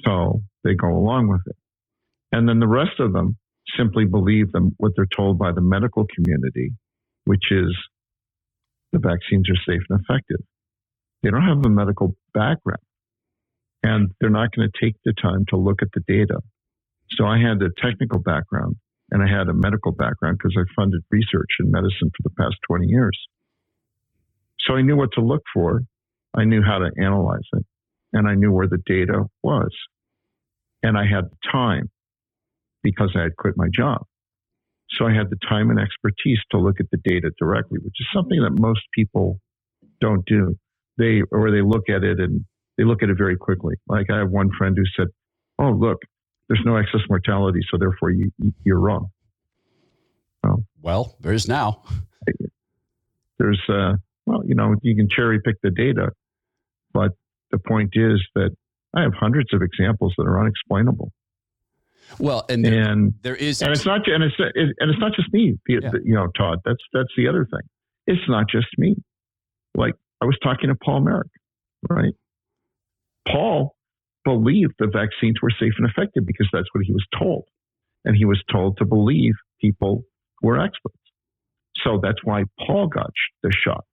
So 0.04 0.42
they 0.64 0.74
go 0.74 0.88
along 0.88 1.28
with 1.28 1.42
it. 1.46 1.56
And 2.32 2.48
then 2.48 2.60
the 2.60 2.68
rest 2.68 3.00
of 3.00 3.12
them 3.12 3.36
simply 3.76 4.04
believe 4.04 4.52
them 4.52 4.74
what 4.78 4.92
they're 4.96 5.06
told 5.16 5.38
by 5.38 5.52
the 5.52 5.60
medical 5.60 6.06
community, 6.14 6.72
which 7.24 7.50
is 7.50 7.76
the 8.92 8.98
vaccines 8.98 9.48
are 9.48 9.72
safe 9.72 9.82
and 9.88 10.00
effective. 10.00 10.44
They 11.22 11.30
don't 11.30 11.42
have 11.42 11.64
a 11.64 11.68
medical 11.68 12.14
background 12.34 12.82
and 13.82 14.10
they're 14.20 14.30
not 14.30 14.50
going 14.54 14.68
to 14.70 14.84
take 14.84 14.96
the 15.04 15.14
time 15.20 15.44
to 15.48 15.56
look 15.56 15.82
at 15.82 15.88
the 15.94 16.00
data 16.06 16.40
so 17.16 17.26
I 17.26 17.38
had 17.38 17.60
a 17.62 17.70
technical 17.82 18.20
background 18.20 18.76
and 19.10 19.22
I 19.22 19.26
had 19.26 19.48
a 19.48 19.54
medical 19.54 19.92
background 19.92 20.38
because 20.38 20.56
I 20.56 20.64
funded 20.76 21.02
research 21.10 21.48
in 21.58 21.70
medicine 21.70 22.10
for 22.16 22.22
the 22.22 22.30
past 22.38 22.56
20 22.68 22.86
years. 22.86 23.18
So 24.60 24.74
I 24.74 24.82
knew 24.82 24.96
what 24.96 25.12
to 25.14 25.20
look 25.20 25.42
for. 25.52 25.82
I 26.34 26.44
knew 26.44 26.62
how 26.62 26.78
to 26.78 26.90
analyze 27.02 27.46
it 27.54 27.66
and 28.12 28.28
I 28.28 28.34
knew 28.34 28.52
where 28.52 28.68
the 28.68 28.82
data 28.86 29.24
was. 29.42 29.70
And 30.82 30.96
I 30.96 31.04
had 31.04 31.24
the 31.24 31.50
time 31.50 31.90
because 32.82 33.10
I 33.16 33.22
had 33.22 33.36
quit 33.36 33.54
my 33.56 33.68
job. 33.74 34.02
So 34.98 35.06
I 35.06 35.14
had 35.14 35.30
the 35.30 35.38
time 35.48 35.70
and 35.70 35.78
expertise 35.78 36.38
to 36.50 36.58
look 36.58 36.80
at 36.80 36.86
the 36.90 36.98
data 37.04 37.30
directly, 37.38 37.78
which 37.82 37.94
is 38.00 38.06
something 38.14 38.40
that 38.42 38.60
most 38.60 38.80
people 38.94 39.38
don't 40.00 40.24
do. 40.26 40.56
They, 40.98 41.22
or 41.30 41.50
they 41.50 41.62
look 41.62 41.88
at 41.88 42.02
it 42.02 42.18
and 42.18 42.44
they 42.76 42.84
look 42.84 43.02
at 43.02 43.10
it 43.10 43.16
very 43.16 43.36
quickly. 43.36 43.76
Like 43.88 44.10
I 44.10 44.18
have 44.18 44.30
one 44.30 44.50
friend 44.56 44.76
who 44.76 44.84
said, 44.96 45.08
Oh, 45.58 45.70
look, 45.70 45.98
there's 46.48 46.62
no 46.64 46.76
excess 46.76 47.02
mortality, 47.08 47.60
so 47.70 47.76
therefore 47.78 48.10
you, 48.10 48.30
you're 48.64 48.80
wrong. 48.80 49.08
Well, 50.42 50.64
well, 50.80 51.16
there's 51.20 51.46
now. 51.46 51.84
There's, 53.38 53.60
uh, 53.68 53.92
well, 54.26 54.42
you 54.44 54.54
know, 54.54 54.74
you 54.82 54.96
can 54.96 55.08
cherry 55.08 55.40
pick 55.40 55.56
the 55.62 55.70
data, 55.70 56.10
but 56.92 57.12
the 57.50 57.58
point 57.58 57.90
is 57.94 58.20
that 58.34 58.50
I 58.94 59.02
have 59.02 59.14
hundreds 59.14 59.52
of 59.52 59.62
examples 59.62 60.14
that 60.16 60.24
are 60.24 60.40
unexplainable. 60.40 61.12
Well, 62.18 62.44
and 62.48 62.64
there, 62.64 62.90
and 62.90 63.14
there 63.22 63.36
is, 63.36 63.62
and 63.62 63.70
it's 63.70 63.86
not, 63.86 64.08
and 64.08 64.24
it's, 64.24 64.34
it, 64.38 64.52
and 64.54 64.90
it's 64.90 64.98
not 64.98 65.12
just 65.14 65.32
me, 65.32 65.56
yeah. 65.68 65.78
you 66.04 66.14
know, 66.14 66.26
Todd. 66.36 66.58
That's 66.64 66.82
that's 66.92 67.12
the 67.16 67.28
other 67.28 67.44
thing. 67.44 67.60
It's 68.06 68.28
not 68.28 68.46
just 68.50 68.66
me. 68.78 68.96
Like 69.76 69.94
I 70.20 70.24
was 70.24 70.36
talking 70.42 70.68
to 70.70 70.74
Paul 70.74 71.02
Marik, 71.02 71.30
right? 71.88 72.14
Paul 73.28 73.76
believed 74.24 74.74
the 74.78 74.88
vaccines 74.88 75.36
were 75.40 75.50
safe 75.50 75.72
and 75.78 75.88
effective 75.88 76.26
because 76.26 76.48
that's 76.52 76.68
what 76.72 76.84
he 76.84 76.92
was 76.92 77.04
told. 77.18 77.44
And 78.04 78.16
he 78.16 78.24
was 78.24 78.42
told 78.50 78.78
to 78.78 78.84
believe 78.84 79.34
people 79.60 80.02
who 80.40 80.48
were 80.48 80.60
experts. 80.60 80.96
So 81.84 82.00
that's 82.02 82.24
why 82.24 82.44
Paul 82.66 82.88
got 82.88 83.10
the 83.42 83.52
shot. 83.52 83.84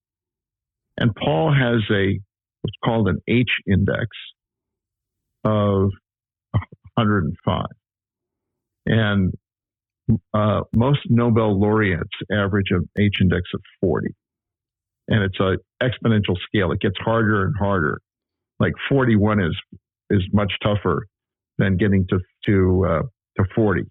And 0.97 1.13
Paul 1.15 1.53
has 1.53 1.83
a 1.91 2.19
what's 2.67 2.77
called 2.83 3.07
an 3.07 3.19
H 3.27 3.49
index 3.65 4.07
of 5.43 5.89
105. 6.95 7.65
And 8.85 9.33
uh, 10.33 10.61
most 10.75 10.99
Nobel 11.09 11.59
laureates 11.59 12.03
average 12.31 12.67
an 12.71 12.89
H 12.97 13.15
index 13.21 13.43
of 13.53 13.61
40. 13.81 14.07
And 15.09 15.23
it's 15.23 15.37
an 15.39 15.57
exponential 15.81 16.35
scale. 16.45 16.71
It 16.71 16.81
gets 16.81 16.95
harder 16.99 17.45
and 17.45 17.55
harder. 17.57 18.01
Like 18.59 18.73
41 18.89 19.41
is 19.41 19.55
is 20.09 20.23
much 20.33 20.51
tougher 20.63 21.07
than 21.57 21.77
getting 21.77 22.05
to 22.09 22.19
to 22.45 22.85
uh, 22.87 23.01
to 23.37 23.43
40 23.55 23.83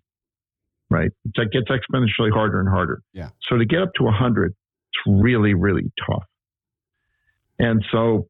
right 0.89 1.11
it 1.35 1.53
gets 1.53 1.67
exponentially 1.69 2.33
harder 2.33 2.61
and 2.61 2.69
harder 2.69 3.03
yeah 3.13 3.29
so 3.49 3.57
to 3.57 3.65
get 3.65 3.83
up 3.83 3.91
to 3.97 4.05
100 4.05 4.53
it's 4.53 5.23
really 5.23 5.53
really 5.55 5.91
tough 6.09 6.25
and 7.59 7.85
so 7.91 8.29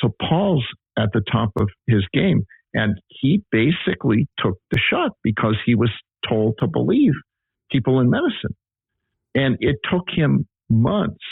so 0.00 0.14
paul's 0.20 0.66
at 0.98 1.10
the 1.12 1.22
top 1.30 1.50
of 1.56 1.68
his 1.86 2.04
game 2.12 2.44
and 2.74 3.00
he 3.08 3.42
basically 3.52 4.28
took 4.38 4.58
the 4.70 4.78
shot 4.90 5.12
because 5.22 5.56
he 5.66 5.74
was 5.74 5.90
told 6.28 6.54
to 6.60 6.66
believe 6.66 7.12
people 7.70 8.00
in 8.00 8.10
medicine 8.10 8.54
and 9.34 9.56
it 9.60 9.76
took 9.90 10.04
him 10.10 10.46
months 10.70 11.24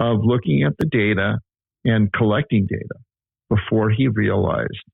of 0.00 0.18
looking 0.24 0.64
at 0.64 0.74
the 0.78 0.86
data 0.86 1.38
and 1.84 2.12
collecting 2.12 2.66
data 2.68 2.96
before 3.50 3.90
he 3.90 4.08
realized 4.08 4.84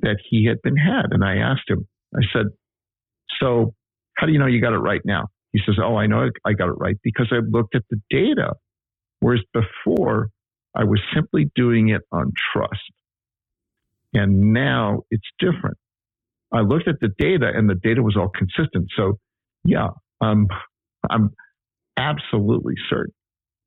that 0.00 0.18
he 0.28 0.46
had 0.46 0.58
been 0.62 0.76
had. 0.76 1.06
And 1.12 1.24
I 1.24 1.36
asked 1.38 1.68
him, 1.68 1.86
I 2.14 2.20
said, 2.32 2.46
So, 3.40 3.74
how 4.16 4.26
do 4.26 4.32
you 4.32 4.38
know 4.38 4.46
you 4.46 4.60
got 4.60 4.74
it 4.74 4.78
right 4.78 5.02
now? 5.04 5.26
He 5.52 5.60
says, 5.66 5.76
Oh, 5.82 5.96
I 5.96 6.06
know 6.06 6.30
I 6.46 6.52
got 6.54 6.68
it 6.68 6.76
right 6.78 6.96
because 7.02 7.28
I 7.32 7.38
looked 7.48 7.74
at 7.74 7.84
the 7.90 8.00
data. 8.10 8.54
Whereas 9.20 9.42
before, 9.54 10.28
I 10.74 10.84
was 10.84 11.00
simply 11.14 11.50
doing 11.54 11.90
it 11.90 12.02
on 12.12 12.32
trust. 12.52 12.80
And 14.12 14.52
now 14.52 15.02
it's 15.10 15.26
different. 15.38 15.76
I 16.52 16.60
looked 16.60 16.88
at 16.88 16.96
the 17.00 17.10
data 17.18 17.50
and 17.52 17.68
the 17.68 17.74
data 17.74 18.02
was 18.02 18.16
all 18.16 18.28
consistent. 18.28 18.88
So 18.96 19.18
yeah, 19.64 19.88
um, 20.20 20.46
I'm 21.10 21.30
absolutely 21.96 22.74
certain 22.88 23.14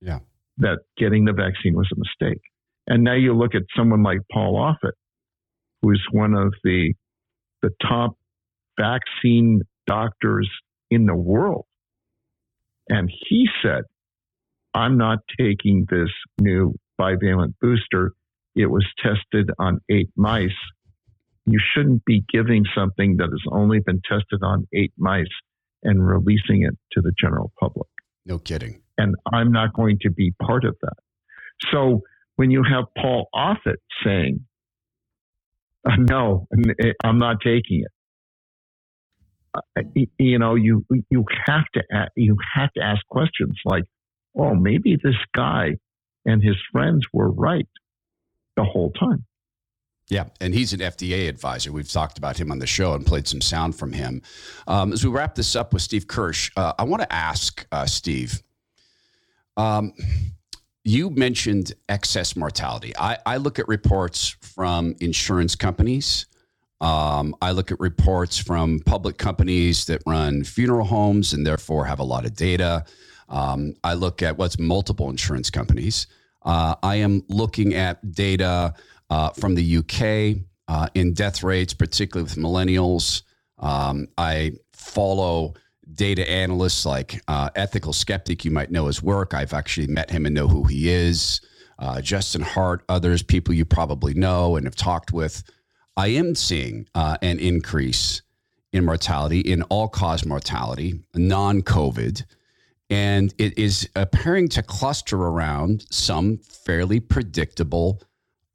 yeah. 0.01 0.19
that 0.57 0.79
getting 0.97 1.25
the 1.25 1.33
vaccine 1.33 1.75
was 1.75 1.89
a 1.93 1.97
mistake. 1.97 2.41
And 2.87 3.03
now 3.03 3.15
you 3.15 3.33
look 3.33 3.55
at 3.55 3.63
someone 3.75 4.03
like 4.03 4.19
Paul 4.31 4.55
Offit, 4.55 4.93
who's 5.81 6.03
one 6.11 6.33
of 6.33 6.53
the 6.63 6.93
the 7.61 7.71
top 7.81 8.15
vaccine 8.79 9.61
doctors 9.87 10.49
in 10.91 11.05
the 11.05 11.15
world. 11.15 11.65
And 12.87 13.11
he 13.27 13.47
said, 13.61 13.83
I'm 14.73 14.97
not 14.97 15.19
taking 15.37 15.85
this 15.89 16.09
new 16.39 16.75
bivalent 16.99 17.53
booster. 17.61 18.13
It 18.55 18.67
was 18.67 18.85
tested 19.03 19.51
on 19.59 19.79
eight 19.89 20.09
mice. 20.15 20.49
You 21.45 21.59
shouldn't 21.73 22.03
be 22.05 22.23
giving 22.31 22.65
something 22.75 23.17
that 23.17 23.29
has 23.29 23.43
only 23.51 23.79
been 23.79 24.01
tested 24.07 24.41
on 24.43 24.67
eight 24.73 24.93
mice 24.97 25.25
and 25.83 26.05
releasing 26.05 26.63
it 26.63 26.77
to 26.93 27.01
the 27.01 27.13
general 27.19 27.51
public. 27.59 27.87
No 28.25 28.39
kidding. 28.39 28.81
And 28.97 29.15
I'm 29.31 29.51
not 29.51 29.73
going 29.73 29.99
to 30.01 30.11
be 30.11 30.33
part 30.41 30.65
of 30.65 30.75
that. 30.81 30.95
So 31.71 32.01
when 32.35 32.51
you 32.51 32.63
have 32.63 32.85
Paul 32.97 33.29
Offit 33.33 33.77
saying, 34.03 34.45
uh, 35.87 35.95
no, 35.97 36.47
I'm 37.03 37.19
not 37.19 37.37
taking 37.43 37.85
it. 37.85 37.91
Uh, 39.55 40.01
you 40.19 40.37
know, 40.37 40.55
you 40.55 40.85
you 41.09 41.25
have 41.47 41.63
to 41.73 41.81
you 42.15 42.35
have 42.55 42.71
to 42.73 42.83
ask 42.83 43.05
questions 43.07 43.57
like, 43.65 43.83
oh, 44.37 44.53
maybe 44.53 44.97
this 45.01 45.15
guy 45.33 45.77
and 46.27 46.43
his 46.43 46.57
friends 46.71 47.03
were 47.11 47.31
right 47.31 47.67
the 48.55 48.63
whole 48.63 48.91
time. 48.91 49.25
Yeah, 50.09 50.25
and 50.39 50.53
he's 50.53 50.71
an 50.71 50.79
FDA 50.79 51.27
advisor. 51.27 51.71
We've 51.71 51.91
talked 51.91 52.17
about 52.17 52.39
him 52.39 52.51
on 52.51 52.59
the 52.59 52.67
show 52.67 52.93
and 52.93 53.05
played 53.05 53.27
some 53.27 53.41
sound 53.41 53.75
from 53.75 53.91
him. 53.91 54.21
Um, 54.67 54.93
as 54.93 55.03
we 55.03 55.11
wrap 55.11 55.35
this 55.35 55.55
up 55.55 55.73
with 55.73 55.81
Steve 55.81 56.07
Kirsch, 56.07 56.51
uh, 56.55 56.73
I 56.77 56.83
want 56.83 57.01
to 57.01 57.11
ask 57.11 57.65
uh, 57.71 57.85
Steve. 57.85 58.41
Um, 59.57 59.93
you 60.85 61.09
mentioned 61.09 61.73
excess 61.89 62.37
mortality. 62.37 62.93
I, 62.97 63.17
I, 63.25 63.37
look 63.37 63.59
at 63.59 63.67
reports 63.67 64.37
from 64.39 64.95
insurance 65.01 65.55
companies. 65.55 66.27
Um, 66.79 67.35
I 67.41 67.51
look 67.51 67.71
at 67.71 67.79
reports 67.81 68.37
from 68.37 68.79
public 68.85 69.17
companies 69.17 69.85
that 69.85 70.01
run 70.05 70.45
funeral 70.45 70.85
homes 70.85 71.33
and 71.33 71.45
therefore 71.45 71.85
have 71.85 71.99
a 71.99 72.03
lot 72.03 72.23
of 72.23 72.35
data. 72.35 72.85
Um, 73.29 73.75
I 73.83 73.93
look 73.93 74.21
at 74.21 74.37
what's 74.37 74.59
multiple 74.59 75.09
insurance 75.09 75.49
companies. 75.49 76.07
Uh, 76.43 76.75
I 76.81 76.97
am 76.97 77.23
looking 77.27 77.73
at 77.73 78.11
data 78.11 78.73
uh, 79.09 79.29
from 79.31 79.55
the 79.55 79.77
UK 79.77 80.43
uh, 80.67 80.87
in 80.95 81.13
death 81.13 81.43
rates, 81.43 81.73
particularly 81.73 82.23
with 82.23 82.35
millennials. 82.35 83.23
Um, 83.59 84.07
I 84.17 84.53
follow 84.73 85.55
data 85.93 86.29
analysts 86.29 86.85
like 86.85 87.21
uh, 87.27 87.49
Ethical 87.55 87.93
Skeptic, 87.93 88.45
you 88.45 88.51
might 88.51 88.71
know 88.71 88.87
his 88.87 89.01
work. 89.01 89.33
I've 89.33 89.53
actually 89.53 89.87
met 89.87 90.09
him 90.09 90.25
and 90.25 90.35
know 90.35 90.47
who 90.47 90.63
he 90.63 90.89
is. 90.89 91.41
Uh, 91.79 92.01
Justin 92.01 92.41
Hart, 92.41 92.83
others, 92.89 93.23
people 93.23 93.53
you 93.53 93.65
probably 93.65 94.13
know 94.13 94.55
and 94.55 94.65
have 94.65 94.75
talked 94.75 95.11
with. 95.13 95.43
I 95.95 96.07
am 96.07 96.35
seeing 96.35 96.87
uh, 96.95 97.17
an 97.21 97.39
increase 97.39 98.21
in 98.73 98.85
mortality, 98.85 99.39
in 99.39 99.63
all 99.63 99.87
cause 99.87 100.25
mortality, 100.25 100.99
non 101.15 101.61
COVID. 101.61 102.23
And 102.89 103.33
it 103.37 103.57
is 103.57 103.89
appearing 103.95 104.49
to 104.49 104.63
cluster 104.63 105.17
around 105.17 105.85
some 105.89 106.37
fairly 106.37 106.99
predictable 106.99 108.01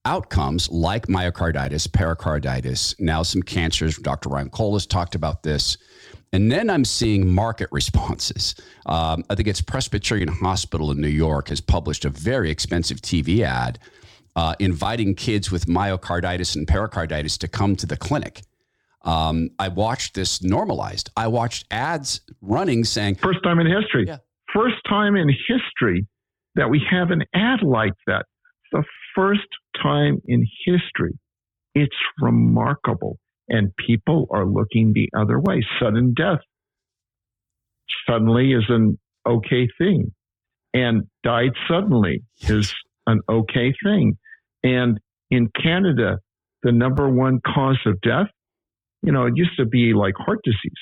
outcomes 0.05 0.71
like 0.71 1.07
myocarditis, 1.07 1.93
pericarditis, 1.93 2.95
now 2.99 3.23
some 3.23 3.43
cancers. 3.43 3.99
Dr. 3.99 4.31
Ryan 4.31 4.51
Cole 4.51 4.75
has 4.75 4.87
talked 4.87 5.15
about 5.15 5.43
this. 5.43 5.77
And 6.33 6.51
then 6.51 6.71
I'm 6.71 6.85
seeing 6.85 7.29
market 7.29 7.69
responses. 7.73 8.55
Um, 8.87 9.23
I 9.29 9.35
think 9.35 9.49
it's 9.49 9.61
Presbyterian 9.61 10.29
Hospital 10.29 10.91
in 10.91 11.01
New 11.01 11.09
York 11.09 11.49
has 11.49 11.61
published 11.61 12.07
a 12.07 12.11
very 12.11 12.51
expensive 12.51 13.03
TV 13.03 13.41
ad 13.41 13.79
uh, 14.35 14.55
inviting 14.59 15.15
kids 15.15 15.51
with 15.51 15.67
myocarditis 15.67 16.57
and 16.57 16.67
pericarditis 16.67 17.37
to 17.39 17.49
come 17.49 17.77
to 17.77 17.87
the 17.87 17.99
clinic. 17.99 18.43
Um, 19.05 19.51
I 19.59 19.69
watched 19.69 20.15
this 20.15 20.43
normalized. 20.43 21.11
I 21.17 21.27
watched 21.29 21.67
ads 21.71 22.21
running 22.41 22.85
saying, 22.85 23.17
First 23.17 23.43
time 23.43 23.59
in 23.59 23.67
history. 23.67 24.05
Yeah. 24.07 24.19
First 24.55 24.77
time 24.89 25.17
in 25.17 25.29
history 25.29 26.07
that 26.55 26.69
we 26.69 26.83
have 26.91 27.11
an 27.11 27.23
ad 27.35 27.63
like 27.63 27.95
that. 28.07 28.27
The 28.73 28.85
first 29.15 29.49
time 29.83 30.21
in 30.27 30.47
history. 30.65 31.19
It's 31.75 31.97
remarkable. 32.21 33.19
And 33.49 33.73
people 33.87 34.27
are 34.31 34.47
looking 34.47 34.93
the 34.93 35.09
other 35.19 35.41
way. 35.41 35.65
Sudden 35.81 36.15
death 36.15 36.41
suddenly 38.09 38.53
is 38.53 38.65
an 38.69 38.99
okay 39.27 39.69
thing. 39.79 40.13
And 40.75 41.03
died 41.23 41.53
suddenly 41.69 42.23
is 42.43 42.75
an 43.07 43.21
okay 43.29 43.75
thing. 43.85 44.17
And 44.63 44.99
in 45.31 45.51
Canada, 45.63 46.19
the 46.63 46.73
number 46.73 47.09
one 47.09 47.41
cause 47.45 47.79
of 47.87 48.01
death, 48.01 48.29
you 49.03 49.13
know, 49.13 49.27
it 49.27 49.35
used 49.37 49.57
to 49.59 49.65
be 49.65 49.93
like 49.95 50.15
heart 50.17 50.41
disease. 50.45 50.73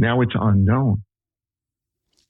Now 0.00 0.20
it's 0.20 0.34
unknown. 0.34 1.02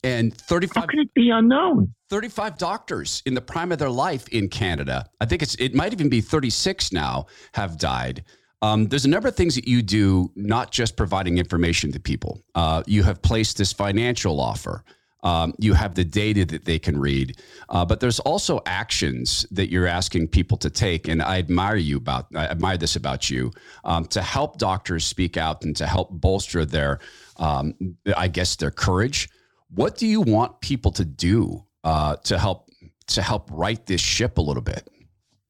And 0.03 0.35
35 0.37 0.77
How 0.77 0.87
can 0.87 0.99
it 1.01 1.15
be 1.15 1.31
unknown? 1.31 1.95
35 2.11 2.59
doctors 2.59 3.23
in 3.25 3.35
the 3.35 3.41
prime 3.41 3.73
of 3.73 3.79
their 3.79 3.91
life 3.91 4.29
in 4.29 4.49
Canada. 4.49 5.07
I 5.21 5.25
think 5.25 5.43
it's 5.43 5.55
it 5.55 5.75
might 5.75 5.93
even 5.93 6.11
be 6.11 6.21
36 6.21 6.93
now 6.93 7.27
have 7.55 7.79
died. 7.79 8.25
Um, 8.61 8.87
there's 8.87 9.05
a 9.05 9.09
number 9.09 9.29
of 9.29 9.37
things 9.37 9.55
that 9.57 9.67
you 9.67 9.83
do, 9.83 10.31
not 10.37 10.71
just 10.71 10.97
providing 10.97 11.39
information 11.39 11.91
to 11.93 12.01
people. 12.01 12.43
Uh, 12.55 12.83
you 12.87 13.03
have 13.03 13.21
placed 13.23 13.59
this 13.59 13.73
financial 13.73 14.41
offer. 14.41 14.85
Um, 15.25 15.55
you 15.59 15.73
have 15.73 15.95
the 15.95 16.05
data 16.05 16.45
that 16.45 16.67
they 16.67 16.79
can 16.79 17.01
read, 17.01 17.41
uh, 17.71 17.85
but 17.85 18.01
there's 18.01 18.21
also 18.21 18.61
actions 18.67 19.47
that 19.51 19.71
you're 19.71 19.87
asking 19.87 20.29
people 20.29 20.59
to 20.59 20.71
take. 20.71 21.09
And 21.09 21.23
I 21.23 21.39
admire 21.39 21.77
you 21.77 21.97
about, 21.97 22.27
I 22.35 22.47
admire 22.47 22.77
this 22.77 22.95
about 22.95 23.31
you 23.31 23.51
um, 23.85 24.05
to 24.07 24.21
help 24.21 24.59
doctors 24.59 25.05
speak 25.05 25.37
out 25.39 25.65
and 25.65 25.75
to 25.77 25.87
help 25.87 26.11
bolster 26.11 26.67
their, 26.67 27.01
um, 27.39 27.75
I 28.17 28.29
guess, 28.29 28.57
their 28.57 28.71
courage. 28.71 29.31
What 29.71 29.97
do 29.97 30.07
you 30.07 30.21
want 30.21 30.61
people 30.61 30.93
to 30.93 31.05
do 31.05 31.65
uh, 31.83 32.17
to 32.25 32.39
help 32.39 32.69
to 33.07 33.23
help 33.23 33.49
right 33.51 33.85
this 33.87 34.01
ship 34.01 34.39
a 34.39 34.41
little 34.41 34.63
bit? 34.63 34.89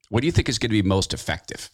What 0.09 0.21
do 0.21 0.27
you 0.27 0.33
think 0.33 0.49
is 0.49 0.59
going 0.59 0.71
to 0.71 0.83
be 0.83 0.87
most 0.87 1.13
effective? 1.13 1.71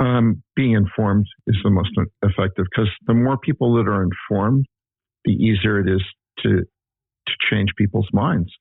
Um, 0.00 0.42
being 0.56 0.72
informed 0.72 1.26
is 1.46 1.56
the 1.62 1.70
most 1.70 1.90
effective 2.22 2.66
because 2.70 2.90
the 3.06 3.14
more 3.14 3.38
people 3.38 3.74
that 3.76 3.88
are 3.88 4.02
informed, 4.02 4.66
the 5.24 5.32
easier 5.32 5.78
it 5.78 5.88
is 5.88 6.02
to 6.42 6.64
to 7.26 7.32
change 7.50 7.70
people's 7.76 8.08
minds. 8.12 8.52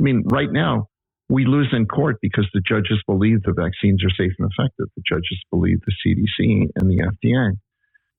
I 0.00 0.02
mean, 0.02 0.24
right 0.26 0.50
now 0.50 0.88
we 1.28 1.44
lose 1.44 1.68
in 1.72 1.86
court 1.86 2.16
because 2.22 2.48
the 2.54 2.60
judges 2.60 3.02
believe 3.06 3.42
the 3.42 3.52
vaccines 3.52 4.02
are 4.04 4.10
safe 4.10 4.32
and 4.38 4.50
effective. 4.50 4.86
The 4.96 5.02
judges 5.06 5.38
believe 5.50 5.78
the 5.80 5.92
CDC 6.06 6.68
and 6.76 6.90
the 6.90 7.02
FDA. 7.02 7.52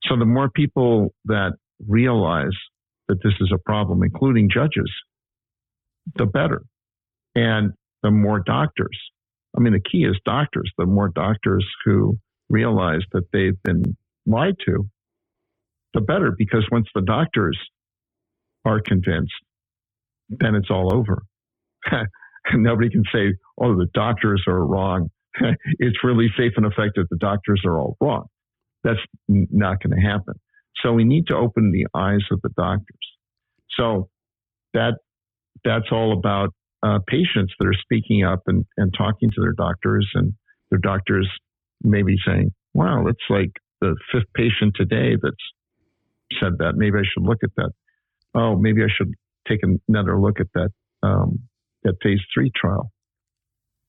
So 0.04 0.18
the 0.18 0.26
more 0.26 0.50
people 0.50 1.14
that 1.26 1.54
realize 1.88 2.56
that 3.08 3.24
this 3.24 3.34
is 3.40 3.52
a 3.54 3.58
problem, 3.58 4.04
including 4.04 4.50
judges, 4.54 4.92
the 6.16 6.26
better. 6.26 6.64
And 7.36 7.72
the 8.04 8.12
more 8.12 8.40
doctors. 8.40 8.98
I 9.56 9.62
mean, 9.62 9.74
the 9.74 9.80
key 9.80 10.04
is 10.04 10.20
doctors. 10.26 10.72
The 10.78 10.86
more 10.86 11.10
doctors 11.10 11.66
who 11.86 12.18
realize 12.50 13.02
that 13.14 13.32
they've 13.32 13.62
been 13.64 13.96
lied 14.26 14.56
to, 14.66 14.88
the 15.94 16.02
better, 16.02 16.34
because 16.38 16.68
once 16.72 16.88
the 16.94 17.02
doctors 17.02 17.58
are 18.68 18.82
convinced, 18.82 19.34
then 20.30 20.56
it's 20.56 20.70
all 20.70 20.94
over. 20.94 21.24
Nobody 22.54 22.90
can 22.90 23.04
say, 23.14 23.34
oh, 23.62 23.76
the 23.76 23.88
doctors 23.94 24.44
are 24.48 24.66
wrong. 24.66 25.10
it's 25.80 25.98
really 26.04 26.28
safe 26.38 26.54
and 26.58 26.66
effective. 26.66 27.06
The 27.10 27.18
doctors 27.18 27.62
are 27.66 27.80
all 27.80 27.98
wrong. 28.02 28.26
That's 28.84 29.00
not 29.28 29.82
going 29.82 30.00
to 30.00 30.08
happen. 30.08 30.36
So 30.84 30.94
we 30.94 31.04
need 31.04 31.28
to 31.28 31.36
open 31.36 31.72
the 31.72 31.88
eyes 31.98 32.24
of 32.32 32.40
the 32.44 32.50
doctors. 32.56 32.86
So 33.78 34.10
that 34.74 34.96
that's 35.64 35.88
all 35.92 36.14
about 36.14 36.50
uh, 36.84 37.00
patients 37.08 37.54
that 37.60 37.68
are 37.68 37.74
speaking 37.82 38.24
up 38.24 38.42
and, 38.48 38.66
and 38.78 38.94
talking 38.96 39.30
to 39.32 39.42
their 39.42 39.54
doctors, 39.54 40.08
and 40.14 40.34
their 40.70 40.80
doctors 40.80 41.28
maybe 41.84 42.16
saying, 42.26 42.52
"Wow, 42.74 43.08
it's 43.08 43.24
like 43.30 43.52
the 43.82 43.96
fifth 44.12 44.32
patient 44.36 44.76
today 44.76 45.18
that's 45.22 45.36
said 46.40 46.58
that. 46.60 46.74
Maybe 46.76 46.98
I 46.98 47.04
should 47.04 47.24
look 47.28 47.40
at 47.44 47.50
that. 47.58 47.72
Oh, 48.38 48.56
maybe 48.56 48.84
I 48.84 48.88
should 48.96 49.14
take 49.48 49.62
another 49.88 50.20
look 50.20 50.40
at 50.40 50.48
that 50.54 50.70
um, 51.04 51.40
that 51.84 51.96
phase 52.04 52.20
three 52.34 52.52
trial, 52.56 52.92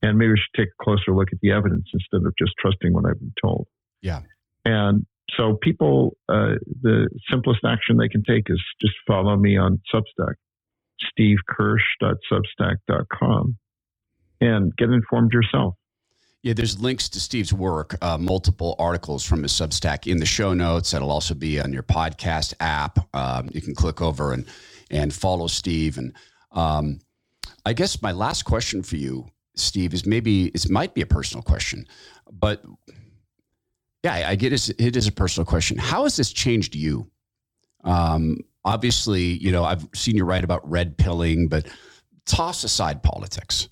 and 0.03 0.17
maybe 0.17 0.33
I 0.33 0.37
should 0.37 0.55
take 0.65 0.69
a 0.69 0.83
closer 0.83 1.13
look 1.15 1.29
at 1.33 1.39
the 1.43 1.53
evidence 1.53 1.87
instead 1.93 2.27
of 2.27 2.33
just 2.39 2.53
trusting 2.59 2.93
what 2.93 3.05
I've 3.07 3.19
been 3.19 3.35
told." 3.43 3.67
Yeah. 4.03 4.21
And 4.65 5.05
so 5.37 5.59
people, 5.61 6.17
uh, 6.29 6.55
the 6.83 7.09
simplest 7.31 7.61
action 7.67 7.99
they 7.99 8.09
can 8.09 8.23
take 8.23 8.49
is 8.49 8.63
just 8.81 8.95
follow 9.07 9.37
me 9.37 9.59
on 9.59 9.81
Substack, 9.93 10.37
stevekirsch.substack.com. 11.19 13.57
and 14.41 14.73
get 14.77 14.91
informed 14.91 15.33
yourself. 15.33 15.75
Yeah, 16.43 16.53
there's 16.53 16.79
links 16.79 17.09
to 17.11 17.21
Steve's 17.21 17.53
work, 17.53 17.97
uh, 18.01 18.17
multiple 18.17 18.77
articles 18.79 19.25
from 19.25 19.43
his 19.43 19.53
Substack 19.53 20.07
in 20.11 20.19
the 20.19 20.27
show 20.27 20.55
notes. 20.55 20.93
That'll 20.93 21.11
also 21.11 21.35
be 21.35 21.61
on 21.61 21.73
your 21.73 21.83
podcast 21.83 22.55
app. 22.61 23.13
Um, 23.15 23.49
you 23.53 23.61
can 23.61 23.75
click 23.75 24.01
over 24.01 24.33
and 24.33 24.47
and 24.91 25.13
follow 25.13 25.49
Steve. 25.49 25.99
And 25.99 26.15
um, 26.53 27.01
I 27.67 27.73
guess 27.73 28.01
my 28.03 28.13
last 28.13 28.45
question 28.45 28.83
for 28.83 28.97
you, 28.97 29.27
Steve, 29.57 29.93
is 29.93 30.07
maybe 30.07 30.47
it 30.47 30.71
might 30.71 30.95
be 30.95 31.03
a 31.03 31.07
personal 31.07 31.43
question, 31.43 31.87
but 32.33 32.65
yeah, 34.05 34.29
I 34.29 34.37
get 34.37 34.53
it. 34.53 34.71
It 34.81 34.97
is 34.97 35.09
a 35.09 35.13
personal 35.13 35.45
question. 35.45 35.77
How 35.77 36.05
has 36.05 36.17
this 36.17 36.33
changed 36.33 36.77
you? 36.77 37.11
Um, 37.83 38.39
obviously, 38.65 39.23
you 39.23 39.51
know 39.51 39.65
I've 39.65 39.87
seen 39.93 40.15
you 40.15 40.25
write 40.25 40.45
about 40.45 40.69
red 40.71 40.97
pilling, 40.97 41.49
but 41.49 41.67
toss 42.27 42.63
aside 42.63 43.03
politics 43.03 43.69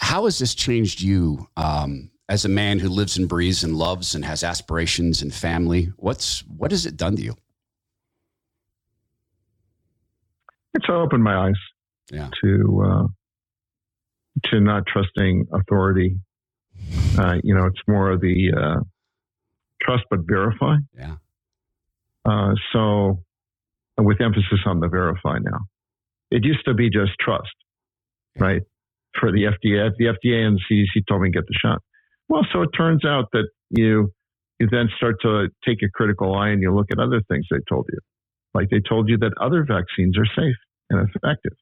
how 0.00 0.24
has 0.24 0.38
this 0.38 0.54
changed 0.54 1.00
you 1.00 1.46
um, 1.56 2.10
as 2.28 2.44
a 2.44 2.48
man 2.48 2.78
who 2.78 2.88
lives 2.88 3.16
and 3.16 3.28
breathes 3.28 3.62
and 3.62 3.76
loves 3.76 4.14
and 4.14 4.24
has 4.24 4.42
aspirations 4.42 5.22
and 5.22 5.32
family? 5.32 5.92
What's 5.96 6.40
what 6.56 6.70
has 6.70 6.86
it 6.86 6.96
done 6.96 7.16
to 7.16 7.22
you? 7.22 7.36
It's 10.74 10.86
opened 10.88 11.22
my 11.22 11.48
eyes 11.48 11.54
yeah. 12.10 12.30
to 12.42 12.82
uh, 12.84 13.06
to 14.50 14.60
not 14.60 14.84
trusting 14.86 15.46
authority. 15.52 16.16
Uh, 17.18 17.36
you 17.44 17.54
know, 17.54 17.66
it's 17.66 17.80
more 17.86 18.10
of 18.10 18.20
the 18.20 18.52
uh, 18.56 18.80
trust 19.82 20.04
but 20.10 20.20
verify. 20.22 20.76
Yeah. 20.96 21.16
Uh, 22.24 22.54
so, 22.72 23.22
with 23.98 24.20
emphasis 24.20 24.60
on 24.66 24.80
the 24.80 24.88
verify 24.88 25.38
now. 25.40 25.60
It 26.30 26.44
used 26.44 26.64
to 26.66 26.74
be 26.74 26.88
just 26.90 27.12
trust, 27.20 27.48
yeah. 28.36 28.44
right? 28.44 28.62
For 29.18 29.32
the 29.32 29.44
FDA. 29.44 29.90
The 29.98 30.06
FDA 30.06 30.46
and 30.46 30.58
the 30.58 30.62
CDC 30.74 31.06
told 31.08 31.22
me 31.22 31.30
to 31.30 31.38
get 31.38 31.46
the 31.46 31.54
shot. 31.54 31.82
Well, 32.28 32.46
so 32.52 32.62
it 32.62 32.70
turns 32.76 33.04
out 33.04 33.26
that 33.32 33.48
you 33.70 34.12
you 34.58 34.68
then 34.70 34.88
start 34.96 35.16
to 35.22 35.48
take 35.66 35.78
a 35.82 35.88
critical 35.88 36.34
eye 36.34 36.50
and 36.50 36.60
you 36.60 36.72
look 36.74 36.88
at 36.92 36.98
other 36.98 37.22
things 37.28 37.46
they 37.50 37.56
told 37.68 37.86
you, 37.90 37.98
like 38.54 38.68
they 38.70 38.80
told 38.80 39.08
you 39.08 39.16
that 39.18 39.32
other 39.40 39.64
vaccines 39.66 40.18
are 40.18 40.26
safe 40.26 40.56
and 40.90 41.08
effective. 41.08 41.56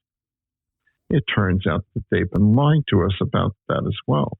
It 1.11 1.22
turns 1.32 1.66
out 1.66 1.84
that 1.94 2.05
they've 2.11 2.30
been 2.30 2.55
lying 2.55 2.82
to 2.90 3.05
us 3.05 3.14
about 3.22 3.55
that 3.68 3.84
as 3.86 3.96
well. 4.07 4.36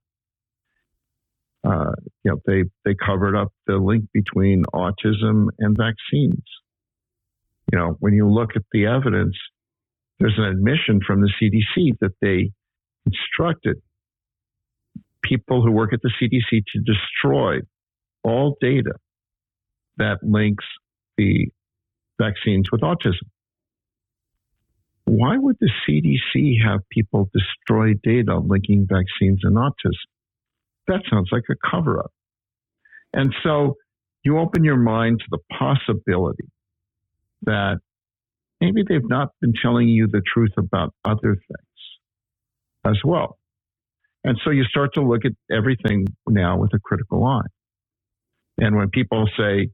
Uh, 1.65 1.93
you 2.25 2.33
know, 2.33 2.39
they 2.47 2.65
they 2.85 2.95
covered 2.95 3.37
up 3.37 3.49
the 3.67 3.77
link 3.77 4.05
between 4.13 4.65
autism 4.75 5.47
and 5.59 5.77
vaccines. 5.77 6.45
You 7.73 7.79
know, 7.79 7.97
when 8.01 8.15
you 8.15 8.29
look 8.29 8.51
at 8.57 8.63
the 8.73 8.87
evidence, 8.87 9.37
there's 10.19 10.39
an 10.39 10.45
admission 10.45 11.01
from 11.07 11.21
the 11.21 11.31
CDC 11.41 11.99
that 12.01 12.13
they 12.21 12.51
instructed 13.11 13.77
people 15.23 15.63
who 15.63 15.71
work 15.71 15.93
at 15.93 16.01
the 16.03 16.13
CDC 16.21 16.63
to 16.75 16.81
destroy 16.81 17.59
all 18.25 18.57
data 18.61 18.95
that 19.97 20.19
links 20.23 20.65
the 21.17 21.49
vaccines 22.21 22.71
with 22.71 22.83
autism. 22.83 23.29
Why 25.05 25.37
would 25.39 25.57
the 25.61 25.71
CDC 25.89 26.63
have 26.65 26.81
people 26.91 27.31
destroy 27.33 27.95
data 28.03 28.39
linking 28.39 28.87
vaccines 28.89 29.41
and 29.43 29.57
autism? 29.57 30.09
That 30.87 31.03
sounds 31.11 31.29
like 31.33 31.45
a 31.51 31.55
cover 31.71 32.01
up. 32.01 32.13
And 33.13 33.35
so 33.43 33.75
you 34.23 34.39
open 34.39 34.65
your 34.65 34.77
mind 34.77 35.21
to 35.21 35.27
the 35.31 35.39
possibility 35.59 36.49
that 37.43 37.79
maybe 38.61 38.83
they've 38.87 39.09
not 39.09 39.31
been 39.41 39.55
telling 39.61 39.89
you 39.89 40.09
the 40.09 40.23
truth 40.35 40.53
about 40.59 40.93
other 41.05 41.35
things 41.35 41.68
as 42.89 42.99
well. 43.05 43.39
And 44.25 44.39
so 44.45 44.51
you 44.51 44.65
start 44.65 44.95
to 44.95 45.03
look 45.03 45.23
at 45.25 45.33
everything 45.55 46.07
now 46.29 46.59
with 46.59 46.73
a 46.75 46.79
critical 46.81 47.25
eye. 47.25 47.47
And 48.59 48.77
when 48.77 48.91
people 48.91 49.29
say 49.39 49.69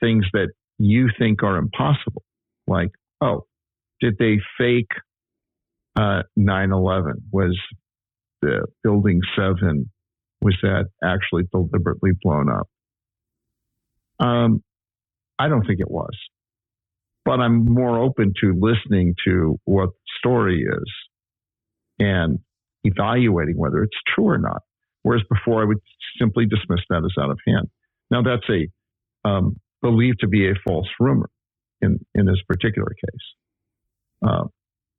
things 0.00 0.24
that 0.32 0.48
you 0.78 1.08
think 1.18 1.42
are 1.42 1.56
impossible, 1.58 2.22
like, 2.66 2.90
oh, 3.20 3.42
did 4.00 4.16
they 4.18 4.38
fake 4.58 4.90
uh, 5.96 6.22
9 6.36 6.72
11? 6.72 7.14
Was 7.32 7.58
the 8.42 8.66
building 8.82 9.20
seven, 9.36 9.90
was 10.40 10.56
that 10.62 10.86
actually 11.04 11.44
deliberately 11.52 12.10
blown 12.22 12.48
up? 12.50 12.68
Um, 14.20 14.62
I 15.38 15.48
don't 15.48 15.66
think 15.66 15.80
it 15.80 15.90
was. 15.90 16.16
But 17.24 17.40
I'm 17.40 17.64
more 17.66 17.98
open 17.98 18.32
to 18.42 18.54
listening 18.58 19.14
to 19.26 19.58
what 19.64 19.90
the 19.90 20.18
story 20.18 20.62
is 20.62 20.92
and 21.98 22.38
evaluating 22.84 23.56
whether 23.56 23.82
it's 23.82 23.96
true 24.14 24.28
or 24.28 24.38
not. 24.38 24.62
Whereas 25.02 25.22
before, 25.30 25.62
I 25.62 25.64
would 25.64 25.78
simply 26.18 26.46
dismiss 26.46 26.80
that 26.90 27.04
as 27.04 27.22
out 27.22 27.30
of 27.30 27.38
hand. 27.46 27.68
Now, 28.10 28.22
that's 28.22 28.48
a 28.50 29.28
um, 29.28 29.56
believed 29.82 30.20
to 30.20 30.28
be 30.28 30.48
a 30.48 30.54
false 30.66 30.88
rumor 30.98 31.28
in 31.80 31.98
in 32.14 32.26
this 32.26 32.40
particular 32.48 32.88
case. 32.88 34.26
Uh, 34.26 34.44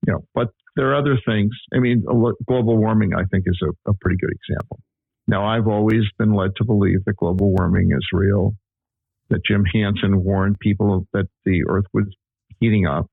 you 0.05 0.13
know, 0.13 0.25
but 0.33 0.49
there 0.75 0.91
are 0.91 0.95
other 0.95 1.17
things. 1.25 1.51
I 1.73 1.79
mean, 1.79 2.03
global 2.47 2.77
warming, 2.77 3.13
I 3.13 3.23
think, 3.31 3.43
is 3.47 3.59
a, 3.61 3.89
a 3.89 3.93
pretty 3.99 4.17
good 4.17 4.31
example. 4.31 4.79
Now, 5.27 5.45
I've 5.45 5.67
always 5.67 6.03
been 6.17 6.33
led 6.33 6.51
to 6.57 6.65
believe 6.65 7.03
that 7.05 7.17
global 7.17 7.51
warming 7.51 7.91
is 7.91 8.07
real. 8.13 8.53
That 9.29 9.41
Jim 9.45 9.63
Hansen 9.65 10.23
warned 10.23 10.57
people 10.59 11.05
that 11.13 11.27
the 11.45 11.65
Earth 11.69 11.85
was 11.93 12.05
heating 12.59 12.87
up. 12.87 13.07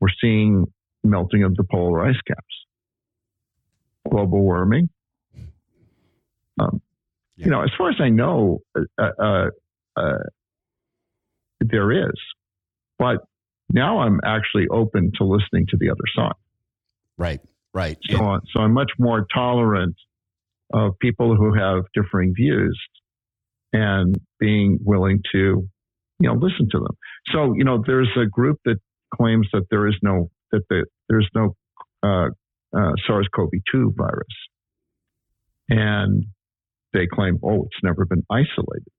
We're 0.00 0.08
seeing 0.20 0.66
melting 1.02 1.42
of 1.42 1.56
the 1.56 1.64
polar 1.64 2.04
ice 2.04 2.20
caps 2.26 2.47
global 4.08 4.40
warming. 4.40 4.88
Um, 6.60 6.80
yeah. 7.36 7.44
You 7.44 7.50
know, 7.52 7.62
as 7.62 7.70
far 7.78 7.90
as 7.90 7.96
I 8.00 8.08
know, 8.08 8.58
uh, 8.76 8.82
uh, 8.98 9.22
uh, 9.22 9.46
uh, 9.96 10.18
there 11.60 11.92
is, 11.92 12.14
but 12.98 13.18
now 13.72 14.00
I'm 14.00 14.20
actually 14.24 14.66
open 14.70 15.12
to 15.18 15.24
listening 15.24 15.66
to 15.68 15.76
the 15.78 15.90
other 15.90 16.04
side. 16.16 16.32
Right, 17.16 17.40
right. 17.74 17.96
So, 18.10 18.16
yeah. 18.16 18.38
so 18.52 18.60
I'm 18.60 18.72
much 18.72 18.90
more 18.98 19.26
tolerant 19.32 19.96
of 20.72 20.98
people 21.00 21.36
who 21.36 21.54
have 21.54 21.84
differing 21.94 22.34
views 22.34 22.78
and 23.72 24.16
being 24.38 24.78
willing 24.82 25.20
to, 25.32 25.38
you 25.38 25.68
know, 26.28 26.34
listen 26.34 26.68
to 26.72 26.78
them. 26.78 26.96
So, 27.32 27.54
you 27.56 27.64
know, 27.64 27.82
there's 27.86 28.10
a 28.20 28.26
group 28.26 28.58
that 28.64 28.76
claims 29.14 29.48
that 29.52 29.64
there 29.70 29.86
is 29.86 29.96
no 30.02 30.30
that 30.50 30.62
the, 30.70 30.86
there's 31.08 31.28
no 31.34 31.54
uh, 32.02 32.28
uh, 32.76 32.92
SARS-CoV-2 33.06 33.96
virus, 33.96 34.26
and 35.68 36.24
they 36.92 37.06
claim, 37.06 37.38
oh, 37.42 37.64
it's 37.64 37.82
never 37.82 38.04
been 38.04 38.24
isolated, 38.30 38.92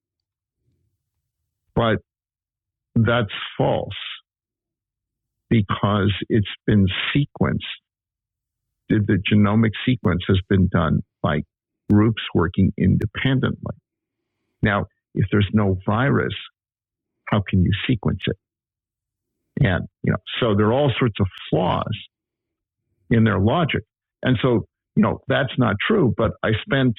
but 1.76 1.97
that's 2.95 3.34
false 3.57 3.93
because 5.49 6.13
it's 6.30 6.47
been 6.65 6.88
sequenced. 7.15 7.59
The 8.89 9.22
genomic 9.32 9.72
sequence 9.86 10.24
has 10.28 10.39
been 10.49 10.67
done 10.67 11.03
by 11.22 11.43
groups 11.91 12.22
working 12.34 12.74
independently. 12.78 13.76
Now, 14.61 14.86
if 15.15 15.28
there's 15.32 15.49
no 15.53 15.78
virus, 15.86 16.34
how 17.26 17.43
can 17.47 17.63
you 17.63 17.72
sequence 17.88 18.22
it? 18.26 18.38
And, 19.61 19.88
you 20.03 20.11
know, 20.11 20.17
so 20.39 20.55
there 20.55 20.67
are 20.67 20.74
all 20.74 20.91
sorts 20.97 21.15
of 21.20 21.28
flaws 21.49 21.97
in 23.10 23.24
their 23.24 23.39
logic. 23.39 23.84
And 24.24 24.38
so, 24.41 24.66
you 24.95 25.03
know, 25.03 25.20
that's 25.28 25.53
not 25.57 25.76
true, 25.86 26.14
but 26.18 26.32
I 26.43 26.51
spent 26.62 26.93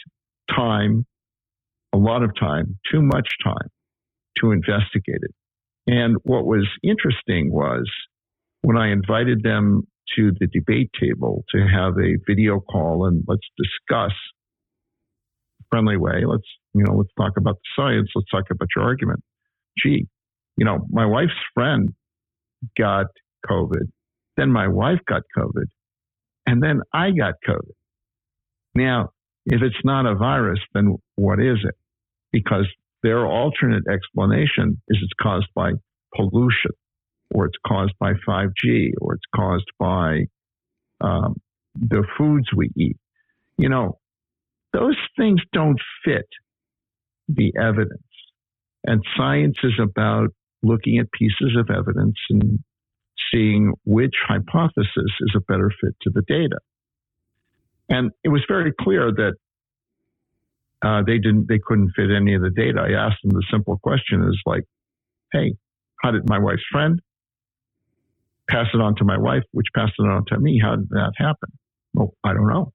time, 0.51 1.07
a 1.93 1.99
lot 1.99 2.23
of 2.23 2.31
time, 2.39 2.79
too 2.91 3.03
much 3.03 3.29
time 3.45 3.69
to 4.39 4.53
investigate 4.53 5.21
it. 5.23 5.35
And 5.87 6.17
what 6.23 6.47
was 6.47 6.69
interesting 6.83 7.51
was 7.53 7.91
when 8.63 8.77
I 8.77 8.93
invited 8.93 9.43
them 9.43 9.83
to 10.17 10.33
the 10.39 10.47
debate 10.47 10.91
table 11.01 11.45
to 11.51 11.59
have 11.61 11.95
a 11.99 12.17
video 12.27 12.61
call 12.61 13.07
and 13.07 13.23
let's 13.27 13.47
discuss 13.57 14.13
friendly 15.71 15.97
way. 15.97 16.25
Let's, 16.27 16.47
you 16.75 16.85
know, 16.85 16.95
let's 16.95 17.13
talk 17.17 17.33
about 17.37 17.57
the 17.57 17.83
science. 17.83 18.11
Let's 18.15 18.29
talk 18.31 18.45
about 18.51 18.69
your 18.75 18.85
argument. 18.85 19.21
Gee, 19.79 20.07
you 20.57 20.65
know, 20.65 20.87
my 20.91 21.07
wife's 21.07 21.33
friend 21.55 21.91
got 22.77 23.07
COVID. 23.49 23.89
Then 24.37 24.51
my 24.51 24.69
wife 24.69 24.99
got 25.07 25.23
COVID. 25.37 25.67
And 26.47 26.63
then 26.63 26.81
I 26.93 27.11
got 27.11 27.35
COVID. 27.47 27.75
Now, 28.75 29.11
if 29.47 29.63
it's 29.63 29.85
not 29.85 30.07
a 30.07 30.15
virus, 30.15 30.61
then 30.75 30.97
what 31.17 31.41
is 31.41 31.59
it? 31.65 31.75
Because 32.33 32.67
their 33.03 33.27
alternate 33.27 33.85
explanation 33.89 34.81
is 34.89 34.99
it's 35.03 35.13
caused 35.21 35.49
by 35.55 35.73
pollution, 36.15 36.73
or 37.31 37.47
it's 37.47 37.59
caused 37.67 37.95
by 37.99 38.13
5G, 38.27 38.93
or 39.01 39.15
it's 39.15 39.25
caused 39.35 39.71
by 39.79 40.27
um, 41.01 41.41
the 41.75 42.05
foods 42.19 42.47
we 42.55 42.71
eat. 42.77 42.99
You 43.57 43.69
know, 43.69 43.99
those 44.73 44.97
things 45.17 45.41
don't 45.53 45.81
fit 46.05 46.29
the 47.29 47.53
evidence. 47.61 48.03
And 48.85 49.03
science 49.17 49.57
is 49.63 49.75
about 49.81 50.29
looking 50.63 50.99
at 50.99 51.11
pieces 51.13 51.57
of 51.59 51.71
evidence 51.71 52.17
and 52.29 52.63
seeing 53.33 53.73
which 53.85 54.15
hypothesis 54.27 54.87
is 55.21 55.35
a 55.37 55.41
better 55.41 55.71
fit 55.81 55.95
to 56.03 56.11
the 56.11 56.23
data. 56.23 56.59
And 57.89 58.11
it 58.23 58.29
was 58.29 58.43
very 58.49 58.73
clear 58.81 59.11
that 59.13 59.35
uh, 60.83 61.03
they 61.07 61.19
didn't, 61.19 61.47
they 61.49 61.59
couldn't 61.65 61.93
fit 61.95 62.11
any 62.11 62.35
of 62.35 62.43
the 62.43 62.51
data. 62.51 62.81
I 62.81 62.93
asked 62.93 63.19
them 63.23 63.33
the 63.33 63.45
simple 63.51 63.79
question 63.83 64.23
is 64.29 64.41
like, 64.47 64.65
hey, 65.33 65.55
how 66.03 66.11
did 66.13 66.29
my 66.29 66.39
wife's 66.39 66.63
friend 66.71 67.01
pass 68.49 68.67
it 68.73 68.81
on 68.81 68.95
to 68.97 69.05
my 69.05 69.19
wife, 69.19 69.43
which 69.53 69.67
passed 69.75 69.93
it 69.99 70.03
on 70.03 70.25
to 70.29 70.39
me? 70.39 70.61
How 70.63 70.77
did 70.77 70.89
that 70.91 71.13
happen? 71.17 71.51
Well, 71.95 72.15
I 72.25 72.33
don't 72.33 72.49
know. 72.49 72.73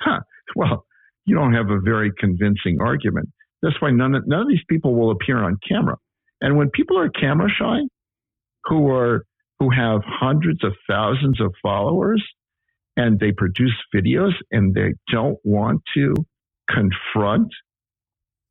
Huh. 0.00 0.20
Well, 0.56 0.86
you 1.26 1.34
don't 1.34 1.52
have 1.54 1.70
a 1.70 1.80
very 1.80 2.12
convincing 2.18 2.78
argument. 2.80 3.28
That's 3.60 3.80
why 3.80 3.90
none 3.90 4.14
of, 4.14 4.26
none 4.26 4.42
of 4.42 4.48
these 4.48 4.64
people 4.68 4.94
will 4.94 5.10
appear 5.10 5.38
on 5.38 5.58
camera. 5.68 5.96
And 6.40 6.56
when 6.56 6.70
people 6.70 6.98
are 6.98 7.08
camera 7.10 7.48
shy, 7.50 7.80
who 8.64 8.90
are 8.90 9.24
who 9.60 9.70
have 9.70 10.02
hundreds 10.04 10.62
of 10.64 10.74
thousands 10.88 11.40
of 11.40 11.54
followers, 11.62 12.24
and 12.96 13.18
they 13.18 13.32
produce 13.32 13.74
videos 13.94 14.32
and 14.50 14.74
they 14.74 14.94
don't 15.10 15.38
want 15.44 15.80
to 15.94 16.14
confront 16.68 17.48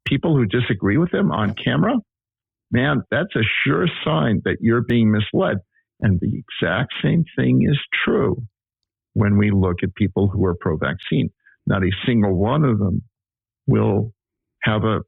people 0.06 0.36
who 0.36 0.46
disagree 0.46 0.98
with 0.98 1.12
them 1.12 1.32
on 1.32 1.54
camera, 1.54 1.96
man, 2.72 3.04
that's 3.12 3.36
a 3.36 3.44
sure 3.64 3.88
sign 4.04 4.42
that 4.46 4.58
you're 4.62 4.82
being 4.82 5.12
misled. 5.12 5.58
And 6.00 6.20
the 6.20 6.32
exact 6.62 6.94
same 7.04 7.26
thing 7.36 7.68
is 7.70 7.78
true 8.06 8.44
when 9.14 9.38
we 9.38 9.52
look 9.52 9.78
at 9.84 9.96
people 9.96 10.28
who 10.28 10.46
are 10.46 10.56
pro 10.60 10.78
vaccine. 10.78 11.30
Not 11.66 11.84
a 11.84 11.92
single 12.06 12.36
one 12.36 12.64
of 12.64 12.80
them 12.80 13.04
will 13.66 14.14
have 14.64 14.84
a 14.84 15.00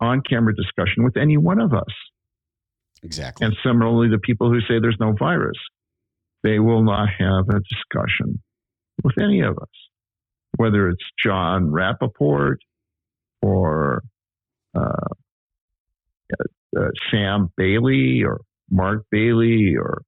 on 0.00 0.22
camera 0.22 0.54
discussion 0.54 1.04
with 1.04 1.16
any 1.16 1.36
one 1.36 1.60
of 1.60 1.72
us. 1.74 1.92
Exactly. 3.02 3.46
And 3.46 3.56
similarly, 3.64 4.08
the 4.08 4.18
people 4.18 4.50
who 4.50 4.60
say 4.60 4.78
there's 4.80 4.96
no 5.00 5.14
virus, 5.18 5.56
they 6.42 6.58
will 6.58 6.82
not 6.82 7.08
have 7.18 7.48
a 7.48 7.60
discussion 7.60 8.42
with 9.02 9.14
any 9.18 9.40
of 9.40 9.56
us, 9.58 9.68
whether 10.56 10.88
it's 10.88 11.04
Jon 11.24 11.70
Rappoport 11.70 12.56
or 13.42 14.02
uh, 14.74 15.06
uh, 16.78 16.82
Sam 17.10 17.50
Bailey 17.56 18.22
or 18.24 18.42
Mark 18.70 19.04
Bailey 19.10 19.76
or 19.76 20.02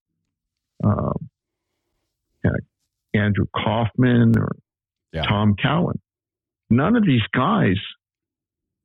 um, 0.84 1.30
Andrew 3.14 3.46
Kaufman 3.54 4.38
or 4.38 4.56
yeah. 5.12 5.22
Tom 5.22 5.54
Cowan. 5.60 6.00
None 6.70 6.96
of 6.96 7.04
these 7.04 7.22
guys 7.34 7.76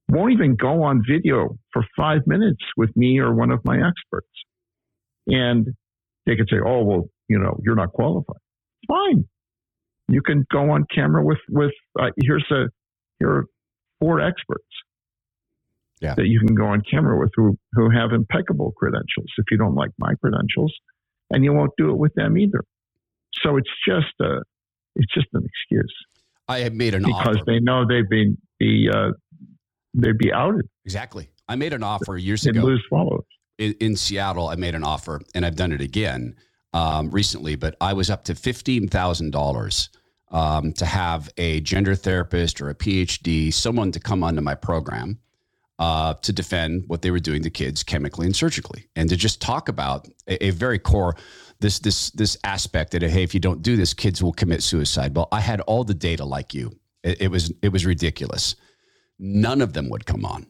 won't 0.10 0.32
even 0.32 0.56
go 0.56 0.84
on 0.84 1.04
video 1.08 1.58
for 1.74 1.84
five 1.96 2.22
minutes 2.26 2.64
with 2.78 2.96
me 2.96 3.20
or 3.20 3.34
one 3.34 3.52
of 3.52 3.60
my 3.66 3.76
experts. 3.76 4.28
And 5.28 5.68
they 6.26 6.36
could 6.36 6.48
say, 6.50 6.58
oh, 6.66 6.84
well, 6.84 7.10
you 7.28 7.38
know, 7.40 7.58
you're 7.64 7.76
not 7.76 7.92
qualified. 7.92 8.38
Fine. 8.88 9.26
You 10.08 10.22
can 10.22 10.46
go 10.52 10.70
on 10.72 10.86
camera 10.94 11.24
with, 11.24 11.40
with, 11.50 11.74
uh, 12.00 12.12
here's 12.24 12.46
a, 12.52 12.66
here 13.20 13.30
are 13.30 13.46
four 14.00 14.22
experts 14.22 14.64
yeah. 16.00 16.14
that 16.16 16.28
you 16.28 16.40
can 16.40 16.56
go 16.56 16.68
on 16.68 16.82
camera 16.90 17.20
with 17.20 17.32
who, 17.36 17.58
who 17.74 17.90
have 17.90 18.14
impeccable 18.14 18.72
credentials 18.78 19.28
if 19.38 19.46
you 19.52 19.58
don't 19.58 19.76
like 19.76 19.92
my 19.98 20.14
credentials 20.22 20.74
and 21.32 21.44
you 21.44 21.52
won't 21.52 21.72
do 21.78 21.90
it 21.90 21.98
with 21.98 22.14
them 22.14 22.38
either. 22.38 22.64
So 23.44 23.58
it's 23.58 23.70
just 23.86 24.14
a, 24.22 24.42
it's 24.96 25.14
just 25.14 25.28
an 25.34 25.44
excuse. 25.46 25.94
I 26.48 26.60
have 26.60 26.74
made 26.74 26.94
an 26.94 27.04
because 27.04 27.38
offer. 27.38 27.44
they 27.46 27.60
know 27.60 27.86
they've 27.86 28.10
been 28.10 28.38
the 28.60 28.90
uh, 28.90 29.12
they'd 29.98 30.18
be 30.18 30.32
outed. 30.32 30.68
Exactly. 30.86 31.30
I 31.50 31.56
made 31.56 31.74
an 31.74 31.84
offer 31.84 32.18
years 32.18 32.44
they'd 32.44 32.52
ago. 32.52 32.66
Lose 32.66 32.84
followers. 32.90 33.26
In, 33.58 33.74
in, 33.80 33.96
Seattle, 33.96 34.50
I 34.50 34.56
made 34.56 34.76
an 34.76 34.84
offer, 34.84 35.20
and 35.34 35.46
I've 35.46 35.56
done 35.56 35.72
it 35.72 35.82
again 35.82 36.36
um, 36.74 37.10
recently. 37.10 37.56
But 37.56 37.76
I 37.82 37.94
was 37.94 38.10
up 38.10 38.24
to 38.26 38.36
fifteen 38.36 38.88
thousand 38.88 39.28
um, 39.28 39.32
dollars 39.32 39.90
to 40.32 40.86
have 40.86 41.30
a 41.38 41.62
gender 41.62 41.96
therapist 41.96 42.62
or 42.62 42.70
a 42.70 42.76
PhD, 42.76 43.52
someone 43.52 43.92
to 43.92 44.00
come 44.00 44.24
onto 44.24 44.42
my 44.42 44.56
program. 44.56 45.20
Uh, 45.80 46.16
to 46.24 46.34
defend 46.34 46.84
what 46.88 47.04
they 47.04 47.12
were 47.12 47.20
doing 47.20 47.44
to 47.44 47.52
kids 47.52 47.84
chemically 47.84 48.26
and 48.26 48.36
surgically, 48.36 48.88
and 48.96 49.10
to 49.10 49.16
just 49.16 49.40
talk 49.40 49.70
about 49.70 50.08
a, 50.28 50.48
a 50.48 50.50
very 50.50 50.80
core 50.80 51.16
this 51.60 51.78
this 51.78 52.10
this 52.12 52.36
aspect 52.44 52.92
that 52.92 53.04
hey, 53.04 53.22
if 53.22 53.36
you 53.36 53.40
don't 53.40 53.62
do 53.62 53.76
this, 53.76 53.94
kids 53.94 54.24
will 54.24 54.34
commit 54.34 54.64
suicide. 54.64 55.16
Well, 55.16 55.28
I 55.32 55.40
had 55.40 55.62
all 55.62 55.84
the 55.84 55.94
data 55.94 56.26
like 56.26 56.52
you. 56.56 56.72
It, 57.04 57.22
it 57.22 57.28
was 57.28 57.54
it 57.62 57.70
was 57.72 57.86
ridiculous 57.86 58.56
none 59.20 59.62
of 59.62 59.74
them 59.74 59.90
would 59.90 60.06
come 60.06 60.26
on. 60.26 60.48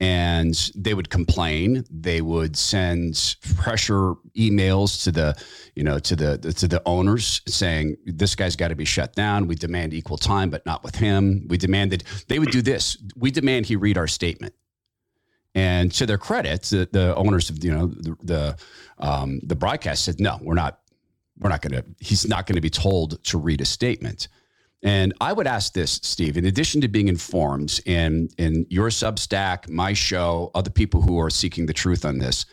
And 0.00 0.54
they 0.76 0.94
would 0.94 1.10
complain. 1.10 1.84
They 1.90 2.20
would 2.20 2.56
send 2.56 3.36
pressure 3.56 4.14
emails 4.36 5.02
to 5.02 5.10
the 5.10 5.36
you 5.74 5.82
know 5.82 5.98
to 5.98 6.14
the 6.14 6.38
to 6.52 6.68
the 6.68 6.80
owners 6.86 7.40
saying 7.48 7.96
this 8.06 8.36
guy's 8.36 8.54
got 8.54 8.68
to 8.68 8.76
be 8.76 8.84
shut 8.84 9.16
down. 9.16 9.48
We 9.48 9.56
demand 9.56 9.94
equal 9.94 10.16
time 10.16 10.50
but 10.50 10.64
not 10.64 10.84
with 10.84 10.94
him. 10.94 11.46
We 11.48 11.56
demanded 11.56 12.04
they 12.28 12.38
would 12.38 12.52
do 12.52 12.62
this. 12.62 12.96
We 13.16 13.32
demand 13.32 13.66
he 13.66 13.74
read 13.74 13.98
our 13.98 14.06
statement. 14.06 14.54
And 15.56 15.90
to 15.94 16.06
their 16.06 16.18
credit 16.18 16.62
the, 16.62 16.88
the 16.92 17.16
owners 17.16 17.50
of 17.50 17.64
you 17.64 17.72
know 17.72 17.88
the 17.88 18.16
the, 18.22 18.56
um, 18.98 19.40
the 19.42 19.56
broadcast 19.56 20.04
said 20.04 20.20
no 20.20 20.38
we're 20.40 20.54
not 20.54 20.78
we're 21.40 21.50
not 21.50 21.60
going 21.60 21.72
to 21.72 21.84
he's 21.98 22.28
not 22.28 22.46
going 22.46 22.54
to 22.54 22.60
be 22.60 22.70
told 22.70 23.22
to 23.24 23.38
read 23.38 23.60
a 23.60 23.64
statement 23.64 24.28
and 24.82 25.12
I 25.20 25.32
would 25.32 25.46
ask 25.46 25.72
this, 25.72 25.98
Steve, 26.02 26.36
in 26.36 26.44
addition 26.44 26.80
to 26.82 26.88
being 26.88 27.08
informed 27.08 27.80
in, 27.84 28.28
in 28.38 28.64
your 28.70 28.90
Substack, 28.90 29.68
my 29.68 29.92
show, 29.92 30.50
other 30.54 30.70
people 30.70 31.02
who 31.02 31.18
are 31.18 31.30
seeking 31.30 31.66
the 31.66 31.72
truth 31.72 32.04
on 32.04 32.18
this, 32.18 32.46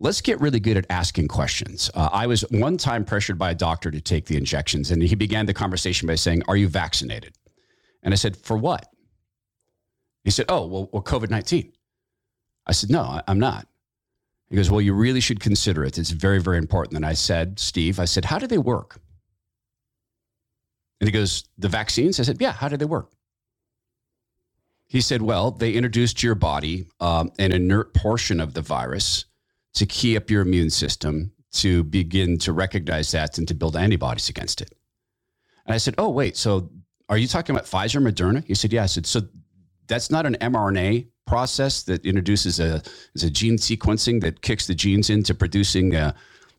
let's 0.00 0.22
get 0.22 0.40
really 0.40 0.60
good 0.60 0.78
at 0.78 0.86
asking 0.88 1.28
questions. 1.28 1.90
Uh, 1.94 2.08
I 2.10 2.26
was 2.26 2.40
one 2.50 2.78
time 2.78 3.04
pressured 3.04 3.38
by 3.38 3.50
a 3.50 3.54
doctor 3.54 3.90
to 3.90 4.00
take 4.00 4.24
the 4.24 4.36
injections, 4.36 4.90
and 4.90 5.02
he 5.02 5.14
began 5.14 5.44
the 5.44 5.52
conversation 5.52 6.06
by 6.06 6.14
saying, 6.14 6.42
Are 6.48 6.56
you 6.56 6.68
vaccinated? 6.68 7.34
And 8.02 8.14
I 8.14 8.16
said, 8.16 8.36
For 8.36 8.56
what? 8.56 8.86
He 10.24 10.30
said, 10.30 10.46
Oh, 10.48 10.66
well, 10.66 10.88
well 10.90 11.02
COVID 11.02 11.28
19. 11.28 11.72
I 12.66 12.72
said, 12.72 12.90
No, 12.90 13.20
I'm 13.28 13.40
not. 13.40 13.66
He 14.48 14.56
goes, 14.56 14.70
Well, 14.70 14.80
you 14.80 14.94
really 14.94 15.20
should 15.20 15.40
consider 15.40 15.84
it. 15.84 15.98
It's 15.98 16.10
very, 16.10 16.40
very 16.40 16.56
important. 16.56 16.96
And 16.96 17.04
I 17.04 17.12
said, 17.12 17.58
Steve, 17.58 18.00
I 18.00 18.06
said, 18.06 18.24
How 18.24 18.38
do 18.38 18.46
they 18.46 18.56
work? 18.56 19.00
And 21.00 21.08
he 21.08 21.12
goes, 21.12 21.44
The 21.58 21.68
vaccines? 21.68 22.18
I 22.18 22.24
said, 22.24 22.40
Yeah, 22.40 22.52
how 22.52 22.68
did 22.68 22.80
they 22.80 22.86
work? 22.86 23.10
He 24.86 25.00
said, 25.00 25.22
Well, 25.22 25.50
they 25.50 25.72
introduced 25.72 26.18
to 26.18 26.26
your 26.26 26.34
body 26.34 26.86
um, 27.00 27.30
an 27.38 27.52
inert 27.52 27.94
portion 27.94 28.40
of 28.40 28.54
the 28.54 28.62
virus 28.62 29.26
to 29.74 29.86
key 29.86 30.16
up 30.16 30.30
your 30.30 30.42
immune 30.42 30.70
system 30.70 31.32
to 31.52 31.84
begin 31.84 32.38
to 32.38 32.52
recognize 32.52 33.10
that 33.12 33.38
and 33.38 33.46
to 33.48 33.54
build 33.54 33.76
antibodies 33.76 34.28
against 34.28 34.60
it. 34.60 34.72
And 35.66 35.74
I 35.74 35.78
said, 35.78 35.94
Oh, 35.98 36.08
wait, 36.08 36.36
so 36.36 36.70
are 37.08 37.18
you 37.18 37.28
talking 37.28 37.54
about 37.54 37.66
Pfizer, 37.66 38.02
Moderna? 38.02 38.44
He 38.44 38.54
said, 38.54 38.72
Yeah. 38.72 38.82
I 38.82 38.86
said, 38.86 39.06
So 39.06 39.22
that's 39.86 40.10
not 40.10 40.26
an 40.26 40.36
mRNA 40.40 41.08
process 41.26 41.82
that 41.82 42.04
introduces 42.04 42.58
a, 42.58 42.82
is 43.14 43.22
a 43.22 43.30
gene 43.30 43.56
sequencing 43.56 44.20
that 44.22 44.40
kicks 44.40 44.66
the 44.66 44.74
genes 44.74 45.10
into 45.10 45.34
producing 45.34 45.94
uh, 45.94 46.12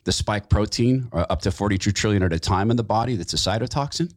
the 0.04 0.12
spike 0.12 0.50
protein 0.50 1.10
uh, 1.12 1.26
up 1.30 1.42
to 1.42 1.52
42 1.52 1.92
trillion 1.92 2.24
at 2.24 2.34
a 2.34 2.40
time 2.40 2.72
in 2.72 2.78
the 2.78 2.84
body 2.84 3.16
that's 3.16 3.34
a 3.34 3.38
cytotoxin? 3.38 4.14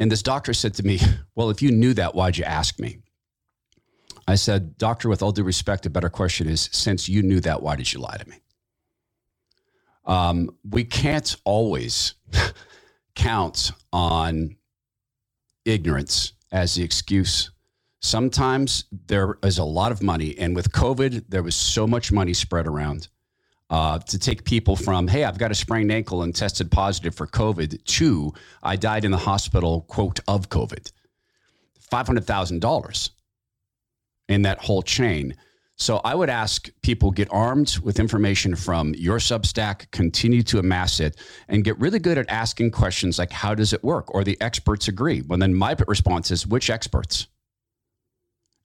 And 0.00 0.10
this 0.10 0.22
doctor 0.22 0.54
said 0.54 0.74
to 0.74 0.82
me, 0.82 0.98
Well, 1.36 1.50
if 1.50 1.62
you 1.62 1.70
knew 1.70 1.94
that, 1.94 2.14
why'd 2.14 2.36
you 2.36 2.44
ask 2.44 2.80
me? 2.80 2.98
I 4.26 4.34
said, 4.34 4.76
Doctor, 4.78 5.08
with 5.08 5.22
all 5.22 5.32
due 5.32 5.42
respect, 5.42 5.86
a 5.86 5.90
better 5.90 6.08
question 6.08 6.48
is 6.48 6.68
since 6.72 7.08
you 7.08 7.22
knew 7.22 7.40
that, 7.40 7.62
why 7.62 7.76
did 7.76 7.92
you 7.92 8.00
lie 8.00 8.16
to 8.16 8.28
me? 8.28 8.36
Um, 10.04 10.50
we 10.68 10.84
can't 10.84 11.36
always 11.44 12.14
count 13.14 13.72
on 13.92 14.56
ignorance 15.64 16.32
as 16.52 16.74
the 16.74 16.82
excuse. 16.82 17.50
Sometimes 18.00 18.84
there 19.06 19.36
is 19.42 19.58
a 19.58 19.64
lot 19.64 19.92
of 19.92 20.02
money, 20.02 20.36
and 20.38 20.56
with 20.56 20.72
COVID, 20.72 21.24
there 21.28 21.42
was 21.42 21.54
so 21.54 21.86
much 21.86 22.10
money 22.10 22.32
spread 22.32 22.66
around 22.66 23.08
uh, 23.70 23.98
to 24.00 24.18
take 24.18 24.44
people 24.44 24.76
from, 24.76 25.06
hey, 25.06 25.24
I've 25.24 25.38
got 25.38 25.50
a 25.50 25.54
sprained 25.54 25.92
ankle 25.92 26.22
and 26.22 26.34
tested 26.34 26.70
positive 26.70 27.14
for 27.14 27.26
COVID, 27.26 27.82
to 27.84 28.32
I 28.62 28.76
died 28.76 29.04
in 29.04 29.12
the 29.12 29.16
hospital, 29.16 29.82
quote, 29.82 30.20
of 30.26 30.48
COVID. 30.48 30.90
$500,000 31.90 33.10
in 34.28 34.42
that 34.42 34.58
whole 34.58 34.82
chain. 34.82 35.36
So 35.76 36.00
I 36.04 36.14
would 36.14 36.28
ask 36.28 36.68
people 36.82 37.10
get 37.10 37.28
armed 37.30 37.78
with 37.82 37.98
information 37.98 38.54
from 38.54 38.94
your 38.94 39.18
Substack, 39.18 39.90
continue 39.92 40.42
to 40.42 40.58
amass 40.58 41.00
it, 41.00 41.16
and 41.48 41.64
get 41.64 41.78
really 41.78 41.98
good 41.98 42.18
at 42.18 42.28
asking 42.28 42.72
questions 42.72 43.18
like, 43.18 43.32
how 43.32 43.54
does 43.54 43.72
it 43.72 43.82
work? 43.82 44.14
Or 44.14 44.22
the 44.22 44.38
experts 44.40 44.88
agree. 44.88 45.22
Well, 45.22 45.38
then 45.38 45.54
my 45.54 45.74
response 45.88 46.30
is, 46.30 46.46
which 46.46 46.70
experts? 46.70 47.28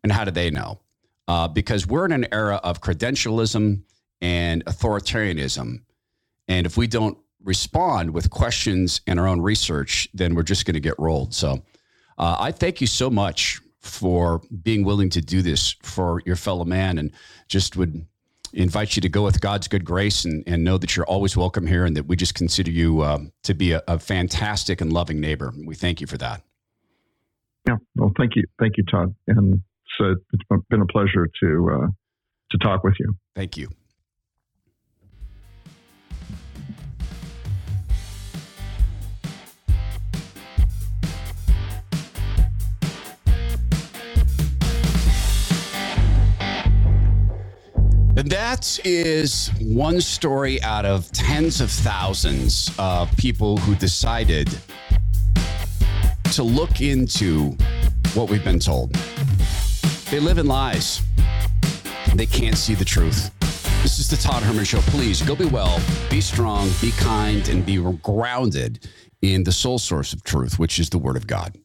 And 0.04 0.12
how 0.12 0.26
do 0.26 0.32
they 0.32 0.50
know? 0.52 0.82
Uh, 1.28 1.48
because 1.48 1.88
we're 1.88 2.06
in 2.06 2.12
an 2.12 2.28
era 2.32 2.60
of 2.64 2.82
credentialism 2.82 3.82
and 4.26 4.66
authoritarianism. 4.66 5.82
And 6.48 6.66
if 6.66 6.78
we 6.78 6.88
don't 6.88 7.16
respond 7.44 8.12
with 8.12 8.32
questions 8.32 9.02
and 9.06 9.20
our 9.20 9.28
own 9.28 9.40
research, 9.40 10.08
then 10.16 10.34
we're 10.34 10.42
just 10.42 10.66
going 10.66 10.74
to 10.74 10.80
get 10.80 10.96
rolled. 10.98 11.36
So 11.36 11.64
uh, 12.18 12.36
I 12.40 12.52
thank 12.52 12.82
you 12.82 12.88
so 12.88 13.12
much 13.12 13.62
for 13.82 14.42
being 14.64 14.84
willing 14.84 15.12
to 15.12 15.22
do 15.22 15.44
this 15.44 15.76
for 15.84 16.24
your 16.26 16.36
fellow 16.36 16.66
man 16.66 16.98
and 16.98 17.12
just 17.48 17.78
would 17.78 18.04
invite 18.52 18.96
you 18.96 19.02
to 19.04 19.10
go 19.10 19.24
with 19.24 19.42
God's 19.42 19.68
good 19.68 19.86
grace 19.86 20.26
and, 20.26 20.44
and 20.48 20.64
know 20.64 20.80
that 20.80 20.96
you're 20.96 21.06
always 21.06 21.38
welcome 21.38 21.68
here 21.68 21.86
and 21.86 21.96
that 21.96 22.08
we 22.08 22.16
just 22.16 22.34
consider 22.34 22.72
you 22.72 23.04
um, 23.04 23.32
to 23.44 23.54
be 23.54 23.74
a, 23.74 23.84
a, 23.88 24.00
fantastic 24.00 24.82
and 24.82 24.92
loving 24.92 25.20
neighbor. 25.20 25.54
We 25.68 25.76
thank 25.76 26.02
you 26.02 26.08
for 26.08 26.18
that. 26.18 26.42
Yeah. 27.68 27.78
Well, 27.96 28.12
thank 28.18 28.36
you. 28.36 28.46
Thank 28.58 28.78
you, 28.78 28.86
Todd. 28.86 29.14
And 29.28 29.62
so 30.00 30.16
it's 30.34 30.66
been 30.72 30.82
a 30.82 30.88
pleasure 30.88 31.30
to, 31.42 31.70
uh, 31.72 31.88
to 32.52 32.58
talk 32.58 32.84
with 32.84 32.96
you. 33.00 33.16
Thank 33.36 33.56
you. 33.58 33.70
And 48.18 48.32
that 48.32 48.80
is 48.86 49.52
one 49.60 50.00
story 50.00 50.62
out 50.62 50.86
of 50.86 51.12
tens 51.12 51.60
of 51.60 51.70
thousands 51.70 52.72
of 52.80 53.16
people 53.18 53.58
who 53.58 53.76
decided 53.76 54.50
to 56.32 56.42
look 56.42 56.80
into 56.80 57.58
what 58.14 58.30
we've 58.30 58.44
been 58.44 58.60
told. 58.60 58.94
They 60.10 60.22
live 60.22 60.38
in 60.38 60.48
lies, 60.48 61.02
they 62.16 62.26
can't 62.26 62.58
see 62.58 62.74
the 62.74 62.86
truth. 62.86 63.32
This 63.84 64.00
is 64.00 64.08
the 64.08 64.16
Todd 64.16 64.44
Herman 64.44 64.64
Show. 64.64 64.80
Please 64.80 65.22
go 65.22 65.36
be 65.36 65.46
well, 65.46 65.82
be 66.10 66.22
strong, 66.22 66.72
be 66.82 66.92
kind, 66.92 67.50
and 67.50 67.66
be 67.66 67.78
grounded 68.02 68.88
in 69.22 69.44
the 69.44 69.52
sole 69.52 69.78
source 69.78 70.14
of 70.14 70.24
truth, 70.24 70.58
which 70.58 70.80
is 70.80 70.90
the 70.90 70.98
Word 70.98 71.18
of 71.18 71.28
God. 71.28 71.58